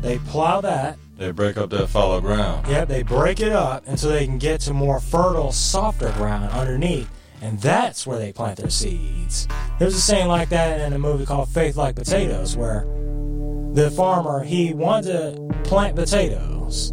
they 0.03 0.19
plow 0.19 0.61
that, 0.61 0.99
They 1.17 1.31
break 1.31 1.57
up 1.57 1.71
that 1.71 1.87
fallow 1.89 2.21
ground. 2.21 2.67
Yep, 2.69 2.89
they 2.89 3.03
break 3.03 3.41
it 3.41 3.53
up 3.53 3.87
until 3.87 4.11
they 4.11 4.27
can 4.27 4.39
get 4.39 4.61
to 4.63 4.75
more 4.75 5.01
fertile, 5.01 5.53
softer 5.53 6.13
ground 6.13 6.51
underneath, 6.51 7.09
and 7.41 7.59
that's 7.61 8.07
where 8.07 8.19
they 8.19 8.33
plant 8.33 8.59
their 8.59 8.71
seeds. 8.71 9.49
There's 9.79 9.95
a 9.95 10.01
saying 10.01 10.29
like 10.29 10.51
that 10.51 10.81
in 10.81 10.93
a 10.93 10.99
movie 10.99 11.25
called 11.25 11.49
Faith 11.49 11.77
Like 11.77 11.97
Potatoes, 11.97 12.57
where 12.57 12.87
the 13.75 13.91
farmer 13.91 14.45
he 14.45 14.75
wanted 14.75 15.12
to 15.12 15.59
plant 15.64 15.97
potatoes, 15.97 16.91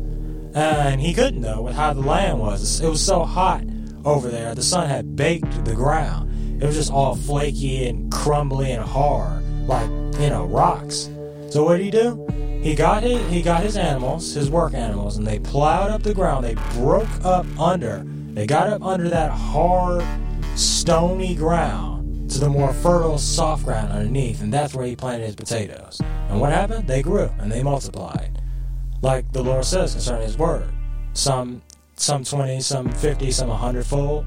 and 0.54 1.02
he 1.02 1.14
couldn't 1.14 1.42
though 1.42 1.62
with 1.62 1.76
how 1.76 1.94
the 1.94 2.02
land 2.02 2.40
was. 2.40 2.80
It 2.80 2.88
was 2.88 3.06
so 3.06 3.24
hot 3.24 3.64
over 4.06 4.30
there. 4.30 4.56
The 4.56 4.64
sun 4.64 4.88
had 4.88 5.16
baked 5.16 5.66
the 5.66 5.76
ground. 5.76 6.62
It 6.62 6.66
was 6.66 6.76
just 6.76 6.92
all 6.92 7.16
flaky 7.16 7.88
and 7.88 8.12
crumbly 8.12 8.72
and 8.72 8.84
hard, 8.84 9.44
like 9.68 9.90
you 10.20 10.30
know 10.30 10.46
rocks. 10.46 11.10
So 11.50 11.64
what 11.64 11.78
did 11.78 11.84
he 11.84 11.92
do? 11.92 12.26
He 12.62 12.76
got 12.76 13.04
his 13.04 13.30
he 13.30 13.42
got 13.42 13.64
his 13.64 13.76
animals, 13.76 14.34
his 14.34 14.50
work 14.50 14.74
animals, 14.74 15.18
and 15.18 15.28
they 15.28 15.40
plowed 15.40 15.92
up 15.92 16.04
the 16.04 16.14
ground. 16.14 16.46
They 16.46 16.56
broke 16.74 17.10
up 17.26 17.46
under. 17.60 18.06
They 18.34 18.46
got 18.46 18.68
up 18.68 18.84
under 18.84 19.10
that 19.10 19.32
hard, 19.32 20.06
stony 20.56 21.36
ground 21.36 21.89
to 22.30 22.40
the 22.40 22.50
more 22.50 22.74
fertile, 22.74 23.18
soft 23.18 23.66
ground 23.66 23.92
underneath, 23.92 24.42
and 24.42 24.54
that's 24.54 24.74
where 24.74 24.86
he 24.86 24.96
planted 24.96 25.26
his 25.26 25.36
potatoes. 25.36 26.00
And 26.30 26.40
what 26.40 26.52
happened? 26.52 26.88
They 26.88 27.02
grew 27.02 27.30
and 27.40 27.52
they 27.52 27.64
multiplied, 27.64 28.42
like 29.02 29.32
the 29.32 29.44
Lord 29.44 29.66
says 29.66 29.94
concerning 29.94 30.24
His 30.24 30.38
word. 30.38 30.70
Some 31.14 31.62
some 31.96 32.24
twenty, 32.24 32.62
some 32.62 32.90
fifty, 32.90 33.32
some 33.32 33.50
a 33.50 33.56
hundredfold. 33.56 34.26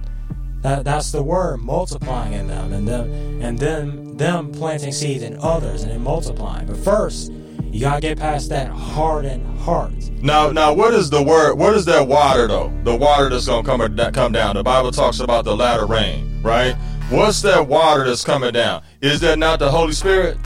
That, 0.62 0.84
that's 0.84 1.10
the 1.10 1.22
word 1.22 1.58
multiplying 1.58 2.34
in 2.34 2.46
them, 2.46 2.72
and 2.72 2.86
them 2.86 3.42
and 3.42 3.58
then 3.58 4.16
them 4.16 4.52
planting 4.52 4.92
seeds 4.92 5.22
in 5.22 5.38
others 5.38 5.82
and 5.82 5.90
then 5.90 6.02
multiplying. 6.02 6.66
But 6.66 6.76
first, 6.76 7.32
you 7.72 7.80
gotta 7.80 8.00
get 8.00 8.18
past 8.18 8.48
that 8.50 8.68
hardened 8.68 9.58
heart. 9.60 9.92
Now, 10.20 10.50
now, 10.50 10.72
what 10.72 10.92
is 10.92 11.08
the 11.08 11.22
word? 11.22 11.54
What 11.54 11.74
is 11.74 11.84
that 11.86 12.06
water 12.06 12.46
though? 12.46 12.72
The 12.84 12.94
water 12.94 13.28
that's 13.28 13.46
gonna 13.46 13.66
come 13.66 13.80
come 14.12 14.32
down. 14.32 14.56
The 14.56 14.62
Bible 14.62 14.92
talks 14.92 15.20
about 15.20 15.44
the 15.44 15.56
latter 15.56 15.86
rain, 15.86 16.42
right? 16.42 16.76
What's 17.12 17.42
that 17.42 17.68
water 17.68 18.06
that's 18.06 18.24
coming 18.24 18.54
down? 18.54 18.82
Is 19.02 19.20
that 19.20 19.38
not 19.38 19.58
the 19.58 19.70
Holy 19.70 19.92
Spirit? 19.92 20.38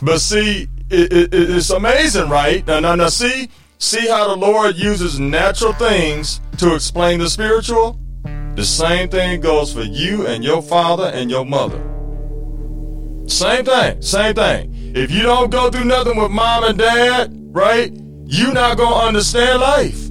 But 0.00 0.20
see, 0.20 0.66
it, 0.88 1.12
it, 1.12 1.28
it's 1.34 1.68
amazing, 1.68 2.30
right? 2.30 2.66
Now, 2.66 2.80
now, 2.80 2.94
now, 2.94 3.08
see, 3.10 3.50
see 3.76 4.08
how 4.08 4.26
the 4.28 4.36
Lord 4.36 4.76
uses 4.76 5.20
natural 5.20 5.74
things 5.74 6.40
to 6.56 6.74
explain 6.74 7.18
the 7.18 7.28
spiritual. 7.28 8.00
The 8.54 8.64
same 8.64 9.10
thing 9.10 9.42
goes 9.42 9.74
for 9.74 9.82
you 9.82 10.26
and 10.26 10.42
your 10.42 10.62
father 10.62 11.10
and 11.12 11.30
your 11.30 11.44
mother. 11.44 11.82
Same 13.28 13.66
thing, 13.66 14.00
same 14.00 14.34
thing. 14.34 14.72
If 14.96 15.10
you 15.10 15.24
don't 15.24 15.50
go 15.50 15.68
through 15.70 15.84
nothing 15.84 16.16
with 16.16 16.30
mom 16.30 16.64
and 16.64 16.78
dad, 16.78 17.34
right? 17.54 17.92
You're 18.24 18.54
not 18.54 18.78
gonna 18.78 19.06
understand 19.06 19.60
life. 19.60 20.08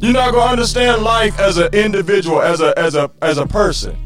You're 0.00 0.12
not 0.12 0.32
gonna 0.32 0.52
understand 0.52 1.02
life 1.02 1.38
as 1.40 1.58
an 1.58 1.74
individual, 1.74 2.40
as 2.40 2.60
a 2.60 2.78
as 2.78 2.94
a 2.94 3.10
as 3.20 3.38
a 3.38 3.46
person. 3.46 3.98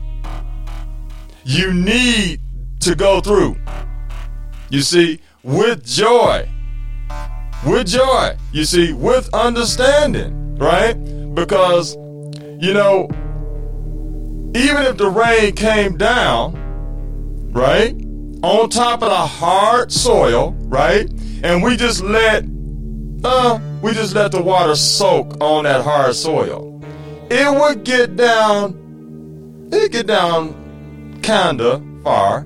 You 1.44 1.74
need 1.74 2.40
to 2.80 2.94
go 2.94 3.20
through. 3.20 3.56
You 4.70 4.80
see, 4.80 5.20
with 5.42 5.84
joy. 5.84 6.48
With 7.66 7.88
joy. 7.88 8.36
You 8.52 8.64
see, 8.64 8.94
with 8.94 9.28
understanding, 9.34 10.56
right? 10.56 10.94
Because 11.34 11.94
you 12.58 12.72
know, 12.72 13.08
even 14.54 14.84
if 14.84 14.96
the 14.96 15.10
rain 15.10 15.54
came 15.54 15.98
down, 15.98 16.54
right? 17.52 17.92
On 18.42 18.70
top 18.70 19.02
of 19.02 19.10
the 19.10 19.14
hard 19.14 19.92
soil, 19.92 20.52
right? 20.68 21.06
And 21.42 21.62
we 21.62 21.76
just 21.76 22.02
let 22.02 22.44
uh 23.24 23.58
we 23.82 23.92
just 23.92 24.14
let 24.14 24.32
the 24.32 24.40
water 24.40 24.76
soak 24.76 25.36
on 25.42 25.64
that 25.64 25.84
hard 25.84 26.14
soil. 26.14 26.80
It 27.30 27.52
would 27.60 27.84
get 27.84 28.16
down 28.16 28.78
it'd 29.72 29.90
get 29.90 30.06
down 30.06 31.20
kinda 31.22 31.82
far, 32.04 32.42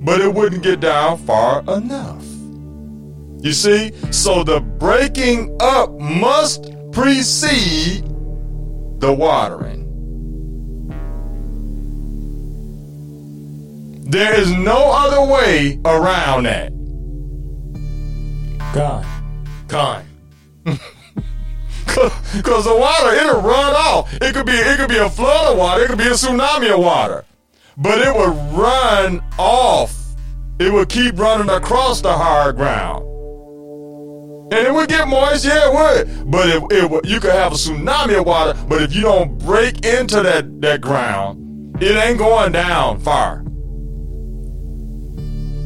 but 0.00 0.20
it 0.20 0.32
wouldn't 0.32 0.62
get 0.62 0.80
down 0.80 1.18
far 1.18 1.62
enough. 1.62 2.24
You 3.40 3.52
see? 3.52 3.92
So 4.10 4.42
the 4.42 4.60
breaking 4.60 5.56
up 5.60 5.98
must 5.98 6.72
precede 6.92 8.04
the 9.00 9.12
watering. 9.12 9.84
There 14.08 14.34
is 14.34 14.50
no 14.52 14.92
other 14.92 15.32
way 15.32 15.80
around 15.84 16.44
that. 16.44 16.72
God. 18.72 19.04
Con. 19.68 20.05
Cause 22.42 22.64
the 22.64 22.76
water, 22.76 23.14
it'll 23.14 23.40
run 23.40 23.74
off. 23.74 24.12
It 24.14 24.34
could 24.34 24.46
be 24.46 24.52
it 24.52 24.78
could 24.78 24.88
be 24.88 24.98
a 24.98 25.08
flood 25.08 25.52
of 25.52 25.58
water, 25.58 25.84
it 25.84 25.88
could 25.88 25.98
be 25.98 26.06
a 26.06 26.10
tsunami 26.10 26.72
of 26.72 26.80
water. 26.80 27.24
But 27.76 27.98
it 27.98 28.14
would 28.14 28.36
run 28.58 29.22
off. 29.38 29.94
It 30.58 30.72
would 30.72 30.88
keep 30.88 31.18
running 31.18 31.50
across 31.50 32.00
the 32.00 32.12
hard 32.12 32.56
ground. 32.56 33.04
And 34.52 34.66
it 34.66 34.72
would 34.72 34.88
get 34.88 35.08
moist, 35.08 35.44
yeah, 35.44 35.68
it 35.68 35.74
would. 35.74 36.30
But 36.30 36.48
it, 36.48 36.62
it 36.70 36.90
would, 36.90 37.04
you 37.04 37.20
could 37.20 37.32
have 37.32 37.52
a 37.52 37.56
tsunami 37.56 38.18
of 38.18 38.26
water, 38.26 38.58
but 38.68 38.80
if 38.80 38.94
you 38.94 39.02
don't 39.02 39.36
break 39.38 39.84
into 39.84 40.22
that, 40.22 40.60
that 40.62 40.80
ground, 40.80 41.82
it 41.82 41.96
ain't 41.96 42.18
going 42.18 42.52
down 42.52 43.00
far. 43.00 43.44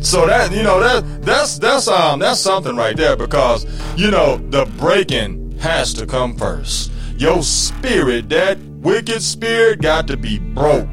So 0.02 0.26
that 0.26 0.50
you 0.50 0.62
know 0.62 0.80
that 0.80 1.22
that's 1.22 1.58
that's 1.58 1.86
um 1.86 2.20
that's 2.20 2.40
something 2.40 2.74
right 2.74 2.96
there 2.96 3.16
because 3.16 3.66
you 3.98 4.10
know 4.10 4.38
the 4.38 4.64
breaking 4.78 5.39
has 5.61 5.94
to 5.94 6.06
come 6.06 6.36
first. 6.36 6.90
Your 7.16 7.42
spirit, 7.42 8.28
that 8.30 8.58
wicked 8.58 9.22
spirit, 9.22 9.82
got 9.82 10.06
to 10.08 10.16
be 10.16 10.38
broke. 10.38 10.88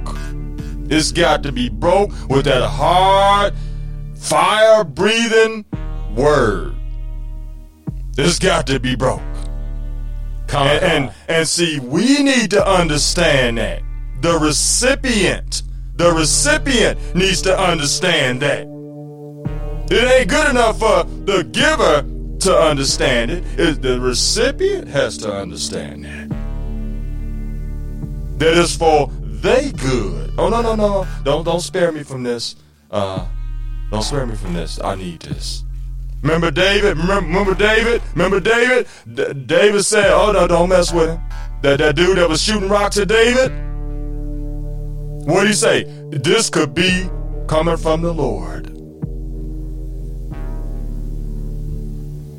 It's 0.89 1.11
got 1.11 1.43
to 1.43 1.51
be 1.51 1.69
broke 1.69 2.11
with 2.29 2.45
that 2.45 2.67
hard, 2.67 3.53
fire 4.15 4.83
breathing 4.83 5.65
word. 6.15 6.75
It's 8.17 8.39
got 8.39 8.67
to 8.67 8.79
be 8.79 8.95
broke. 8.95 9.21
And, 10.53 10.83
and 10.83 11.13
and 11.27 11.47
see, 11.47 11.79
we 11.79 12.23
need 12.23 12.51
to 12.51 12.65
understand 12.65 13.57
that 13.57 13.81
the 14.21 14.39
recipient, 14.39 15.63
the 15.95 16.11
recipient 16.13 17.15
needs 17.15 17.41
to 17.43 17.57
understand 17.57 18.41
that. 18.41 18.65
It 19.89 20.03
ain't 20.03 20.29
good 20.29 20.49
enough 20.49 20.79
for 20.79 21.03
the 21.03 21.43
giver 21.43 22.03
to 22.47 22.57
understand 22.57 23.31
it. 23.31 23.43
It- 23.57 23.81
the 23.81 23.99
recipient 23.99 24.87
has 24.87 25.17
to 25.19 25.31
understand 25.33 26.05
that. 26.05 26.27
That 28.39 28.53
is 28.57 28.75
for 28.75 29.11
they 29.23 29.71
good. 29.71 30.33
Oh 30.37 30.49
no 30.49 30.61
no 30.61 30.75
no! 30.75 31.07
Don't 31.23 31.43
don't 31.43 31.61
spare 31.61 31.91
me 31.91 32.03
from 32.03 32.23
this. 32.23 32.55
Uh, 32.91 33.25
don't 33.91 34.03
spare 34.03 34.25
me 34.25 34.35
from 34.35 34.53
this. 34.53 34.79
I 34.83 34.95
need 34.95 35.21
this. 35.21 35.63
Remember 36.21 36.51
David? 36.51 36.97
Remember, 36.97 37.25
remember 37.27 37.53
David? 37.55 38.01
Remember 38.13 38.39
David? 38.39 38.87
D- 39.11 39.33
David 39.33 39.83
said, 39.83 40.11
"Oh 40.11 40.31
no, 40.31 40.47
don't 40.47 40.69
mess 40.69 40.93
with 40.93 41.09
him." 41.09 41.21
That 41.63 41.79
that 41.79 41.95
dude 41.95 42.17
that 42.17 42.29
was 42.29 42.41
shooting 42.41 42.69
rocks 42.69 42.97
at 42.97 43.07
David. 43.07 43.51
What 45.27 45.41
did 45.41 45.47
he 45.47 45.53
say? 45.53 45.83
This 46.11 46.49
could 46.49 46.73
be 46.75 47.09
coming 47.47 47.77
from 47.77 48.01
the 48.01 48.13
Lord. 48.13 48.76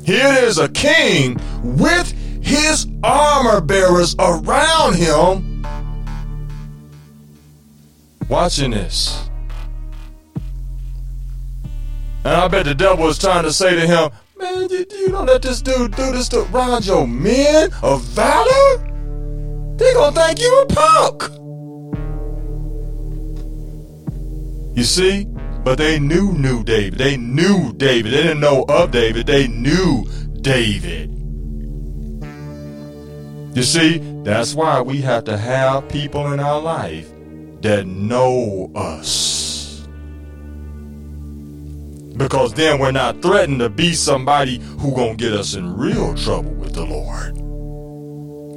Here 0.09 0.43
is 0.43 0.57
a 0.57 0.67
king 0.67 1.39
with 1.61 2.11
his 2.43 2.87
armor 3.03 3.61
bearers 3.61 4.15
around 4.17 4.95
him. 4.95 5.63
Watching 8.27 8.71
this. 8.71 9.29
And 12.23 12.33
I 12.33 12.47
bet 12.47 12.65
the 12.65 12.73
devil 12.73 13.05
was 13.05 13.19
trying 13.19 13.43
to 13.43 13.53
say 13.53 13.75
to 13.75 13.85
him, 13.85 14.09
Man, 14.39 14.67
you, 14.71 14.83
you 14.89 15.09
don't 15.09 15.27
let 15.27 15.43
this 15.43 15.61
dude 15.61 15.95
do 15.95 16.11
this 16.11 16.27
to 16.29 16.41
around 16.45 16.87
your 16.87 17.05
men 17.07 17.69
of 17.83 18.01
valor? 18.01 18.77
They 19.77 19.93
gonna 19.93 20.15
think 20.15 20.39
you 20.39 20.61
a 20.61 20.65
punk. 20.65 21.23
You 24.75 24.83
see? 24.85 25.27
But 25.63 25.77
they 25.77 25.99
knew 25.99 26.33
knew 26.33 26.63
David. 26.63 26.97
They 26.97 27.17
knew 27.17 27.73
David. 27.73 28.13
They 28.13 28.23
didn't 28.23 28.39
know 28.39 28.65
of 28.67 28.91
David. 28.91 29.27
They 29.27 29.47
knew 29.47 30.05
David. 30.41 31.09
You 33.55 33.63
see, 33.63 33.97
that's 34.23 34.53
why 34.55 34.81
we 34.81 35.01
have 35.01 35.25
to 35.25 35.37
have 35.37 35.89
people 35.89 36.31
in 36.33 36.39
our 36.39 36.61
life 36.61 37.09
that 37.61 37.87
know 37.87 38.71
us. 38.75 39.87
Because 42.15 42.53
then 42.53 42.79
we're 42.79 42.91
not 42.91 43.21
threatened 43.21 43.59
to 43.59 43.69
be 43.69 43.93
somebody 43.93 44.59
who 44.79 44.93
gonna 44.95 45.15
get 45.15 45.33
us 45.33 45.55
in 45.55 45.75
real 45.75 46.15
trouble 46.15 46.51
with 46.51 46.73
the 46.73 46.85
Lord. 46.85 47.35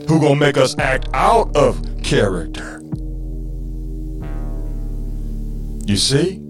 who 0.09 0.21
gonna 0.21 0.37
make 0.37 0.57
us 0.57 0.77
act 0.79 1.09
out 1.15 1.55
of 1.57 1.81
character. 2.03 2.83
You 5.87 5.97
see? 5.97 6.42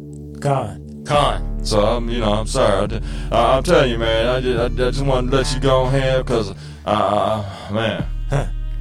Con. 0.43 1.05
Con. 1.07 1.65
So 1.65 1.87
I'm, 1.87 2.11
you 2.11 2.19
know, 2.19 2.33
I'm 2.33 2.49
sorry. 2.49 3.01
I, 3.31 3.57
I'm 3.57 3.63
telling 3.63 3.93
you, 3.93 3.99
man. 3.99 4.27
I 4.27 4.41
just, 4.41 4.59
I, 4.59 4.65
I 4.65 4.91
just 4.91 5.07
want 5.07 5.31
to 5.31 5.37
let 5.37 5.55
you 5.55 5.61
go 5.61 5.85
ahead 5.85 6.27
because, 6.27 6.51
uh, 6.85 6.87
uh, 6.87 7.45
man. 7.73 8.05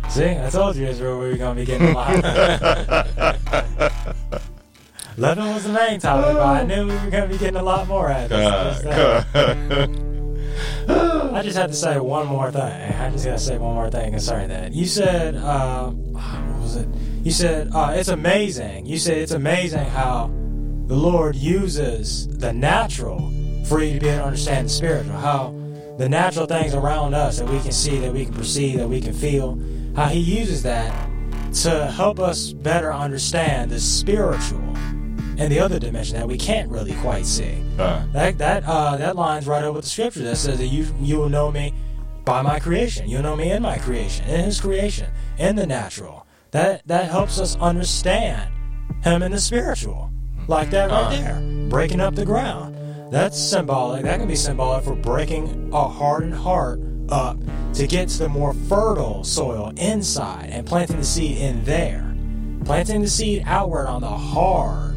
See, 0.09 0.26
I 0.26 0.49
told 0.49 0.76
you 0.76 0.88
Israel 0.88 1.20
we 1.20 1.30
were 1.30 1.38
gonna 1.38 1.53
be 1.55 1.66
getting 1.66 1.89
a 1.89 1.93
lot. 1.93 2.12
Leaven 5.18 5.53
was 5.53 5.66
the 5.66 5.72
main 5.72 5.99
topic, 5.99 6.34
but 6.34 6.45
I 6.45 6.64
knew 6.64 6.88
we 6.88 6.95
were 6.95 7.12
gonna 7.12 7.28
be 7.28 7.38
getting 7.38 7.57
a 7.57 7.64
lot 7.64 7.88
more 7.88 8.09
at 8.09 8.30
this. 8.30 8.82
that. 8.82 9.28
I 11.34 11.43
just 11.43 11.57
had 11.57 11.68
to 11.68 11.76
say 11.76 11.99
one 11.99 12.26
more 12.26 12.51
thing. 12.51 12.64
I 12.64 13.12
just 13.12 13.24
gotta 13.24 13.38
say 13.38 13.59
one 13.59 13.76
more 13.76 13.91
thing 13.91 14.12
concerning 14.12 14.49
that. 14.49 14.74
You 14.74 14.86
said, 14.86 15.36
uh, 15.36 15.89
what 15.91 16.59
was 16.59 16.76
it? 16.76 16.89
You 17.24 17.32
said 17.32 17.70
uh, 17.72 17.93
it's 17.95 18.09
amazing. 18.09 18.88
You 18.88 18.97
said 18.97 19.20
it's 19.20 19.32
amazing 19.32 19.86
how 19.86 20.32
the 20.88 20.96
Lord 20.96 21.36
uses 21.36 22.28
the 22.28 22.52
natural 22.54 23.32
for 23.66 23.82
you 23.82 23.94
to 23.94 24.00
be 24.00 24.08
able 24.08 24.20
to 24.20 24.26
understand 24.26 24.66
the 24.66 24.70
spiritual. 24.70 25.16
How 25.18 25.56
the 25.98 26.10
natural 26.10 26.46
things 26.46 26.74
around 26.74 27.14
us 27.14 27.40
that 27.40 27.48
we 27.48 27.60
can 27.60 27.72
see, 27.72 28.00
that 28.00 28.12
we 28.12 28.26
can 28.26 28.34
perceive, 28.34 28.78
that 28.80 28.88
we 28.88 29.02
can 29.02 29.14
feel, 29.14 29.60
how 29.96 30.08
He 30.08 30.20
uses 30.20 30.64
that 30.64 31.10
to 31.64 31.88
help 31.92 32.20
us 32.20 32.54
better 32.54 32.94
understand 32.94 33.72
the 33.72 33.80
spiritual 33.80 34.60
and 35.38 35.52
the 35.52 35.60
other 35.60 35.80
dimension 35.80 36.18
that 36.18 36.28
we 36.28 36.38
can't 36.38 36.70
really 36.70 36.94
quite 36.96 37.26
see. 37.26 37.64
Uh, 37.80 38.06
That 38.14 38.38
that 38.38 38.64
uh, 38.66 38.98
that 38.98 39.16
lines 39.16 39.48
right 39.48 39.64
over 39.64 39.74
with 39.74 39.86
the 39.86 39.90
scripture 39.90 40.24
that 40.24 40.38
says 40.38 40.60
that 40.60 40.68
you 40.68 40.86
you 41.00 41.18
will 41.18 41.30
know 41.30 41.52
me 41.52 41.74
by 42.26 42.42
my 42.42 42.60
creation. 42.60 43.10
You'll 43.10 43.24
know 43.24 43.36
me 43.36 43.52
in 43.52 43.62
my 43.62 43.78
creation, 43.78 44.26
in 44.28 44.44
His 44.46 44.60
creation, 44.62 45.10
in 45.38 45.56
the 45.56 45.66
natural. 45.66 46.28
That 46.52 46.86
that 46.88 47.10
helps 47.10 47.40
us 47.40 47.56
understand 47.58 48.52
Him 49.04 49.24
in 49.24 49.32
the 49.32 49.40
spiritual, 49.40 50.11
like 50.48 50.70
that 50.72 50.89
right 50.89 51.06
Uh. 51.06 51.10
there, 51.10 51.70
breaking 51.70 52.02
up 52.02 52.16
the 52.16 52.26
ground. 52.26 52.76
That's 53.12 53.38
symbolic. 53.38 54.04
That 54.04 54.20
can 54.20 54.28
be 54.28 54.36
symbolic 54.36 54.84
for 54.84 54.96
breaking 54.96 55.70
a 55.74 55.88
hardened 55.88 56.34
heart 56.34 56.80
up 57.10 57.38
to 57.74 57.88
get 57.88 58.08
to 58.10 58.20
the 58.20 58.30
more 58.30 58.54
fertile 58.70 59.24
soil 59.24 59.74
inside 59.76 60.50
and 60.50 60.66
planting 60.66 60.98
the 60.98 61.04
seed 61.04 61.38
in 61.38 61.64
there. 61.66 62.08
Planting 62.64 63.02
the 63.02 63.10
seed 63.10 63.44
outward 63.46 63.88
on 63.88 64.02
the 64.02 64.08
hard 64.08 64.92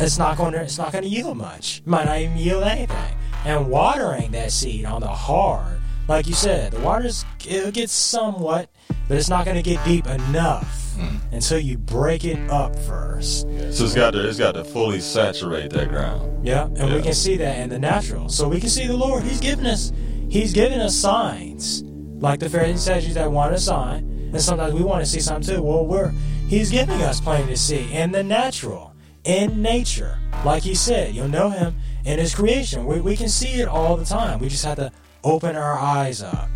it's 0.00 0.18
not 0.18 0.38
going 0.38 0.52
to 0.52 0.62
it's 0.62 0.78
not 0.78 0.92
going 0.92 1.04
to 1.04 1.10
yield 1.10 1.36
much. 1.36 1.80
It 1.80 1.86
might 1.86 2.06
not 2.06 2.18
even 2.18 2.38
yield 2.38 2.64
anything. 2.64 3.16
And 3.44 3.68
watering 3.68 4.30
that 4.32 4.50
seed 4.50 4.86
on 4.86 5.02
the 5.02 5.08
hard, 5.08 5.78
like 6.08 6.26
you 6.26 6.34
said, 6.34 6.72
the 6.72 6.80
water's 6.80 7.24
it'll 7.46 7.70
get 7.70 7.90
somewhat, 7.90 8.70
but 9.08 9.18
it's 9.18 9.28
not 9.28 9.44
going 9.44 9.56
to 9.56 9.62
get 9.62 9.84
deep 9.84 10.06
enough 10.06 10.89
Hmm. 11.00 11.34
until 11.34 11.58
you 11.58 11.78
break 11.78 12.24
it 12.24 12.50
up 12.50 12.76
first. 12.80 13.42
so 13.72 13.84
it's 13.84 13.94
got 13.94 14.10
to, 14.12 14.28
it's 14.28 14.38
got 14.38 14.52
to 14.52 14.64
fully 14.64 15.00
saturate 15.00 15.70
that 15.70 15.88
ground. 15.88 16.46
Yeah, 16.46 16.66
and 16.76 16.92
we 16.92 17.02
can 17.02 17.14
see 17.14 17.36
that 17.36 17.58
in 17.58 17.70
the 17.70 17.78
natural. 17.78 18.28
So 18.28 18.48
we 18.48 18.60
can 18.60 18.68
see 18.68 18.86
the 18.86 18.96
Lord. 18.96 19.22
He's 19.22 19.40
giving 19.40 19.66
us 19.66 19.92
He's 20.28 20.52
giving 20.52 20.78
us 20.78 20.94
signs, 20.94 21.82
like 22.22 22.38
the 22.38 22.48
Pharisees 22.48 22.70
and 22.70 22.80
Sadducees 22.80 23.14
that 23.14 23.32
want 23.32 23.52
a 23.52 23.58
sign, 23.58 24.04
and 24.32 24.40
sometimes 24.40 24.72
we 24.74 24.82
want 24.82 25.04
to 25.04 25.10
see 25.10 25.18
something 25.18 25.56
too. 25.56 25.62
Well, 25.62 25.86
we're 25.86 26.12
He's 26.46 26.70
giving 26.70 27.02
us 27.02 27.20
plain 27.20 27.46
to 27.48 27.56
see 27.56 27.92
in 27.92 28.12
the 28.12 28.22
natural, 28.22 28.94
in 29.24 29.60
nature. 29.60 30.18
Like 30.44 30.62
He 30.62 30.74
said, 30.74 31.14
you'll 31.14 31.28
know 31.28 31.50
Him 31.50 31.74
in 32.04 32.18
His 32.18 32.34
creation. 32.34 32.86
We 32.86 33.00
we 33.00 33.16
can 33.16 33.28
see 33.28 33.60
it 33.60 33.68
all 33.68 33.96
the 33.96 34.04
time. 34.04 34.38
We 34.38 34.48
just 34.48 34.64
have 34.64 34.76
to 34.76 34.92
open 35.24 35.56
our 35.56 35.78
eyes 35.78 36.22
up 36.22 36.48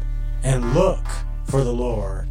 and 0.43 0.75
look 0.75 1.05
for 1.47 1.65
the 1.65 1.73
Lord 1.73 2.29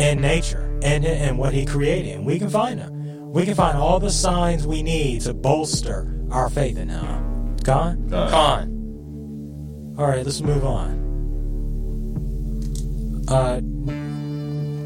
in 0.00 0.20
nature 0.20 0.78
and 0.82 1.04
and 1.04 1.38
what 1.38 1.52
He 1.54 1.64
created. 1.66 2.16
And 2.16 2.26
we 2.26 2.38
can 2.38 2.48
find 2.48 2.80
Him. 2.80 3.32
We 3.32 3.44
can 3.44 3.54
find 3.54 3.76
all 3.78 4.00
the 4.00 4.10
signs 4.10 4.66
we 4.66 4.82
need 4.82 5.20
to 5.22 5.34
bolster 5.34 6.24
our 6.30 6.48
faith 6.48 6.78
in 6.78 6.88
Him. 6.88 7.56
Gone? 7.58 8.08
Con. 8.10 9.94
All 9.98 10.06
right, 10.06 10.24
let's 10.24 10.40
move 10.40 10.64
on. 10.64 10.98
Uh, 13.28 13.60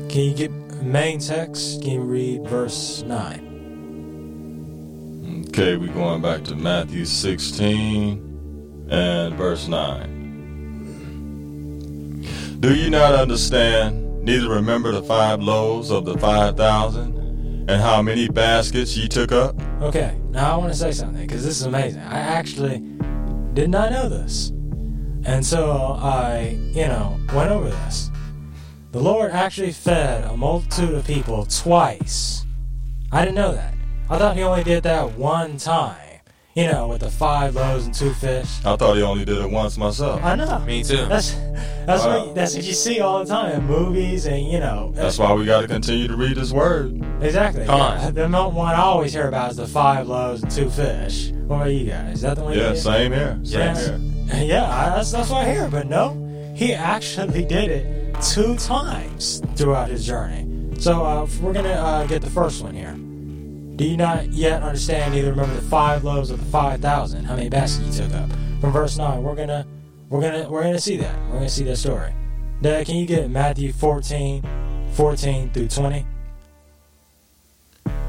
can 0.09 0.21
you 0.21 0.35
get 0.35 0.51
main 0.83 1.19
text? 1.19 1.83
Can 1.83 1.93
you 1.93 2.01
read 2.01 2.47
verse 2.47 3.03
9? 3.03 3.45
Okay, 5.49 5.77
we're 5.77 5.95
going 5.95 6.21
back 6.21 6.45
to 6.45 6.55
Matthew 6.57 7.05
16 7.05 8.87
and 8.91 9.35
verse 9.37 9.67
9. 9.69 10.15
Do 12.61 12.75
you 12.75 12.91
not 12.91 13.15
understand, 13.15 14.04
neither 14.25 14.49
remember 14.49 14.91
the 14.93 15.03
five 15.03 15.43
loaves 15.43 15.91
of 15.91 16.05
the 16.05 16.19
5,000 16.19 17.69
and 17.69 17.81
how 17.81 18.03
many 18.03 18.29
baskets 18.29 18.97
ye 18.97 19.09
took 19.09 19.33
up? 19.33 19.55
Okay, 19.81 20.19
now 20.31 20.55
I 20.55 20.57
want 20.57 20.73
to 20.73 20.79
say 20.79 20.93
something 20.93 21.23
because 21.23 21.45
this 21.45 21.61
is 21.61 21.67
amazing. 21.67 22.03
I 22.03 22.19
actually 22.19 22.79
did 23.55 23.71
not 23.71 23.93
know 23.93 24.09
this. 24.09 24.51
And 25.27 25.45
so 25.45 25.97
I, 26.01 26.59
you 26.73 26.87
know, 26.87 27.19
went 27.35 27.51
over 27.51 27.71
this. 27.71 28.11
The 28.93 29.01
Lord 29.01 29.31
actually 29.33 29.73
fed 29.73 30.25
a 30.25 30.37
multitude 30.37 30.95
of 30.95 31.07
people 31.07 31.47
twice. 31.47 32.45
I 33.11 33.25
didn't 33.25 33.37
know 33.37 33.55
that. 33.55 33.75
I 34.11 34.19
thought 34.19 34.37
He 34.37 34.43
only 34.43 34.65
did 34.65 34.83
that 34.83 35.17
one 35.19 35.57
time. 35.57 36.04
You 36.55 36.69
know, 36.69 36.87
with 36.87 37.01
the 37.01 37.11
five 37.11 37.57
loaves 37.57 37.87
and 37.87 37.93
two 37.95 38.13
fish. 38.13 38.47
I 38.65 38.77
thought 38.77 38.95
he 38.97 39.03
only 39.03 39.25
did 39.25 39.39
it 39.39 39.51
once 39.51 39.77
myself. 39.77 40.23
I 40.23 40.37
know. 40.37 40.61
Me 40.61 40.85
too. 40.85 41.05
That's 41.07 41.33
that's 41.85 42.05
Wow. 42.05 42.27
what 42.27 42.35
that's 42.37 42.55
what 42.55 42.63
you 42.63 42.73
see 42.73 43.01
all 43.01 43.19
the 43.25 43.25
time 43.25 43.53
in 43.61 43.65
movies 43.67 44.27
and 44.27 44.47
you 44.47 44.61
know. 44.61 44.93
That's 44.95 45.19
why 45.19 45.33
we 45.33 45.47
got 45.47 45.63
to 45.63 45.67
continue 45.67 46.07
to 46.07 46.17
read 46.17 46.37
his 46.37 46.53
word. 46.55 47.05
exactly. 47.21 47.65
Come 47.65 47.81
on. 47.81 47.99
Yeah, 48.01 48.11
The 48.13 48.29
mo- 48.29 48.49
one 48.51 48.73
I 48.73 48.83
always 48.83 49.13
hear 49.13 49.27
about 49.27 49.51
is 49.51 49.57
the 49.57 49.67
five 49.67 50.07
loaves 50.07 50.45
and 50.45 50.51
two 50.53 50.71
fish. 50.71 51.31
What 51.49 51.57
about 51.57 51.73
you 51.73 51.91
guys? 51.91 52.15
Is 52.17 52.21
that 52.23 52.37
the 52.37 52.45
one? 52.45 52.57
Yeah, 52.57 52.71
you 52.71 52.77
same 52.77 53.13
here. 53.13 53.37
Same 53.43 53.61
Yes. 53.61 53.87
here. 53.87 54.01
Yeah, 54.45 54.65
I, 54.65 54.97
that's 54.97 55.11
that's 55.11 55.31
what 55.31 55.45
I 55.47 55.53
hear. 55.53 55.67
But 55.69 55.89
no, 55.89 56.15
he 56.55 56.73
actually 56.73 57.45
did 57.45 57.69
it 57.69 58.15
two 58.23 58.55
times 58.59 59.43
throughout 59.57 59.89
his 59.91 60.07
journey. 60.07 60.47
So 60.79 61.05
uh, 61.05 61.27
we're 61.43 61.53
gonna 61.53 61.71
uh, 61.71 62.07
get 62.07 62.23
the 62.23 62.31
first 62.31 62.63
one 62.63 62.75
here. 62.75 62.97
Do 63.77 63.85
you 63.85 63.97
not 63.97 64.33
yet 64.33 64.63
understand? 64.63 65.15
Neither 65.15 65.31
remember 65.31 65.55
the 65.55 65.63
five 65.63 66.05
loaves 66.05 66.31
of 66.31 66.39
the 66.39 66.47
five 66.47 66.81
thousand. 66.81 67.25
How 67.25 67.35
many 67.35 67.49
baskets 67.49 67.99
you 67.99 68.07
took 68.07 68.15
up? 68.15 68.31
From 68.61 68.73
verse 68.73 68.97
nine, 68.97 69.23
we're 69.23 69.35
gonna 69.35 69.67
we're 70.09 70.21
gonna 70.21 70.49
we're 70.49 70.63
gonna 70.63 70.79
see 70.79 70.97
that. 70.99 71.17
We're 71.27 71.39
gonna 71.39 71.49
see 71.49 71.65
that 71.65 71.77
story. 71.77 72.15
Dad, 72.63 72.87
can 72.87 72.97
you 72.97 73.07
get 73.07 73.29
Matthew 73.31 73.73
14, 73.73 74.45
14 74.93 75.51
through 75.51 75.69
twenty? 75.69 76.07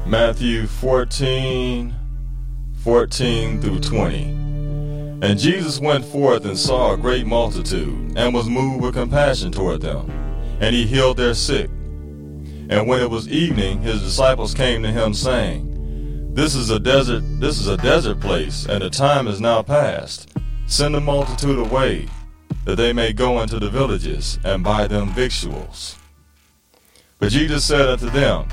Matthew 0.06 0.68
14, 0.68 1.92
14 2.84 3.60
through 3.60 3.80
20. 3.80 4.22
And 5.20 5.36
Jesus 5.36 5.80
went 5.80 6.04
forth 6.04 6.44
and 6.44 6.56
saw 6.56 6.92
a 6.92 6.96
great 6.96 7.26
multitude, 7.26 8.16
and 8.16 8.32
was 8.32 8.48
moved 8.48 8.84
with 8.84 8.94
compassion 8.94 9.50
toward 9.50 9.80
them. 9.80 10.08
And 10.60 10.76
he 10.76 10.86
healed 10.86 11.16
their 11.16 11.34
sick. 11.34 11.68
And 12.68 12.88
when 12.88 13.00
it 13.00 13.10
was 13.10 13.28
evening, 13.28 13.82
his 13.82 14.02
disciples 14.02 14.54
came 14.54 14.82
to 14.82 14.90
him, 14.90 15.14
saying, 15.14 16.34
This 16.34 16.54
is 16.54 16.70
a 16.70 16.78
desert, 16.78 17.22
this 17.40 17.58
is 17.58 17.68
a 17.68 17.76
desert 17.76 18.20
place, 18.20 18.66
and 18.66 18.82
the 18.82 18.90
time 18.90 19.28
is 19.28 19.40
now 19.40 19.62
past. 19.62 20.30
Send 20.66 20.94
the 20.94 21.00
multitude 21.00 21.58
away, 21.58 22.08
that 22.64 22.76
they 22.76 22.92
may 22.92 23.12
go 23.12 23.40
into 23.40 23.58
the 23.58 23.70
villages 23.70 24.38
and 24.44 24.64
buy 24.64 24.86
them 24.86 25.10
victuals. 25.10 25.96
But 27.18 27.30
Jesus 27.30 27.64
said 27.64 27.88
unto 27.88 28.10
them, 28.10 28.48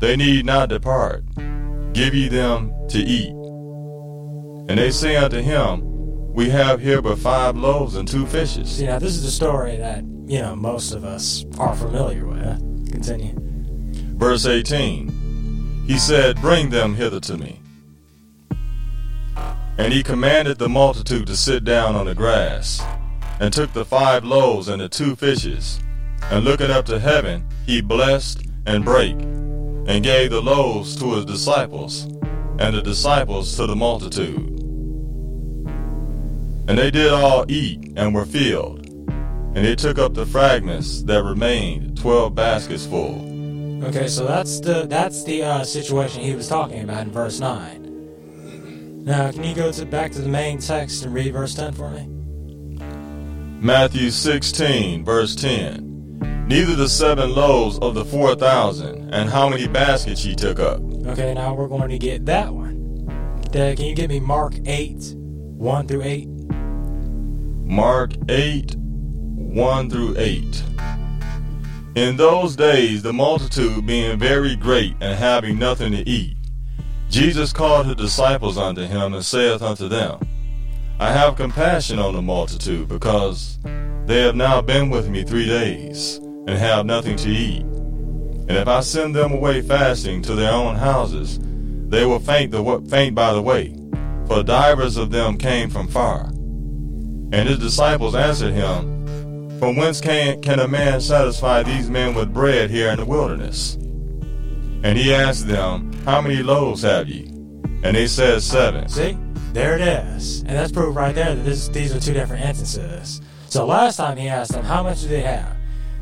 they 0.00 0.14
need 0.14 0.46
not 0.46 0.68
depart. 0.68 1.24
Give 1.92 2.14
ye 2.14 2.28
them 2.28 2.72
to 2.88 2.98
eat. 2.98 3.30
And 4.70 4.78
they 4.78 4.90
say 4.92 5.16
unto 5.16 5.40
him, 5.40 5.82
We 6.32 6.50
have 6.50 6.80
here 6.80 7.02
but 7.02 7.18
five 7.18 7.56
loaves 7.56 7.96
and 7.96 8.06
two 8.06 8.26
fishes. 8.26 8.80
Now 8.80 9.00
this 9.00 9.16
is 9.16 9.24
the 9.24 9.30
story 9.30 9.76
that 9.76 10.04
you 10.26 10.40
know 10.40 10.54
most 10.54 10.92
of 10.92 11.04
us 11.04 11.44
are 11.58 11.74
familiar 11.74 12.26
with. 12.26 12.67
Continue. 12.90 13.34
Verse 14.16 14.46
18 14.46 15.84
He 15.86 15.98
said, 15.98 16.40
Bring 16.40 16.70
them 16.70 16.94
hither 16.94 17.20
to 17.20 17.36
me. 17.36 17.60
And 19.78 19.92
he 19.92 20.02
commanded 20.02 20.58
the 20.58 20.68
multitude 20.68 21.26
to 21.28 21.36
sit 21.36 21.64
down 21.64 21.94
on 21.94 22.06
the 22.06 22.14
grass, 22.14 22.82
and 23.38 23.52
took 23.52 23.72
the 23.72 23.84
five 23.84 24.24
loaves 24.24 24.68
and 24.68 24.80
the 24.80 24.88
two 24.88 25.14
fishes, 25.14 25.78
and 26.30 26.44
looking 26.44 26.70
up 26.70 26.84
to 26.86 26.98
heaven, 26.98 27.46
he 27.64 27.80
blessed 27.80 28.42
and 28.66 28.84
brake, 28.84 29.20
and 29.20 30.02
gave 30.02 30.30
the 30.30 30.42
loaves 30.42 30.96
to 30.96 31.14
his 31.14 31.24
disciples, 31.24 32.04
and 32.58 32.74
the 32.74 32.82
disciples 32.82 33.56
to 33.56 33.66
the 33.66 33.76
multitude. 33.76 34.58
And 36.68 36.76
they 36.76 36.90
did 36.90 37.12
all 37.12 37.46
eat 37.48 37.92
and 37.96 38.14
were 38.14 38.26
filled, 38.26 38.77
and 39.58 39.66
they 39.66 39.74
took 39.74 39.98
up 39.98 40.14
the 40.14 40.24
fragments 40.24 41.02
that 41.02 41.24
remained, 41.24 41.98
twelve 41.98 42.32
baskets 42.32 42.86
full. 42.86 43.24
Okay, 43.84 44.06
so 44.06 44.24
that's 44.24 44.60
the 44.60 44.86
that's 44.86 45.24
the 45.24 45.42
uh, 45.42 45.64
situation 45.64 46.22
he 46.22 46.32
was 46.36 46.46
talking 46.46 46.84
about 46.84 47.02
in 47.02 47.10
verse 47.10 47.40
nine. 47.40 49.04
Now, 49.04 49.32
can 49.32 49.42
you 49.42 49.56
go 49.56 49.72
to 49.72 49.84
back 49.84 50.12
to 50.12 50.20
the 50.20 50.28
main 50.28 50.58
text 50.58 51.04
and 51.04 51.12
read 51.12 51.32
verse 51.32 51.56
ten 51.56 51.72
for 51.72 51.90
me? 51.90 52.06
Matthew 53.60 54.12
16, 54.12 55.04
verse 55.04 55.34
10. 55.34 56.46
neither 56.46 56.76
the 56.76 56.88
seven 56.88 57.34
loaves 57.34 57.80
of 57.80 57.96
the 57.96 58.04
four 58.04 58.36
thousand, 58.36 59.12
and 59.12 59.28
how 59.28 59.48
many 59.48 59.66
baskets 59.66 60.24
ye 60.24 60.36
took 60.36 60.60
up. 60.60 60.80
Okay, 61.06 61.34
now 61.34 61.52
we're 61.52 61.66
going 61.66 61.90
to 61.90 61.98
get 61.98 62.24
that 62.26 62.54
one. 62.54 63.06
Dad, 63.50 63.76
can 63.76 63.86
you 63.86 63.96
give 63.96 64.08
me 64.08 64.20
Mark 64.20 64.54
8, 64.66 65.14
1 65.16 65.88
through 65.88 66.02
8? 66.02 66.28
Mark 67.68 68.12
8, 68.28 68.76
1 69.48 69.88
through 69.88 70.14
8. 70.18 70.62
In 71.94 72.16
those 72.16 72.54
days, 72.54 73.02
the 73.02 73.12
multitude 73.12 73.86
being 73.86 74.18
very 74.18 74.54
great 74.54 74.94
and 75.00 75.18
having 75.18 75.58
nothing 75.58 75.92
to 75.92 76.06
eat, 76.08 76.36
Jesus 77.08 77.52
called 77.52 77.86
his 77.86 77.96
disciples 77.96 78.58
unto 78.58 78.82
him 78.82 79.14
and 79.14 79.24
saith 79.24 79.62
unto 79.62 79.88
them, 79.88 80.20
I 81.00 81.12
have 81.12 81.36
compassion 81.36 81.98
on 81.98 82.14
the 82.14 82.20
multitude, 82.20 82.88
because 82.88 83.58
they 84.04 84.20
have 84.20 84.36
now 84.36 84.60
been 84.60 84.90
with 84.90 85.08
me 85.08 85.24
three 85.24 85.46
days, 85.46 86.18
and 86.18 86.50
have 86.50 86.84
nothing 86.84 87.16
to 87.16 87.30
eat. 87.30 87.62
And 87.62 88.52
if 88.52 88.68
I 88.68 88.80
send 88.80 89.14
them 89.16 89.32
away 89.32 89.62
fasting 89.62 90.20
to 90.22 90.34
their 90.34 90.52
own 90.52 90.76
houses, 90.76 91.38
they 91.88 92.04
will 92.04 92.18
faint, 92.18 92.50
the, 92.50 92.84
faint 92.90 93.14
by 93.14 93.32
the 93.32 93.42
way, 93.42 93.74
for 94.26 94.42
divers 94.42 94.98
of 94.98 95.10
them 95.10 95.38
came 95.38 95.70
from 95.70 95.88
far. 95.88 96.26
And 97.32 97.48
his 97.48 97.58
disciples 97.58 98.14
answered 98.14 98.52
him, 98.52 98.97
From 99.58 99.74
whence 99.74 100.00
can, 100.00 100.40
can 100.40 100.60
a 100.60 100.68
man 100.68 101.00
satisfy 101.00 101.64
these 101.64 101.90
men 101.90 102.14
with 102.14 102.32
bread 102.32 102.70
here 102.70 102.90
in 102.90 102.98
the 102.98 103.04
wilderness? 103.04 103.74
And 103.74 104.96
he 104.96 105.12
asked 105.12 105.48
them, 105.48 105.92
How 106.04 106.20
many 106.20 106.44
loaves 106.44 106.82
have 106.82 107.08
ye? 107.08 107.26
And 107.82 107.96
they 107.96 108.06
said, 108.06 108.40
Seven. 108.42 108.88
See? 108.88 109.18
There 109.52 109.74
it 109.74 109.80
is. 109.80 110.40
And 110.42 110.50
that's 110.50 110.70
proof 110.70 110.94
right 110.94 111.12
there 111.12 111.34
that 111.34 111.42
this, 111.42 111.66
these 111.68 111.92
are 111.92 111.98
two 111.98 112.12
different 112.12 112.44
instances. 112.44 113.20
So 113.48 113.66
last 113.66 113.96
time 113.96 114.16
he 114.16 114.28
asked 114.28 114.52
them, 114.52 114.64
How 114.64 114.84
much 114.84 115.00
do 115.00 115.08
they 115.08 115.22
have? 115.22 115.56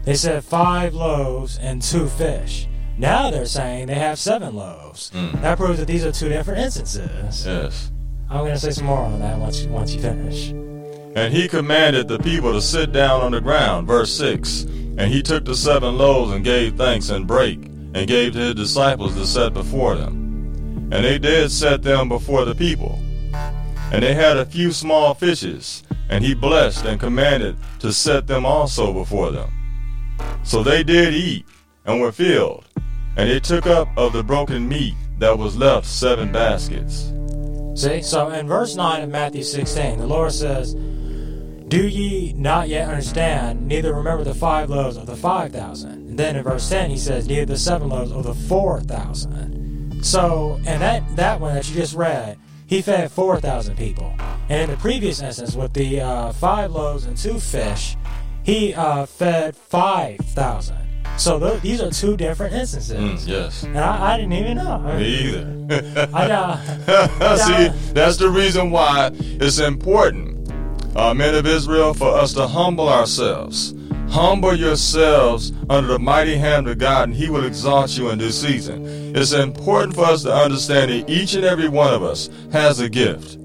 They 0.04 0.14
said 0.14 0.44
five 0.44 0.92
loaves 0.92 1.57
and 1.59 1.80
two 1.80 2.09
fish. 2.09 2.68
Now 2.98 3.30
they're 3.30 3.46
saying 3.46 3.86
they 3.86 3.94
have 3.94 4.18
seven 4.18 4.54
loaves. 4.54 5.11
Mm. 5.12 5.40
That 5.40 5.57
proves 5.57 5.78
that 5.78 5.86
these 5.86 6.04
are 6.04 6.12
two 6.12 6.28
different 6.28 6.61
instances. 6.61 7.46
Yes. 7.46 7.90
I'm 8.28 8.40
going 8.40 8.52
to 8.52 8.61
say 8.61 8.70
some 8.70 8.86
more 8.86 8.98
on 8.98 9.18
that 9.20 9.38
once 9.38 9.62
you, 9.62 9.70
once 9.70 9.94
you 9.94 10.02
finish. 10.02 10.52
And 11.17 11.33
he 11.33 11.49
commanded 11.49 12.09
the 12.09 12.19
people 12.19 12.53
to 12.53 12.61
sit 12.61 12.93
down 12.93 13.23
on 13.23 13.33
the 13.33 13.41
ground. 13.41 13.87
Verse 13.87 14.12
6. 14.19 14.64
And 14.99 15.11
he 15.11 15.23
took 15.23 15.47
the 15.47 15.55
seven 15.55 15.97
loaves 15.97 16.31
and 16.31 16.45
gave 16.45 16.77
thanks 16.77 17.09
and 17.09 17.27
brake, 17.27 17.64
and 17.95 18.07
gave 18.07 18.35
to 18.35 18.39
his 18.39 18.55
disciples 18.55 19.14
to 19.14 19.27
set 19.27 19.55
before 19.55 19.95
them. 19.95 20.91
And 20.93 21.07
they 21.07 21.19
did 21.19 21.51
set 21.51 21.83
them 21.83 22.11
before 22.11 22.45
the 22.45 22.55
people. 22.55 23.01
And 23.33 24.03
they 24.03 24.12
had 24.12 24.37
a 24.37 24.45
few 24.45 24.73
small 24.73 25.14
fishes, 25.14 25.83
and 26.11 26.23
he 26.23 26.35
blessed 26.35 26.85
and 26.85 27.01
commanded 27.01 27.57
to 27.79 27.95
set 27.95 28.27
them 28.27 28.45
also 28.45 28.93
before 28.93 29.31
them. 29.31 29.51
So 30.43 30.62
they 30.62 30.83
did 30.83 31.14
eat, 31.14 31.47
and 31.87 31.99
were 31.99 32.12
filled. 32.12 32.67
And 33.17 33.31
they 33.31 33.41
took 33.41 33.67
up 33.67 33.89
of 33.97 34.12
the 34.12 34.23
broken 34.23 34.69
meat 34.69 34.95
that 35.19 35.39
was 35.39 35.57
left 35.57 35.87
seven 35.87 36.31
baskets. 36.31 37.11
See, 37.75 38.03
so 38.03 38.29
in 38.29 38.47
verse 38.47 38.77
9 38.77 39.03
of 39.03 39.09
Matthew 39.09 39.43
16, 39.43 39.99
the 39.99 40.07
Lord 40.07 40.33
says, 40.33 40.75
Do 41.69 41.89
ye 41.89 42.33
not 42.35 42.69
yet 42.69 42.89
understand, 42.89 43.67
neither 43.67 43.93
remember 43.93 44.23
the 44.23 44.35
five 44.35 44.71
loaves 44.71 44.97
of 44.97 45.07
the 45.07 45.17
five 45.17 45.53
thousand? 45.53 45.91
And 45.91 46.19
then 46.19 46.37
in 46.37 46.45
verse 46.45 46.69
10, 46.69 46.91
he 46.91 46.97
says, 46.97 47.27
Neither 47.27 47.45
the 47.47 47.59
seven 47.59 47.89
loaves 47.89 48.12
of 48.12 48.25
the 48.25 48.35
four 48.35 48.81
thousand. 48.81 50.05
So, 50.05 50.61
and 50.64 50.81
that, 50.81 51.17
that 51.17 51.41
one 51.41 51.55
that 51.55 51.69
you 51.69 51.75
just 51.75 51.95
read, 51.95 52.39
he 52.67 52.83
fed 52.83 53.11
4,000 53.11 53.77
people. 53.77 54.14
And 54.49 54.62
in 54.62 54.71
the 54.71 54.77
previous 54.77 55.21
instance, 55.21 55.55
with 55.57 55.73
the 55.73 56.01
uh, 56.01 56.33
five 56.33 56.71
loaves 56.71 57.07
and 57.07 57.17
two 57.17 57.41
fish, 57.41 57.97
he 58.45 58.75
uh, 58.75 59.07
fed 59.07 59.57
5,000. 59.57 60.77
So 61.17 61.39
th- 61.41 61.62
these 61.62 61.81
are 61.81 61.91
two 61.91 62.17
different 62.17 62.55
instances. 62.55 63.25
Mm, 63.25 63.29
yes. 63.29 63.62
And 63.62 63.79
I, 63.79 64.14
I 64.14 64.17
didn't 64.17 64.35
even 64.35 64.59
know. 64.59 64.83
I 64.85 64.97
Me 64.99 65.33
mean, 65.33 65.71
either. 65.73 66.09
I, 66.12 66.31
uh, 66.31 67.37
See, 67.37 67.93
that's 67.93 68.17
the 68.19 68.29
reason 68.29 68.71
why 68.71 69.11
it's 69.14 69.59
important, 69.59 70.36
uh, 70.97 71.14
men 71.14 71.34
of 71.34 71.47
Israel, 71.47 71.94
for 71.94 72.09
us 72.09 72.32
to 72.34 72.47
humble 72.47 72.88
ourselves. 72.88 73.74
Humble 74.09 74.55
yourselves 74.55 75.53
under 75.68 75.88
the 75.92 75.99
mighty 75.99 76.36
hand 76.36 76.68
of 76.68 76.78
God, 76.78 77.09
and 77.09 77.16
He 77.16 77.28
will 77.28 77.44
exalt 77.44 77.97
you 77.99 78.11
in 78.11 78.18
due 78.18 78.30
season. 78.30 79.14
It's 79.14 79.32
important 79.32 79.94
for 79.94 80.05
us 80.05 80.22
to 80.22 80.34
understand 80.34 80.90
that 80.90 81.11
each 81.11 81.34
and 81.34 81.44
every 81.44 81.68
one 81.68 81.92
of 81.92 82.03
us 82.03 82.30
has 82.53 82.80
a 82.80 82.88
gift. 82.88 83.38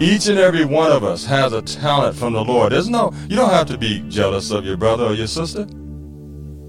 Each 0.00 0.28
and 0.28 0.38
every 0.38 0.64
one 0.64 0.90
of 0.90 1.04
us 1.04 1.24
has 1.26 1.52
a 1.52 1.62
talent 1.62 2.16
from 2.16 2.32
the 2.32 2.44
Lord. 2.44 2.72
There's 2.72 2.88
no, 2.88 3.12
you 3.28 3.36
don't 3.36 3.50
have 3.50 3.66
to 3.68 3.78
be 3.78 4.04
jealous 4.08 4.50
of 4.50 4.64
your 4.64 4.76
brother 4.76 5.04
or 5.04 5.14
your 5.14 5.26
sister. 5.26 5.66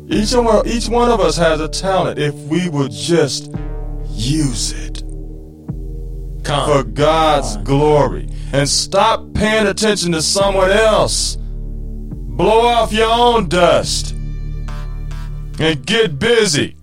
Each 0.10 0.34
one, 0.34 0.68
each 0.68 0.90
one 0.90 1.10
of 1.10 1.20
us 1.20 1.38
has 1.38 1.62
a 1.62 1.70
talent 1.70 2.20
if 2.20 2.34
we 2.34 2.70
would 2.70 2.92
just 2.92 3.52
use 4.10 4.72
it 4.74 5.03
Come. 6.44 6.70
for 6.70 6.84
God's 6.84 7.56
on. 7.56 7.64
glory 7.64 8.30
and 8.52 8.68
stop 8.68 9.34
paying 9.34 9.68
attention 9.68 10.12
to 10.12 10.22
someone 10.22 10.72
else. 10.72 11.38
Blow 11.38 12.62
off 12.68 12.92
your 12.92 13.10
own 13.12 13.48
dust 13.48 14.12
and 15.60 15.86
get 15.86 16.20
busy. 16.20 16.76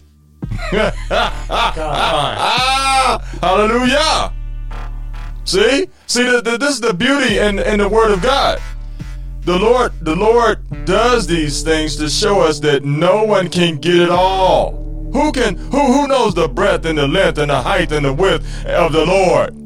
Ah, 1.50 3.20
hallelujah. 3.40 4.32
See? 5.44 5.88
See, 6.06 6.22
the, 6.24 6.40
the, 6.42 6.58
this 6.58 6.70
is 6.70 6.80
the 6.80 6.94
beauty 6.94 7.38
in, 7.38 7.58
in 7.58 7.78
the 7.80 7.88
Word 7.88 8.12
of 8.12 8.22
God. 8.22 8.60
The 9.42 9.58
Lord, 9.58 9.92
the 10.02 10.14
Lord 10.14 10.84
does 10.84 11.26
these 11.26 11.62
things 11.62 11.96
to 11.96 12.08
show 12.08 12.40
us 12.40 12.60
that 12.60 12.84
no 12.84 13.24
one 13.24 13.48
can 13.48 13.78
get 13.78 13.96
it 13.96 14.10
all. 14.10 14.89
Who 15.12 15.32
can 15.32 15.56
who 15.56 15.92
who 15.92 16.06
knows 16.08 16.34
the 16.34 16.48
breadth 16.48 16.86
and 16.86 16.98
the 16.98 17.08
length 17.08 17.38
and 17.38 17.50
the 17.50 17.60
height 17.60 17.92
and 17.92 18.04
the 18.04 18.12
width 18.12 18.44
of 18.66 18.92
the 18.92 19.04
Lord? 19.04 19.56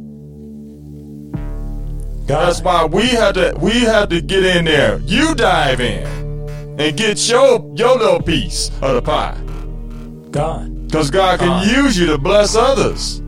That's 2.27 2.63
why 2.63 2.87
we 2.87 3.09
had 3.09 3.35
to 3.35 3.55
we 3.61 3.81
had 3.81 4.11
to 4.11 4.21
get 4.21 4.45
in 4.45 4.65
there. 4.65 4.99
You 5.01 5.35
dive 5.35 5.81
in 5.81 6.07
and 6.79 6.97
get 6.97 7.29
your 7.29 7.61
your 7.77 7.99
little 7.99 8.23
piece 8.23 8.71
of 8.81 8.95
the 8.95 9.03
pie. 9.03 9.39
God. 10.31 10.87
Because 10.87 11.11
God 11.11 11.41
can 11.41 11.49
God. 11.49 11.67
use 11.67 11.99
you 11.99 12.07
to 12.07 12.19
bless 12.19 12.57
others. 12.57 13.21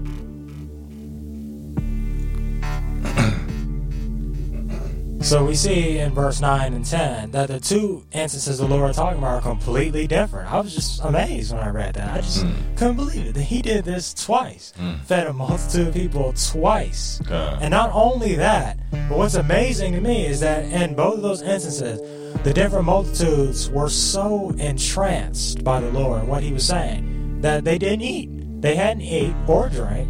So 5.27 5.45
we 5.45 5.57
see 5.57 5.99
in 5.99 6.15
verse 6.15 6.41
9 6.41 6.73
and 6.73 6.85
10 6.85 7.33
that 7.33 7.49
the 7.49 7.59
two 7.59 8.05
instances 8.13 8.59
the 8.59 8.69
Lord 8.69 8.91
is 8.91 8.97
talking 8.97 9.19
about 9.19 9.35
are 9.35 9.41
completely 9.41 10.07
different. 10.07 10.53
I 10.53 10.61
was 10.61 10.73
just 10.73 11.03
amazed 11.03 11.53
when 11.53 11.65
I 11.65 11.71
read 11.71 11.95
that. 11.95 12.17
I 12.17 12.21
just 12.21 12.45
hmm. 12.45 12.53
couldn't 12.77 12.95
believe 12.95 13.27
it 13.27 13.35
that 13.35 13.43
he 13.43 13.61
did 13.61 13.85
this 13.85 14.15
twice. 14.15 14.73
Hmm. 14.77 14.99
Fed 14.99 15.27
a 15.27 15.33
multitude 15.33 15.89
of 15.89 15.95
people 15.95 16.33
twice. 16.33 17.21
Yeah. 17.29 17.59
And 17.61 17.73
not 17.73 17.91
only 17.93 18.37
that, 18.37 18.79
but 18.93 19.19
what's 19.19 19.35
amazing 19.35 19.95
to 19.95 20.01
me 20.01 20.27
is 20.27 20.39
that 20.41 20.65
in 20.65 20.95
both 20.95 21.17
of 21.17 21.23
those 21.23 21.43
instances, 21.43 22.01
the 22.45 22.53
different 22.55 22.85
multitudes 22.85 23.69
were 23.69 23.89
so 23.89 24.51
entranced 24.51 25.65
by 25.65 25.81
the 25.81 25.91
Lord 25.91 26.21
and 26.21 26.29
what 26.29 26.45
he 26.45 26.53
was 26.53 26.65
saying 26.65 27.41
that 27.41 27.65
they 27.65 27.79
didn't 27.79 28.03
eat. 28.03 28.63
They 28.63 28.77
hadn't 28.77 29.03
ate 29.03 29.35
or 29.49 29.69
drank, 29.71 30.09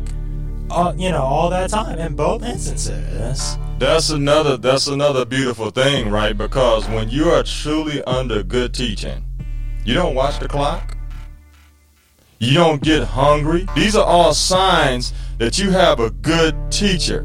uh, 0.70 0.94
you 0.96 1.10
know, 1.10 1.22
all 1.22 1.50
that 1.50 1.70
time 1.70 1.98
in 1.98 2.14
both 2.14 2.42
instances. 2.42 3.58
That's 3.78 4.10
another 4.10 4.56
that's 4.56 4.86
another 4.86 5.24
beautiful 5.24 5.70
thing, 5.70 6.10
right? 6.10 6.36
Because 6.36 6.88
when 6.88 7.08
you 7.08 7.30
are 7.30 7.42
truly 7.42 8.02
under 8.04 8.42
good 8.42 8.72
teaching, 8.72 9.24
you 9.84 9.94
don't 9.94 10.14
watch 10.14 10.38
the 10.38 10.48
clock. 10.48 10.96
You 12.38 12.54
don't 12.54 12.82
get 12.82 13.04
hungry. 13.04 13.66
These 13.74 13.96
are 13.96 14.04
all 14.04 14.34
signs 14.34 15.12
that 15.38 15.58
you 15.58 15.70
have 15.70 16.00
a 16.00 16.10
good 16.10 16.54
teacher. 16.70 17.20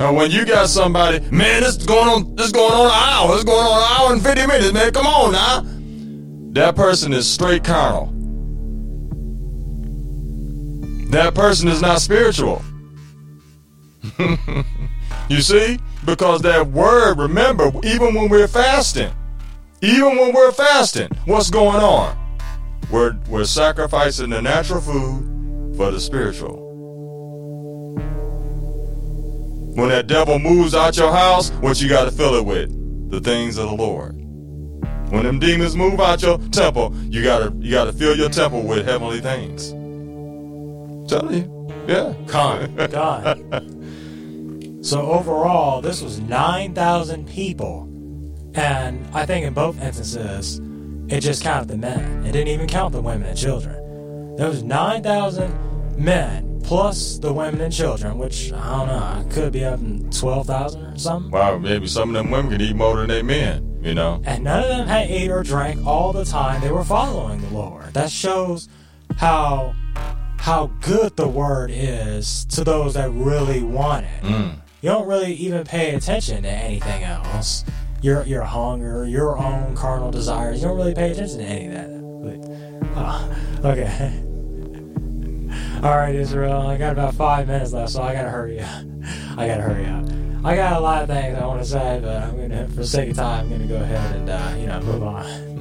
And 0.00 0.16
when 0.16 0.30
you 0.30 0.44
got 0.44 0.68
somebody, 0.68 1.20
man, 1.30 1.62
this 1.62 1.76
is 1.76 1.86
going 1.86 2.08
on 2.08 2.34
this 2.34 2.46
is 2.46 2.52
going 2.52 2.72
on 2.72 2.86
an 2.86 2.92
hour, 2.92 3.36
is 3.36 3.44
going 3.44 3.64
on 3.64 3.78
an 3.78 4.00
hour 4.00 4.12
and 4.12 4.22
50 4.22 4.46
minutes, 4.46 4.72
man. 4.72 4.92
Come 4.92 5.06
on 5.06 5.32
now. 5.32 5.64
That 6.52 6.76
person 6.76 7.12
is 7.12 7.30
straight 7.30 7.64
carnal. 7.64 8.11
That 11.12 11.34
person 11.34 11.68
is 11.68 11.80
not 11.80 12.00
spiritual. 12.00 12.62
You 15.28 15.40
see? 15.40 15.78
Because 16.04 16.42
that 16.42 16.66
word, 16.66 17.18
remember, 17.18 17.70
even 17.84 18.14
when 18.14 18.28
we're 18.28 18.48
fasting, 18.48 19.12
even 19.80 20.16
when 20.18 20.34
we're 20.34 20.52
fasting, 20.52 21.08
what's 21.24 21.48
going 21.48 21.82
on? 21.82 22.18
We're, 22.90 23.16
we're 23.28 23.44
sacrificing 23.44 24.30
the 24.30 24.42
natural 24.42 24.80
food 24.80 25.74
for 25.76 25.90
the 25.90 26.00
spiritual. 26.00 26.58
When 29.74 29.88
that 29.88 30.06
devil 30.06 30.38
moves 30.38 30.74
out 30.74 30.98
your 30.98 31.12
house, 31.12 31.48
what 31.50 31.80
you 31.80 31.88
got 31.88 32.04
to 32.04 32.10
fill 32.10 32.34
it 32.34 32.44
with? 32.44 33.10
The 33.10 33.20
things 33.20 33.56
of 33.56 33.70
the 33.70 33.74
Lord. 33.74 34.14
When 35.10 35.22
them 35.22 35.38
demons 35.38 35.76
move 35.76 36.00
out 36.00 36.20
your 36.20 36.38
temple, 36.50 36.94
you 37.08 37.22
gotta 37.22 37.54
you 37.58 37.70
gotta 37.70 37.92
fill 37.92 38.16
your 38.16 38.30
temple 38.30 38.62
with 38.62 38.86
heavenly 38.86 39.20
things. 39.20 39.74
Telling 41.08 41.34
you, 41.34 41.84
yeah. 41.86 42.14
Come. 42.26 42.74
God. 42.90 43.38
so 44.84 45.00
overall, 45.02 45.80
this 45.80 46.02
was 46.02 46.20
9,000 46.20 47.26
people 47.28 47.88
And 48.54 49.06
I 49.14 49.24
think 49.24 49.46
in 49.46 49.54
both 49.54 49.80
instances, 49.80 50.60
it 51.08 51.20
just 51.20 51.42
counted 51.42 51.68
the 51.68 51.76
men. 51.76 52.26
It 52.26 52.32
didn't 52.32 52.48
even 52.48 52.66
count 52.66 52.92
the 52.92 53.00
women 53.00 53.26
and 53.26 53.38
children. 53.38 54.36
There 54.36 54.48
was 54.48 54.62
9,000 54.62 55.96
men 55.98 56.60
plus 56.62 57.18
the 57.18 57.32
women 57.32 57.60
and 57.60 57.72
children, 57.72 58.18
which 58.18 58.52
I 58.52 58.78
don't 58.78 58.88
know, 58.88 59.34
could 59.34 59.52
be 59.52 59.64
up 59.64 59.80
in 59.80 60.10
12,000 60.10 60.82
or 60.82 60.98
something. 60.98 61.30
Wow, 61.30 61.58
maybe 61.58 61.86
some 61.86 62.10
of 62.10 62.14
them 62.14 62.30
women 62.30 62.50
could 62.50 62.62
eat 62.62 62.76
more 62.76 62.96
than 62.96 63.08
they 63.08 63.22
men, 63.22 63.78
you 63.82 63.94
know? 63.94 64.22
And 64.24 64.44
none 64.44 64.62
of 64.62 64.68
them 64.68 64.86
had 64.86 65.10
ate 65.10 65.30
or 65.30 65.42
drank 65.42 65.84
all 65.86 66.12
the 66.12 66.24
time 66.24 66.60
they 66.60 66.70
were 66.70 66.84
following 66.84 67.40
the 67.40 67.50
Lord. 67.50 67.92
That 67.94 68.10
shows 68.10 68.68
how 69.16 69.74
how 70.42 70.66
good 70.80 71.14
the 71.14 71.28
word 71.28 71.70
is 71.72 72.44
to 72.46 72.64
those 72.64 72.94
that 72.94 73.08
really 73.12 73.62
want 73.62 74.04
it. 74.04 74.22
Mm. 74.22 74.56
You 74.80 74.88
don't 74.88 75.06
really 75.06 75.34
even 75.34 75.62
pay 75.62 75.94
attention 75.94 76.42
to 76.42 76.48
anything 76.48 77.04
else. 77.04 77.64
Your 78.00 78.24
your 78.24 78.42
hunger, 78.42 79.06
your 79.06 79.38
own 79.38 79.76
carnal 79.76 80.10
desires. 80.10 80.60
You 80.60 80.66
don't 80.66 80.76
really 80.76 80.94
pay 80.94 81.12
attention 81.12 81.38
to 81.38 81.44
any 81.44 81.66
of 81.66 81.72
that. 81.74 82.82
But, 82.82 82.98
ah, 82.98 83.28
okay. 83.66 84.20
All 85.86 85.96
right, 85.96 86.14
Israel. 86.16 86.66
I 86.66 86.76
got 86.76 86.90
about 86.90 87.14
five 87.14 87.46
minutes 87.46 87.72
left, 87.72 87.92
so 87.92 88.02
I 88.02 88.12
gotta 88.12 88.30
hurry 88.30 88.58
up. 88.58 88.68
I 89.38 89.46
gotta 89.46 89.62
hurry 89.62 89.86
up. 89.86 90.04
I 90.44 90.56
got 90.56 90.72
a 90.72 90.80
lot 90.80 91.02
of 91.02 91.08
things 91.08 91.38
I 91.38 91.46
want 91.46 91.62
to 91.62 91.68
say, 91.68 92.00
but 92.02 92.20
I'm 92.20 92.36
gonna, 92.36 92.66
for 92.66 92.74
the 92.74 92.86
sake 92.86 93.10
of 93.10 93.16
time, 93.16 93.44
I'm 93.44 93.50
gonna 93.50 93.66
go 93.68 93.76
ahead 93.76 94.16
and 94.16 94.28
uh, 94.28 94.54
you 94.58 94.66
know 94.66 94.80
move 94.80 95.04
on. 95.04 95.51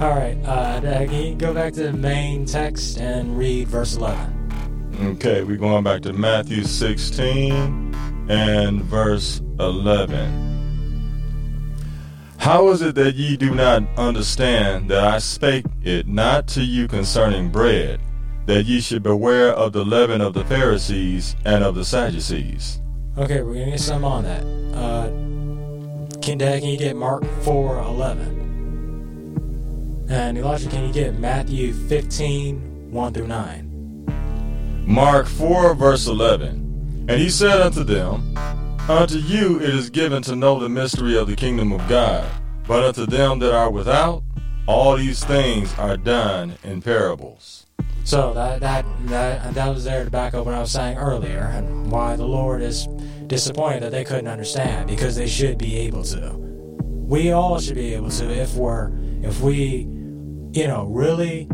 All 0.00 0.10
right, 0.10 0.38
uh, 0.44 0.80
can 0.80 1.12
you 1.12 1.34
go 1.34 1.52
back 1.52 1.72
to 1.74 1.84
the 1.84 1.92
main 1.92 2.46
text 2.46 2.98
and 2.98 3.36
read 3.36 3.68
verse 3.68 3.96
11? 3.96 4.38
Okay, 5.00 5.42
we're 5.42 5.56
going 5.56 5.84
back 5.84 6.02
to 6.02 6.12
Matthew 6.12 6.64
16 6.64 7.94
and 8.28 8.82
verse 8.82 9.40
11. 9.58 10.48
How 12.38 12.68
is 12.68 12.82
it 12.82 12.94
that 12.94 13.16
ye 13.16 13.36
do 13.36 13.54
not 13.54 13.82
understand 13.96 14.88
that 14.90 15.04
I 15.04 15.18
spake 15.18 15.66
it 15.82 16.06
not 16.06 16.46
to 16.48 16.62
you 16.62 16.86
concerning 16.88 17.50
bread, 17.50 18.00
that 18.46 18.64
ye 18.66 18.80
should 18.80 19.02
beware 19.02 19.52
of 19.52 19.72
the 19.72 19.84
leaven 19.84 20.20
of 20.20 20.34
the 20.34 20.44
Pharisees 20.44 21.36
and 21.44 21.64
of 21.64 21.74
the 21.74 21.84
Sadducees? 21.84 22.80
Okay, 23.16 23.42
we're 23.42 23.54
gonna 23.54 23.72
get 23.72 23.80
some 23.80 24.04
on 24.04 24.24
that. 24.24 24.44
Uh, 24.76 25.08
can 26.20 26.38
Dad, 26.38 26.60
can 26.60 26.68
you 26.68 26.78
get 26.78 26.94
Mark 26.94 27.24
4 27.42 27.78
11? 27.78 28.37
And 30.10 30.38
Elijah, 30.38 30.70
can 30.70 30.86
you 30.86 30.92
get 30.92 31.18
Matthew 31.18 31.74
15, 31.74 32.90
1 32.90 33.12
through 33.12 33.26
9? 33.26 34.84
Mark 34.86 35.26
4, 35.26 35.74
verse 35.74 36.06
11. 36.06 37.06
And 37.08 37.20
he 37.20 37.28
said 37.28 37.60
unto 37.60 37.84
them, 37.84 38.34
Unto 38.88 39.18
you 39.18 39.60
it 39.60 39.68
is 39.68 39.90
given 39.90 40.22
to 40.22 40.34
know 40.34 40.58
the 40.58 40.68
mystery 40.70 41.16
of 41.18 41.26
the 41.26 41.36
kingdom 41.36 41.72
of 41.72 41.86
God, 41.88 42.26
but 42.66 42.82
unto 42.84 43.04
them 43.04 43.38
that 43.40 43.54
are 43.54 43.70
without, 43.70 44.22
all 44.66 44.96
these 44.96 45.22
things 45.22 45.74
are 45.78 45.98
done 45.98 46.54
in 46.64 46.80
parables. 46.80 47.66
So 48.04 48.32
that 48.32 48.60
that 48.60 48.86
that 49.08 49.52
that 49.52 49.68
was 49.68 49.84
there 49.84 50.04
to 50.04 50.10
back 50.10 50.32
up 50.32 50.46
what 50.46 50.54
I 50.54 50.60
was 50.60 50.72
saying 50.72 50.96
earlier, 50.96 51.52
and 51.54 51.92
why 51.92 52.16
the 52.16 52.24
Lord 52.24 52.62
is 52.62 52.86
disappointed 53.26 53.82
that 53.82 53.92
they 53.92 54.04
couldn't 54.04 54.28
understand 54.28 54.88
because 54.88 55.16
they 55.16 55.26
should 55.26 55.58
be 55.58 55.76
able 55.80 56.02
to. 56.04 56.32
We 56.80 57.32
all 57.32 57.58
should 57.60 57.74
be 57.74 57.92
able 57.92 58.08
to 58.10 58.30
if 58.30 58.54
we're 58.54 58.90
if 59.22 59.42
we 59.42 59.86
you 60.52 60.66
know, 60.66 60.84
really 60.86 61.48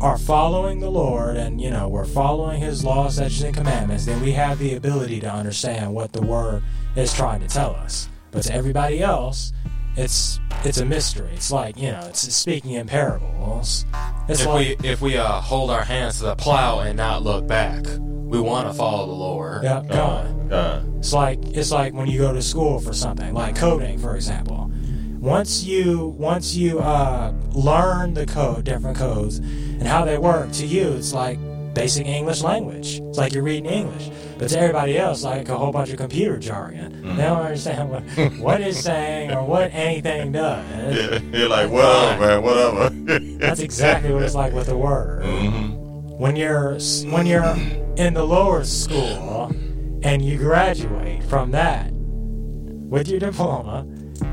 are 0.00 0.18
following 0.18 0.80
the 0.80 0.90
Lord 0.90 1.36
and, 1.36 1.60
you 1.60 1.70
know, 1.70 1.88
we're 1.88 2.04
following 2.04 2.60
His 2.60 2.84
laws, 2.84 3.14
statutes, 3.14 3.42
and 3.42 3.54
commandments, 3.54 4.04
then 4.06 4.20
we 4.20 4.32
have 4.32 4.58
the 4.58 4.74
ability 4.74 5.20
to 5.20 5.32
understand 5.32 5.94
what 5.94 6.12
the 6.12 6.20
Word 6.22 6.62
is 6.96 7.12
trying 7.14 7.40
to 7.40 7.48
tell 7.48 7.74
us. 7.74 8.08
But 8.30 8.42
to 8.44 8.52
everybody 8.54 9.00
else, 9.00 9.52
it's 9.96 10.40
it's 10.64 10.78
a 10.78 10.84
mystery. 10.84 11.30
It's 11.34 11.52
like 11.52 11.76
you 11.78 11.92
know, 11.92 12.00
it's 12.08 12.20
speaking 12.34 12.72
in 12.72 12.88
parables. 12.88 13.86
It's 14.28 14.40
if 14.40 14.46
like, 14.46 14.80
we 14.80 14.88
if 14.88 15.00
we 15.00 15.16
uh, 15.16 15.40
hold 15.40 15.70
our 15.70 15.84
hands 15.84 16.18
to 16.18 16.24
the 16.24 16.34
plow 16.36 16.80
and 16.80 16.96
not 16.96 17.22
look 17.22 17.46
back, 17.46 17.84
we 18.00 18.40
want 18.40 18.66
to 18.66 18.74
follow 18.74 19.06
the 19.06 19.12
Lord. 19.12 19.62
yeah, 19.62 19.82
go 19.88 20.02
on. 20.02 20.52
Uh, 20.52 20.84
It's 20.98 21.12
like 21.12 21.38
it's 21.44 21.70
like 21.70 21.94
when 21.94 22.08
you 22.08 22.18
go 22.18 22.32
to 22.32 22.42
school 22.42 22.80
for 22.80 22.92
something, 22.92 23.32
like 23.34 23.54
coding, 23.54 23.98
for 23.98 24.16
example. 24.16 24.68
Once 25.24 25.64
you 25.64 26.08
once 26.18 26.54
you 26.54 26.80
uh, 26.80 27.32
learn 27.54 28.12
the 28.12 28.26
code, 28.26 28.62
different 28.62 28.94
codes, 28.94 29.38
and 29.38 29.84
how 29.84 30.04
they 30.04 30.18
work, 30.18 30.52
to 30.52 30.66
you 30.66 30.92
it's 30.92 31.14
like 31.14 31.38
basic 31.72 32.06
English 32.06 32.42
language. 32.42 33.00
It's 33.00 33.16
like 33.16 33.32
you're 33.32 33.42
reading 33.42 33.64
English. 33.64 34.10
But 34.38 34.50
to 34.50 34.58
everybody 34.58 34.98
else, 34.98 35.24
like 35.24 35.48
a 35.48 35.56
whole 35.56 35.72
bunch 35.72 35.88
of 35.88 35.96
computer 35.96 36.36
jargon. 36.36 37.16
They 37.16 37.22
don't 37.22 37.40
understand 37.40 37.88
what 37.88 38.02
what 38.38 38.60
it's 38.60 38.80
saying 38.80 39.32
or 39.32 39.46
what 39.46 39.72
anything 39.72 40.32
does. 40.32 40.94
yeah, 40.94 41.18
you're 41.32 41.48
like, 41.48 41.70
whatever, 41.70 42.20
man, 42.20 42.42
whatever. 42.42 42.90
That's 43.38 43.60
exactly 43.60 44.12
what 44.12 44.24
it's 44.24 44.34
like 44.34 44.52
with 44.52 44.66
the 44.66 44.76
word. 44.76 45.24
hmm 45.24 45.70
when 46.18 46.36
you're 46.36 46.78
when 47.10 47.24
you're 47.24 47.56
in 47.96 48.12
the 48.12 48.24
lower 48.24 48.62
school 48.62 49.50
and 50.02 50.22
you 50.22 50.36
graduate 50.36 51.24
from 51.24 51.50
that 51.50 51.90
with 51.92 53.08
your 53.08 53.18
diploma 53.18 53.84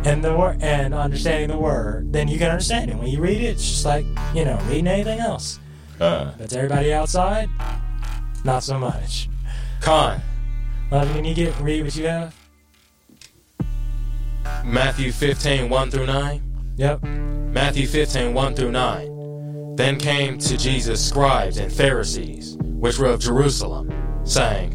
and 0.06 0.24
the 0.24 0.34
wor- 0.36 0.58
and 0.62 0.94
understanding 0.94 1.50
the 1.50 1.58
word, 1.58 2.12
then 2.14 2.28
you 2.28 2.38
can 2.38 2.50
understand 2.50 2.92
it. 2.92 2.98
When 2.98 3.08
you 3.08 3.20
read 3.20 3.42
it, 3.42 3.46
it's 3.46 3.68
just 3.68 3.86
like 3.86 4.06
you 4.34 4.46
know 4.46 4.60
reading 4.68 4.88
anything 4.88 5.20
else. 5.20 5.60
Uh, 6.00 6.32
But 6.38 6.50
to 6.50 6.58
everybody 6.58 6.94
outside, 6.94 7.48
not 8.44 8.64
so 8.64 8.80
much. 8.80 9.30
Con, 9.82 10.20
Well, 10.92 11.06
can 11.14 11.26
you 11.26 11.34
get 11.34 11.58
read 11.60 11.84
what 11.84 11.96
you 11.96 12.08
have? 12.08 12.36
Matthew 14.66 15.12
15, 15.12 15.70
1 15.70 15.92
through 15.92 16.06
9. 16.08 16.42
Yep. 16.78 17.04
Matthew 17.04 17.88
15, 17.88 18.34
1 18.34 18.56
through 18.56 18.72
9. 18.72 19.76
Then 19.76 19.98
came 19.98 20.38
to 20.40 20.58
Jesus 20.58 21.04
scribes 21.04 21.58
and 21.58 21.72
Pharisees, 21.72 22.58
which 22.62 22.98
were 23.00 23.08
of 23.08 23.20
Jerusalem, 23.20 23.92
saying, 24.24 24.74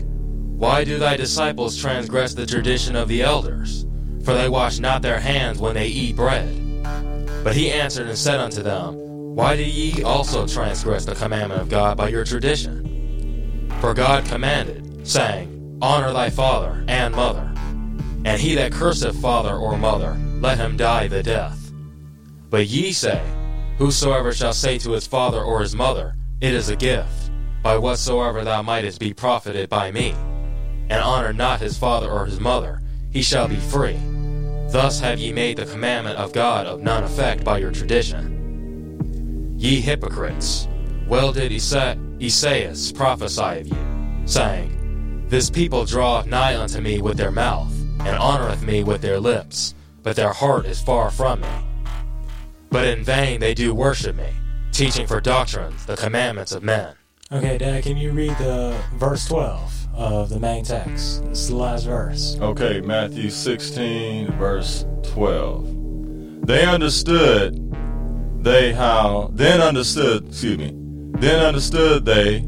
Why 0.58 0.84
do 0.84 0.98
thy 0.98 1.16
disciples 1.16 1.76
transgress 1.76 2.34
the 2.34 2.46
tradition 2.46 2.96
of 2.96 3.08
the 3.08 3.22
elders? 3.22 3.86
For 4.26 4.34
they 4.34 4.48
wash 4.48 4.80
not 4.80 5.02
their 5.02 5.20
hands 5.20 5.60
when 5.60 5.76
they 5.76 5.86
eat 5.86 6.16
bread. 6.16 6.52
But 7.44 7.54
he 7.54 7.70
answered 7.70 8.08
and 8.08 8.18
said 8.18 8.40
unto 8.40 8.60
them, 8.60 8.96
Why 9.36 9.54
do 9.54 9.62
ye 9.62 10.02
also 10.02 10.48
transgress 10.48 11.04
the 11.04 11.14
commandment 11.14 11.62
of 11.62 11.68
God 11.68 11.96
by 11.96 12.08
your 12.08 12.24
tradition? 12.24 13.70
For 13.80 13.94
God 13.94 14.24
commanded, 14.24 15.06
saying, 15.06 15.78
Honor 15.80 16.12
thy 16.12 16.30
father 16.30 16.84
and 16.88 17.14
mother. 17.14 17.54
And 18.24 18.40
he 18.40 18.56
that 18.56 18.72
curseth 18.72 19.14
father 19.20 19.54
or 19.54 19.78
mother, 19.78 20.18
let 20.40 20.58
him 20.58 20.76
die 20.76 21.06
the 21.06 21.22
death. 21.22 21.70
But 22.50 22.66
ye 22.66 22.90
say, 22.90 23.22
Whosoever 23.78 24.32
shall 24.32 24.54
say 24.54 24.76
to 24.78 24.90
his 24.90 25.06
father 25.06 25.40
or 25.40 25.60
his 25.60 25.76
mother, 25.76 26.16
It 26.40 26.52
is 26.52 26.68
a 26.68 26.74
gift, 26.74 27.30
by 27.62 27.78
whatsoever 27.78 28.42
thou 28.42 28.60
mightest 28.62 28.98
be 28.98 29.14
profited 29.14 29.68
by 29.68 29.92
me, 29.92 30.16
and 30.90 31.00
honor 31.00 31.32
not 31.32 31.60
his 31.60 31.78
father 31.78 32.10
or 32.10 32.26
his 32.26 32.40
mother, 32.40 32.82
he 33.12 33.22
shall 33.22 33.46
be 33.46 33.54
free. 33.54 33.96
Thus 34.68 35.00
have 35.00 35.18
ye 35.18 35.32
made 35.32 35.58
the 35.58 35.66
commandment 35.66 36.18
of 36.18 36.32
God 36.32 36.66
of 36.66 36.82
none 36.82 37.04
effect 37.04 37.44
by 37.44 37.58
your 37.58 37.70
tradition. 37.70 39.54
Ye 39.56 39.80
hypocrites, 39.80 40.68
well 41.08 41.32
did 41.32 41.52
Esaias 41.52 42.92
prophesy 42.92 43.60
of 43.60 43.68
you, 43.68 44.22
saying, 44.26 45.24
This 45.28 45.50
people 45.50 45.84
draweth 45.84 46.26
nigh 46.26 46.56
unto 46.56 46.80
me 46.80 47.00
with 47.00 47.16
their 47.16 47.30
mouth, 47.30 47.72
and 48.00 48.18
honoreth 48.18 48.62
me 48.62 48.82
with 48.82 49.00
their 49.00 49.20
lips, 49.20 49.74
but 50.02 50.16
their 50.16 50.32
heart 50.32 50.66
is 50.66 50.80
far 50.80 51.10
from 51.10 51.40
me. 51.40 51.48
But 52.70 52.86
in 52.86 53.04
vain 53.04 53.40
they 53.40 53.54
do 53.54 53.72
worship 53.72 54.16
me, 54.16 54.30
teaching 54.72 55.06
for 55.06 55.20
doctrines 55.20 55.86
the 55.86 55.96
commandments 55.96 56.52
of 56.52 56.62
men. 56.62 56.94
Okay, 57.32 57.56
Dad, 57.56 57.84
can 57.84 57.96
you 57.96 58.12
read 58.12 58.36
the 58.38 58.76
verse 58.94 59.26
12 59.26 59.85
of 59.96 60.28
the 60.28 60.38
main 60.38 60.64
text? 60.64 61.24
It's 61.24 61.48
the 61.48 61.56
last 61.56 61.84
verse. 61.86 62.36
okay, 62.40 62.80
Matthew 62.80 63.30
16, 63.30 64.32
verse 64.32 64.84
12. 65.02 66.46
They 66.46 66.64
understood 66.66 67.62
they 68.44 68.72
how 68.72 69.30
then 69.32 69.60
understood 69.60 70.28
excuse 70.28 70.56
me 70.58 70.70
then 71.18 71.44
understood 71.44 72.04
they 72.04 72.46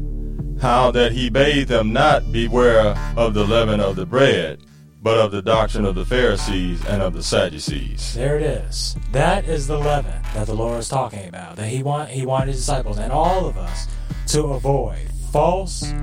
how 0.61 0.91
that 0.91 1.11
he 1.11 1.29
bade 1.29 1.67
them 1.67 1.91
not 1.91 2.31
beware 2.31 2.95
of 3.17 3.33
the 3.33 3.43
leaven 3.43 3.81
of 3.81 3.97
the 3.97 4.05
bread 4.05 4.61
but 5.01 5.17
of 5.17 5.31
the 5.31 5.41
doctrine 5.41 5.83
of 5.85 5.95
the 5.95 6.05
pharisees 6.05 6.85
and 6.85 7.01
of 7.01 7.13
the 7.13 7.23
sadducees 7.23 8.13
There 8.13 8.37
it 8.37 8.43
is. 8.43 8.95
That 9.11 9.45
is 9.45 9.67
the 9.67 9.77
leaven 9.77 10.21
that 10.33 10.45
the 10.47 10.53
Lord 10.53 10.79
is 10.79 10.87
talking 10.87 11.27
about. 11.27 11.55
That 11.57 11.67
He 11.67 11.83
want 11.83 12.09
He 12.09 12.25
wanted 12.25 12.49
His 12.49 12.57
disciples 12.57 12.97
and 12.99 13.11
all 13.11 13.45
of 13.45 13.57
us 13.57 13.87
to 14.27 14.43
avoid 14.43 15.09
false 15.31 15.93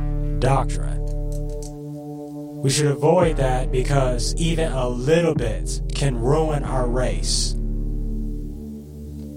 doctrine. 0.40 1.06
We 2.62 2.70
should 2.70 2.86
avoid 2.86 3.36
that 3.36 3.70
because 3.70 4.34
even 4.36 4.72
a 4.72 4.88
little 4.88 5.34
bit 5.34 5.80
can 5.94 6.16
ruin 6.18 6.64
our 6.64 6.88
race 6.88 7.52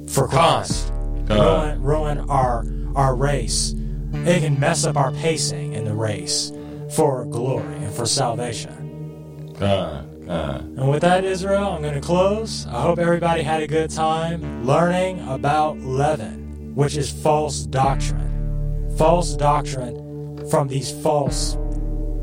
for 0.07 0.27
Christ. 0.27 0.91
Ruin, 1.29 1.81
ruin 1.81 2.19
our 2.29 2.65
our 2.95 3.15
race. 3.15 3.75
It 4.13 4.41
can 4.41 4.59
mess 4.59 4.85
up 4.85 4.97
our 4.97 5.11
pacing 5.11 5.73
in 5.73 5.85
the 5.85 5.93
race 5.93 6.51
for 6.95 7.25
glory 7.25 7.75
and 7.75 7.93
for 7.93 8.05
salvation. 8.07 9.53
God, 9.59 10.05
Uh, 10.27 10.61
And 10.77 10.89
with 10.89 11.01
that, 11.01 11.23
Israel, 11.23 11.69
I'm 11.73 11.81
going 11.81 11.93
to 11.95 12.01
close. 12.01 12.65
I 12.67 12.81
hope 12.81 12.99
everybody 12.99 13.41
had 13.43 13.61
a 13.63 13.67
good 13.67 13.89
time 13.91 14.65
learning 14.65 15.19
about 15.27 15.79
leaven, 15.79 16.71
which 16.75 16.95
is 16.97 17.11
false 17.11 17.63
doctrine. 17.65 18.89
False 18.97 19.35
doctrine 19.35 20.47
from 20.49 20.67
these 20.67 20.91
false 20.91 21.57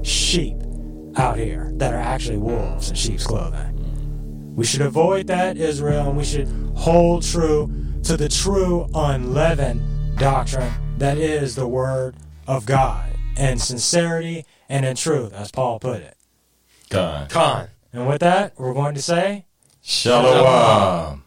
sheep 0.02 0.55
out 1.16 1.38
here 1.38 1.70
that 1.74 1.92
are 1.92 2.00
actually 2.00 2.38
wolves 2.38 2.90
in 2.90 2.96
sheep's 2.96 3.26
clothing. 3.26 4.54
We 4.54 4.64
should 4.64 4.82
avoid 4.82 5.26
that, 5.26 5.56
Israel, 5.56 6.08
and 6.08 6.16
we 6.16 6.24
should 6.24 6.48
hold 6.74 7.22
true 7.22 7.70
to 8.04 8.16
the 8.16 8.28
true 8.28 8.88
unleavened 8.94 10.18
doctrine 10.18 10.72
that 10.98 11.18
is 11.18 11.54
the 11.54 11.68
Word 11.68 12.16
of 12.46 12.64
God 12.64 13.10
in 13.36 13.58
sincerity 13.58 14.46
and 14.68 14.86
in 14.86 14.96
truth, 14.96 15.32
as 15.32 15.50
Paul 15.50 15.78
put 15.78 16.00
it. 16.00 16.16
God. 16.88 17.28
Con. 17.28 17.68
And 17.92 18.08
with 18.08 18.20
that, 18.20 18.54
we're 18.58 18.74
going 18.74 18.94
to 18.94 19.02
say, 19.02 19.46
Shalom. 19.82 21.24